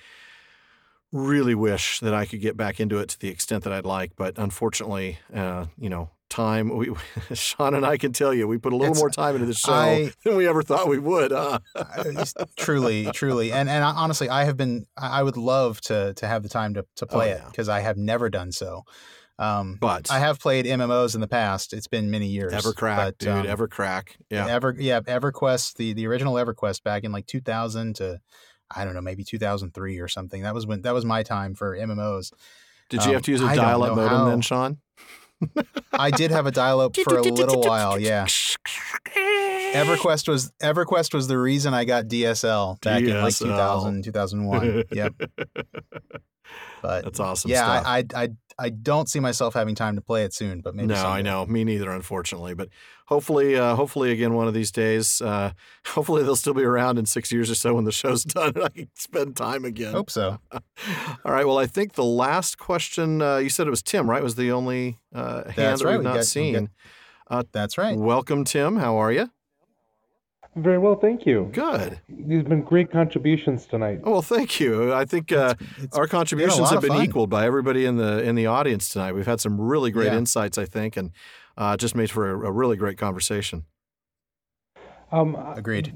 [1.17, 4.13] really wish that I could get back into it to the extent that I'd like,
[4.17, 6.77] but unfortunately, uh, you know, time.
[6.77, 6.91] We,
[7.35, 9.55] Shawn and I can tell you, we put a little It's- more time into the
[9.55, 11.31] show I- than we ever thought we would.
[11.33, 11.59] Huh?
[11.75, 12.25] Uh,
[12.57, 14.87] truly, truly, and and honestly, I have been.
[14.97, 17.51] I would love to to have the time to to play it Oh, yeah.
[17.51, 18.83] because I have never done so.
[19.39, 21.75] Um, But I have played MMOs in the past.
[21.75, 22.55] It's been many years.
[22.55, 24.09] Evercrack, but, dude, um, Evercrack.
[24.31, 28.21] Yeah, Ever, yeah, EverQuest, the the original EverQuest back in like 2000 to
[28.75, 30.43] I don't know, maybe 2003 or something.
[30.43, 32.33] That was when that was my time for MMOs.
[32.89, 34.79] did you um, have to use a dial-up modem how- then, Shawn?
[35.93, 38.25] I did have a dial up for a little while, yeah.
[39.75, 44.85] EverQuest was EverQuest was the reason I got DSL back in like 2000, 2001.
[44.93, 45.15] Yep.
[46.83, 47.87] But That's awesome yeah, stuff.
[47.87, 48.29] I, I I
[48.59, 51.09] I don't see myself having time to play it soon, but maybe no, someday.
[51.11, 51.45] I know.
[51.47, 52.55] Me neither, unfortunately.
[52.55, 52.69] But
[53.07, 55.53] hopefully, uh, hopefully, again, one of these days, uh,
[55.87, 58.65] hopefully they'll still be around in six years or so when the show's done and
[58.65, 59.93] I can spend time again.
[59.93, 60.39] Hope so.
[60.53, 61.47] All right.
[61.47, 64.23] Well, I think the last question uh, you said it was Tim, right?
[64.23, 65.93] Was the only uh, hand That's that right.
[65.93, 66.71] we've We not got- we seen.
[67.53, 67.97] That's right.
[67.97, 68.77] Welcome, Tim.
[68.77, 69.31] How are you?
[70.55, 71.51] Very well, thank you.
[71.53, 72.01] Good.
[72.09, 74.01] These have been great contributions tonight.
[74.05, 74.91] Oh well, thank you.
[74.95, 77.05] I think uh, It's our contributions lot have been fun.
[77.05, 79.13] equaled by everybody in the in the audience tonight.
[79.13, 80.17] We've had some really great Yeah.
[80.17, 81.11] insights, I think, and
[81.57, 83.65] uh, just made for a, a really great conversation.
[85.13, 85.95] Um, agreed.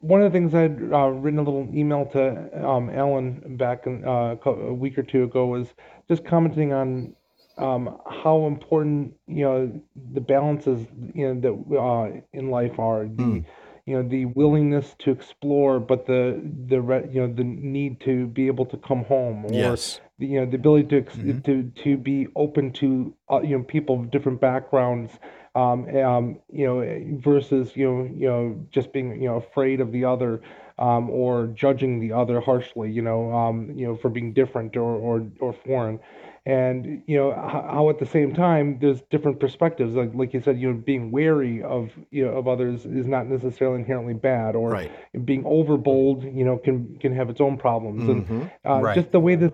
[0.00, 4.04] One of the things I'd uh, written a little email to um, Alan back in,
[4.04, 5.68] uh, a week or two ago was
[6.08, 7.14] just commenting on
[7.56, 9.80] um, how important you know
[10.12, 13.38] the balances you know that uh, in life are the Hmm.
[13.86, 18.26] You know the willingness to explore, but the the re- you know the need to
[18.26, 20.00] be able to come home or Yes.
[20.18, 21.44] the, you know the ability to Mhm.
[21.44, 25.12] to to be open to uh, you know people of different backgrounds
[25.54, 29.92] um, um, you know versus you know you know just being you know afraid of
[29.92, 30.40] the other
[30.78, 34.94] um, or judging the other harshly you know um, you know for being different or
[34.96, 36.00] or, or foreign
[36.46, 40.40] and you know how, how at the same time there's different perspectives like like you
[40.40, 44.54] said you know being wary of you know of others is not necessarily inherently bad
[44.54, 44.92] or Right.
[45.24, 48.50] being overbold you know can can have its own problems and Mhm.
[48.64, 48.94] uh, Right.
[48.94, 49.52] just the way that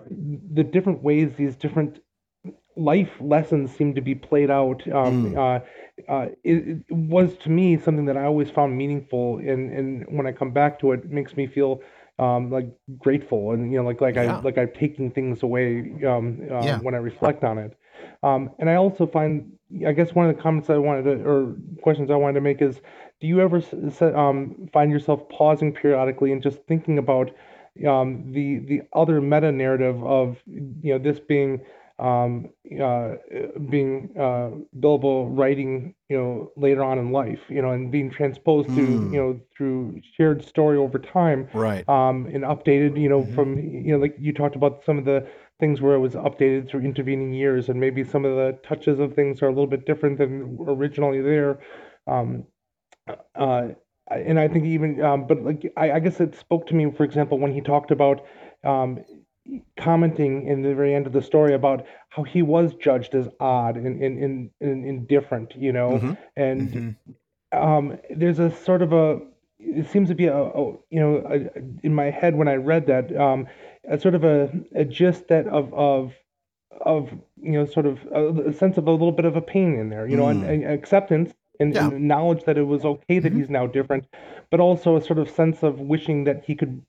[0.53, 1.99] the different ways these different
[2.77, 5.37] life lessons seem to be played out um, Mm.
[5.37, 5.59] uh,
[6.09, 10.25] uh, it, it was to me something that I always found meaningful and and when
[10.25, 11.81] I come back to it, it makes me feel
[12.21, 12.67] um, like
[12.99, 14.27] grateful and you know like like Yeah.
[14.27, 16.81] I like I'm taking things away um, uh, Yeah.
[16.85, 17.77] when I reflect on it
[18.23, 19.51] um, and I also find
[19.87, 22.61] I guess one of the comments I wanted to or questions I wanted to make
[22.61, 22.81] is
[23.21, 27.31] do you ever s- s- um, find yourself pausing periodically and just thinking about
[27.87, 31.61] um, the the other meta narrative of you know this being
[32.01, 32.49] um,
[32.81, 33.15] uh,
[33.69, 34.49] being uh,
[34.79, 39.11] Bilbo writing you know later on in life you know and being transposed to Mm.
[39.11, 41.87] you know through shared story over time Right.
[41.87, 43.35] um, and updated, you know, Mhm.
[43.35, 45.27] from, you know, like you talked about some of the
[45.59, 49.13] things where it was updated through intervening years, and maybe some of the touches of
[49.13, 51.59] things are a little bit different than originally there.
[52.07, 52.45] Um,
[53.35, 53.69] uh,
[54.09, 57.03] and I think even, um, but like, I, I guess it spoke to me, for
[57.03, 58.25] example, when he talked about
[58.63, 58.99] um,
[59.77, 63.75] commenting in the very end of the story about how he was judged as odd
[63.75, 66.17] and, and, and, and indifferent, you know, Mhm.
[66.35, 66.95] and Mhm.
[67.51, 69.19] um, there's a sort of a
[69.59, 71.49] it seems to be a, a you know a,
[71.83, 73.47] in my head when I read that um,
[73.87, 76.13] a sort of a, a gist that of of
[76.81, 77.11] of
[77.41, 79.89] you know sort of a, a sense of a little bit of a pain in
[79.89, 80.49] there you know and, Mm.
[80.49, 81.89] and acceptance and, Yeah.
[81.89, 83.37] and knowledge that it was okay that Mhm.
[83.37, 84.05] he's now different
[84.49, 86.81] but also a sort of sense of wishing that he could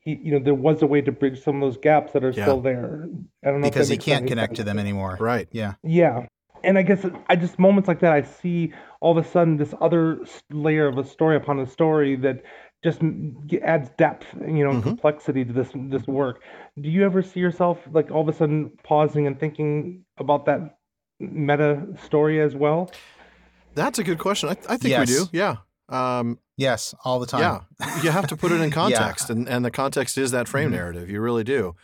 [0.00, 2.30] he, you know there was a way to bridge some of those gaps that are
[2.30, 2.44] Yeah.
[2.44, 3.08] still there
[3.44, 4.58] I don't know Because that he can't connect sense.
[4.58, 5.16] to them anymore.
[5.20, 5.48] Right.
[5.52, 5.74] Yeah.
[5.82, 6.26] Yeah.
[6.64, 9.74] And I guess I just moments like that, I see all of a sudden this
[9.80, 10.20] other
[10.50, 12.42] layer of a story upon a story that
[12.82, 13.00] just
[13.62, 14.80] adds depth, you know, mm-hmm.
[14.82, 16.42] complexity to this this work.
[16.80, 20.78] Do you ever see yourself like all of a sudden pausing and thinking about that
[21.20, 22.90] meta story as well?
[23.74, 24.48] That's a good question.
[24.48, 25.08] I, I think yes.
[25.08, 25.26] we do.
[25.32, 25.56] Yeah.
[25.88, 27.64] Um, yes, all the time.
[27.80, 29.36] Yeah, you have to put it in context, yeah.
[29.36, 30.76] and and the context is that frame mm-hmm.
[30.76, 31.10] narrative.
[31.10, 31.76] You really do,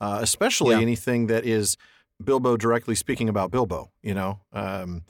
[0.00, 0.82] uh, especially yeah.
[0.82, 1.76] anything that is
[2.22, 3.90] Bilbo directly speaking about Bilbo.
[4.02, 5.02] You know, um,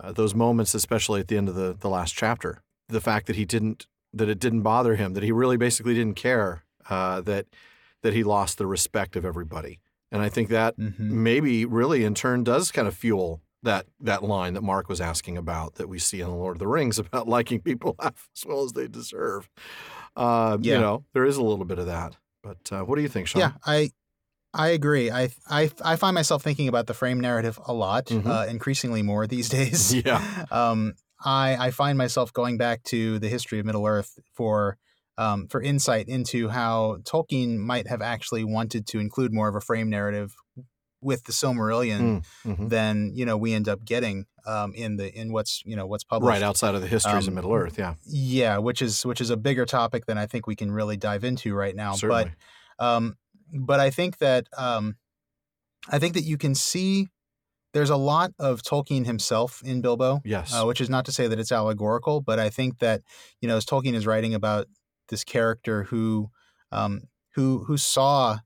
[0.00, 3.36] uh, those moments, especially at the end of the the last chapter, the fact that
[3.36, 7.46] he didn't that it didn't bother him, that he really basically didn't care uh, that
[8.02, 9.80] that he lost the respect of everybody.
[10.10, 11.22] And I think that mm-hmm.
[11.22, 15.36] maybe really in turn does kind of fuel that that line that Mark was asking
[15.36, 18.44] about that we see in the Lord of the Rings about liking people half as
[18.46, 19.48] well as they deserve.
[20.16, 20.74] Uh, yeah.
[20.74, 22.16] You know, there is a little bit of that.
[22.42, 23.40] But uh, what do you think, Shawn?
[23.40, 23.92] Yeah, I
[24.52, 25.10] I agree.
[25.10, 28.28] I I I find myself thinking about the frame narrative a lot, mm-hmm.
[28.28, 29.94] uh, increasingly more these days.
[29.94, 30.44] Yeah.
[30.50, 30.94] Um,
[31.24, 34.76] I I find myself going back to the history of Middle Earth for
[35.18, 39.60] um, for insight into how Tolkien might have actually wanted to include more of a
[39.60, 40.34] frame narrative
[41.02, 42.68] with the Silmarillion mm, mm-hmm.
[42.68, 46.04] than you know we end up getting um, in the in what's you know what's
[46.04, 47.78] published right outside of the histories um, of Middle Earth.
[47.78, 50.96] Yeah, yeah, which is which is a bigger topic than I think we can really
[50.96, 51.94] dive into right now.
[51.94, 52.32] Certainly.
[52.78, 53.16] But um,
[53.52, 54.96] but I think that um,
[55.90, 57.08] I think that you can see
[57.72, 60.20] there's a lot of Tolkien himself in Bilbo.
[60.24, 63.02] Yes, uh, which is not to say that it's allegorical, but I think that
[63.40, 64.66] you know as Tolkien is writing about
[65.08, 66.30] this character who
[66.70, 67.02] um,
[67.34, 68.38] who who saw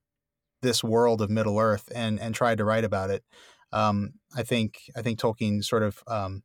[0.66, 3.24] this world of Middle Earth and and tried to write about it.
[3.72, 6.42] Um, I think I think Tolkien sort of um,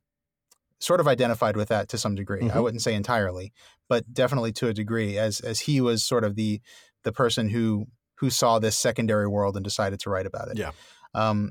[0.78, 2.42] sort of identified with that to some degree.
[2.42, 2.56] Mm-hmm.
[2.56, 3.52] I wouldn't say entirely,
[3.88, 6.60] but definitely to a degree, as as he was sort of the
[7.02, 7.86] the person who
[8.16, 10.56] who saw this secondary world and decided to write about it.
[10.56, 10.70] Yeah.
[11.14, 11.50] Um,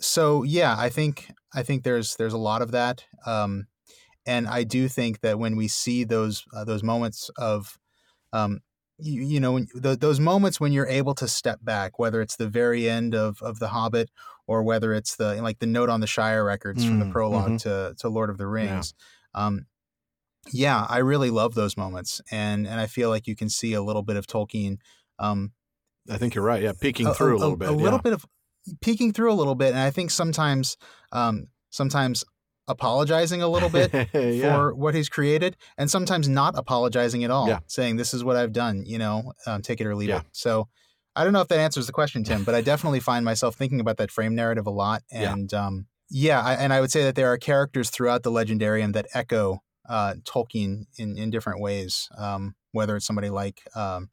[0.00, 3.66] so yeah, I think I think there's there's a lot of that, um,
[4.26, 7.78] and I do think that when we see those uh, those moments of
[8.32, 8.60] um,
[8.98, 12.48] you, you know the, those moments when you're able to step back whether it's the
[12.48, 14.10] very end of, of the hobbit
[14.46, 17.12] or whether it's the like the note on the shire records mm, from the mm,
[17.12, 17.56] prolog mm-hmm.
[17.56, 18.94] to, to lord of the rings
[19.34, 19.46] yeah.
[19.46, 19.66] Um,
[20.52, 23.82] yeah i really love those moments and and i feel like you can see a
[23.82, 24.78] little bit of tolkien
[25.18, 25.52] um,
[26.10, 28.12] i think you're right yeah peeking through a, a, a little bit a little bit
[28.12, 28.24] of
[28.80, 30.76] peeking through a little bit and i think sometimes
[31.12, 32.24] um, sometimes
[32.68, 34.56] apologizing a little bit yeah.
[34.56, 37.60] for what he's created and sometimes not apologizing at all, yeah.
[37.66, 40.20] saying, This is what I've done, you know, um, take it or leave yeah.
[40.20, 40.26] it.
[40.32, 40.68] So
[41.14, 43.80] I don't know if that answers the question, Tim, but I definitely find myself thinking
[43.80, 45.02] about that frame narrative a lot.
[45.10, 48.30] And yeah, um, yeah I, and I would say that there are characters throughout the
[48.30, 54.10] legendarium that echo uh, Tolkien in, in different ways, um, whether it's somebody like, um,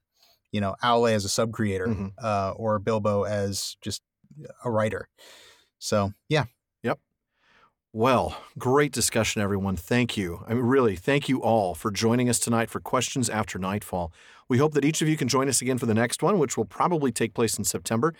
[0.51, 2.07] you know, Aulë as a sub creator mm-hmm.
[2.23, 4.01] uh, or Bilbo as just
[4.63, 5.09] a writer.
[5.79, 6.45] So, yeah,
[7.93, 9.75] well, great discussion, everyone.
[9.75, 10.43] Thank you.
[10.47, 14.11] I mean, really, thank you all for joining us tonight for Questions After Nightfall.
[14.49, 16.57] We hope that each of you can join us again for the next one, which
[16.57, 18.15] will probably take place in September.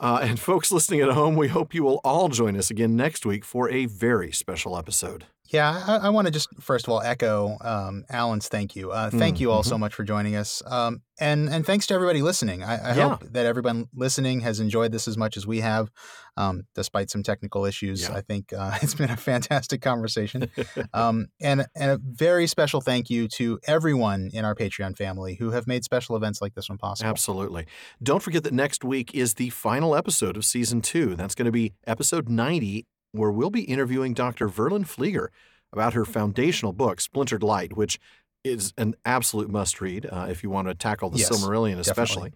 [0.00, 3.26] Uh, and folks listening at home, we hope you will all join us again next
[3.26, 5.26] week for a very special episode.
[5.48, 8.92] Yeah, I, I want to just first of all echo um, Alan's thank you.
[8.92, 9.68] Uh, thank mm, you all mm-hmm.
[9.68, 12.62] so much for joining us, um, and and thanks to everybody listening.
[12.62, 13.08] I, I yeah.
[13.10, 15.90] hope that everyone listening has enjoyed this as much as we have,
[16.38, 18.08] um, despite some technical issues.
[18.08, 18.16] Yeah.
[18.16, 20.50] I think uh, it's been a fantastic conversation,
[20.94, 25.50] um, and and a very special thank you to everyone in our Patreon family who
[25.50, 27.10] have made special events like this one possible.
[27.10, 27.66] Absolutely.
[28.02, 31.16] Don't forget that next week is the final episode of season two.
[31.16, 34.48] That's going to be episode ninety where we'll be interviewing Dr.
[34.48, 35.28] Verlyn Flieger
[35.72, 37.98] about her foundational book, Splintered Light, which
[38.42, 42.32] is an absolute must read uh, if you want to tackle the yes, Silmarillion, especially.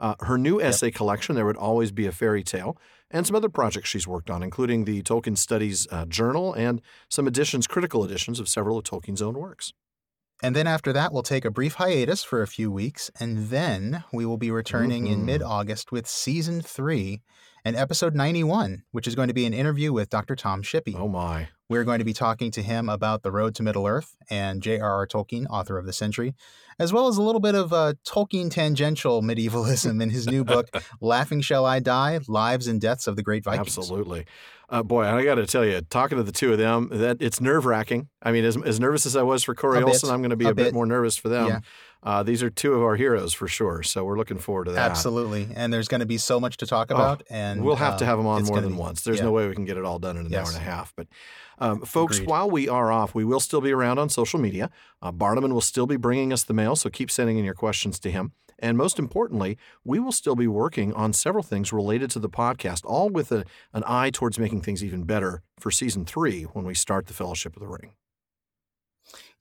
[0.00, 0.94] Uh, her new essay yep.
[0.94, 2.76] collection, There Would Always Be a Fairy Tale,
[3.10, 7.28] and some other projects she's worked on, including the Tolkien Studies uh, Journal and some
[7.28, 9.72] editions, critical editions of several of Tolkien's own works.
[10.42, 14.02] And then after that, we'll take a brief hiatus for a few weeks, and then
[14.12, 15.12] we will be returning mm-hmm.
[15.12, 17.20] in mid August with season three
[17.64, 20.34] and episode 91, which is going to be an interview with Dr.
[20.34, 20.94] Tom Shippey.
[20.96, 21.48] Oh, my.
[21.68, 25.06] We're going to be talking to him about The Road to Middle Earth and J.R.R.
[25.06, 26.34] Tolkien, author of the century,
[26.78, 30.68] as well as a little bit of uh, Tolkien tangential medievalism in his new book,
[31.00, 33.78] Laughing Shall I Die Lives and Deaths of the Great Vikings.
[33.78, 34.26] Absolutely.
[34.68, 37.40] Uh, boy, I got to tell you, talking to the two of them, that it's
[37.40, 38.08] nerve wracking.
[38.22, 40.46] I mean, as, as nervous as I was for Corey Olsen, I'm going to be
[40.46, 40.64] a, a bit.
[40.64, 40.74] bit.
[40.74, 41.46] more nervous for them.
[41.46, 41.60] Yeah.
[42.02, 43.82] Uh, these are two of our heroes for sure.
[43.82, 44.90] So we're looking forward to that.
[44.90, 45.48] Absolutely.
[45.54, 47.22] And there's going to be so much to talk oh, about.
[47.22, 49.02] Oh, and we'll have uh, to have them on more than be, once.
[49.02, 49.24] There's yeah.
[49.24, 50.46] no way we can get it all done in an yes.
[50.46, 50.92] hour and a half.
[50.96, 51.06] But
[51.58, 52.28] um, folks, Agreed.
[52.28, 54.68] while we are off, we will still be around on social media.
[55.00, 58.00] Uh, Barliman will still be bringing us the mail, so keep sending in your questions
[58.00, 58.32] to him.
[58.58, 62.82] And most importantly, we will still be working on several things related to the podcast,
[62.84, 66.74] all with a, an eye towards making things even better for season three when we
[66.74, 67.92] start the Fellowship of the Ring.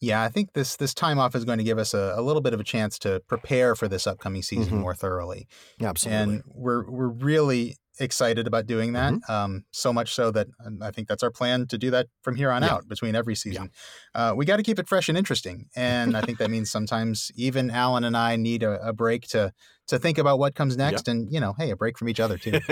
[0.02, 2.42] Yeah, I think this this time off is going to give us a, a little
[2.42, 4.82] bit of a chance to prepare for this upcoming season Mhm.
[4.82, 5.48] more thoroughly.
[5.80, 6.24] Absolutely.
[6.24, 9.14] And we're we're really excited about doing that.
[9.14, 9.32] Mm-hmm.
[9.32, 12.36] Um, so much so that um, I think that's our plan to do that from
[12.36, 12.74] here on Yeah.
[12.74, 13.70] out between every season.
[14.16, 17.32] Uh, we got to keep it fresh and interesting, and I think that means sometimes
[17.36, 19.54] even Alan and I need a, a break to
[19.88, 22.40] to think about what comes next, and you know, hey, a break from each other
[22.40, 22.60] too.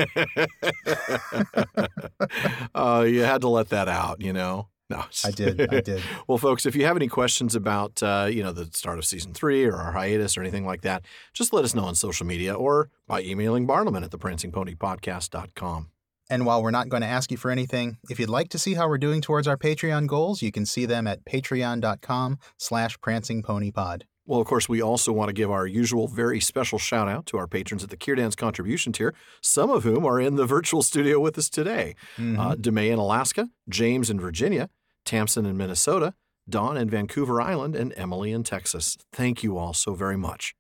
[2.73, 4.69] uh, you had to let that out, you know.
[4.89, 5.73] No, I did.
[5.73, 6.01] I did.
[6.27, 9.33] well, folks, if you have any questions about uh, you know the start of season
[9.33, 11.03] three or our hiatus or anything like that,
[11.33, 15.91] just let us know on social media or by emailing Barliman at theprancingponypodcast.com.
[16.31, 18.75] And while we're not going to ask you for anything, if you'd like to see
[18.75, 24.03] how we're doing towards our Patreon goals, you can see them at patreon.com slash prancingponypod.
[24.27, 27.37] Well, of course, we also want to give our usual very special shout out to
[27.39, 30.83] our patrons at the Kier Dance contribution tier, some of whom are in the virtual
[30.83, 31.95] studio with us today.
[32.15, 32.37] Mhm.
[32.37, 34.69] Uh, DeMay in Alaska, James in Virginia,
[35.05, 36.13] Tamsin in Minnesota,
[36.47, 38.97] Dawn in Vancouver Island, and Emily in Texas.
[39.11, 40.55] Thank you all so very much.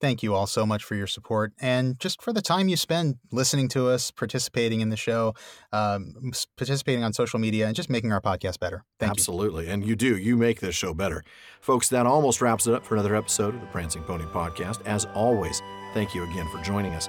[0.00, 3.16] Thank you all so much for your support and just for the time you spend
[3.32, 5.34] listening to us, participating in the show,
[5.72, 8.84] um, participating on social media, and just making our podcast better.
[9.00, 9.68] Thank Absolutely.
[9.68, 10.18] And you do.
[10.18, 11.24] You make this show better.
[11.60, 14.84] Folks, that almost wraps it up for another episode of the Prancing Pony Podcast.
[14.84, 15.62] As always,
[15.94, 17.08] thank you again for joining us.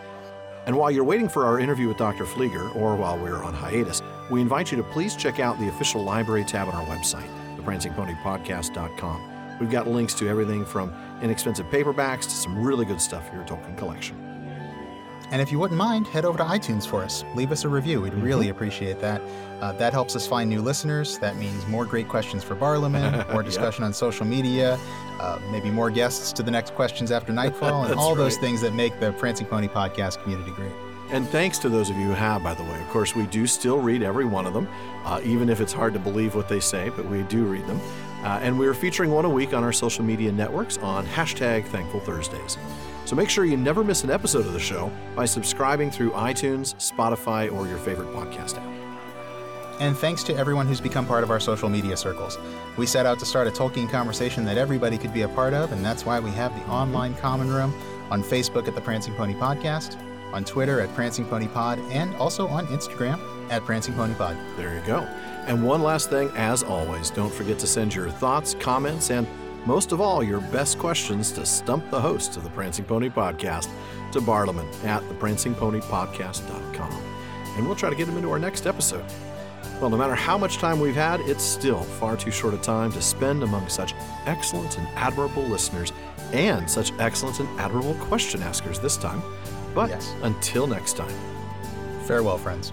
[0.65, 2.23] And while you're waiting for our interview with Dr.
[2.23, 6.03] Flieger, or while we're on hiatus, we invite you to please check out the official
[6.03, 7.27] library tab on our website,
[7.57, 9.57] theprancingponypodcast.com.
[9.59, 13.45] We've got links to everything from inexpensive paperbacks to some really good stuff for your
[13.45, 14.17] Tolkien collection.
[15.31, 17.23] And if you wouldn't mind, head over to iTunes for us.
[17.33, 17.99] Leave us a review.
[18.01, 19.21] We'd really appreciate that.
[19.59, 21.17] Uh, that helps us find new listeners.
[21.17, 23.45] That means more great questions for Barliman, more Yeah.
[23.47, 24.77] discussion on social media,
[25.19, 28.73] uh, maybe more guests to the next questions after Nightfall, and all those things that
[28.73, 30.71] make the Prancing Pony podcast community great.
[31.11, 32.79] And thanks to those of you who have, by the way.
[32.81, 34.67] Of course, we do still read every one of them,
[35.03, 37.79] uh, even if it's hard to believe what they say, but we do read them.
[38.23, 41.99] Uh, and we're featuring one a week on our social media networks on hashtag Thankful
[41.99, 42.57] Thursdays.
[43.05, 46.73] So make sure you never miss an episode of the show by subscribing through iTunes,
[46.77, 48.75] Spotify, or your favorite podcast app.
[49.79, 52.39] And thanks to everyone who's become part of our social media circles.
[52.77, 55.71] We set out to start a Tolkien conversation that everybody could be a part of,
[55.71, 57.73] and that's why we have the online common room
[58.09, 59.97] on Facebook at the Prancing Pony Podcast,
[60.35, 64.37] on Twitter at Prancing Pony Pod, and also on Instagram at Prancing Pony Pod.
[64.57, 64.99] There you go.
[65.47, 69.25] And one last thing, as always, don't forget to send your thoughts, comments, and
[69.65, 73.69] most of all, your best questions to stump the host of the Prancing Pony Podcast
[74.11, 77.03] to Barliman at theprancingponypodcast.com.
[77.55, 79.05] And we'll try to get him into our next episode.
[79.79, 82.91] Well, no matter how much time we've had, it's still far too short a time
[82.91, 83.93] to spend among such
[84.25, 85.91] excellent and admirable listeners
[86.31, 89.21] and such excellent and admirable question askers this time.
[89.75, 90.15] But Yes.
[90.23, 91.13] until next time.
[92.07, 92.71] Farewell, friends.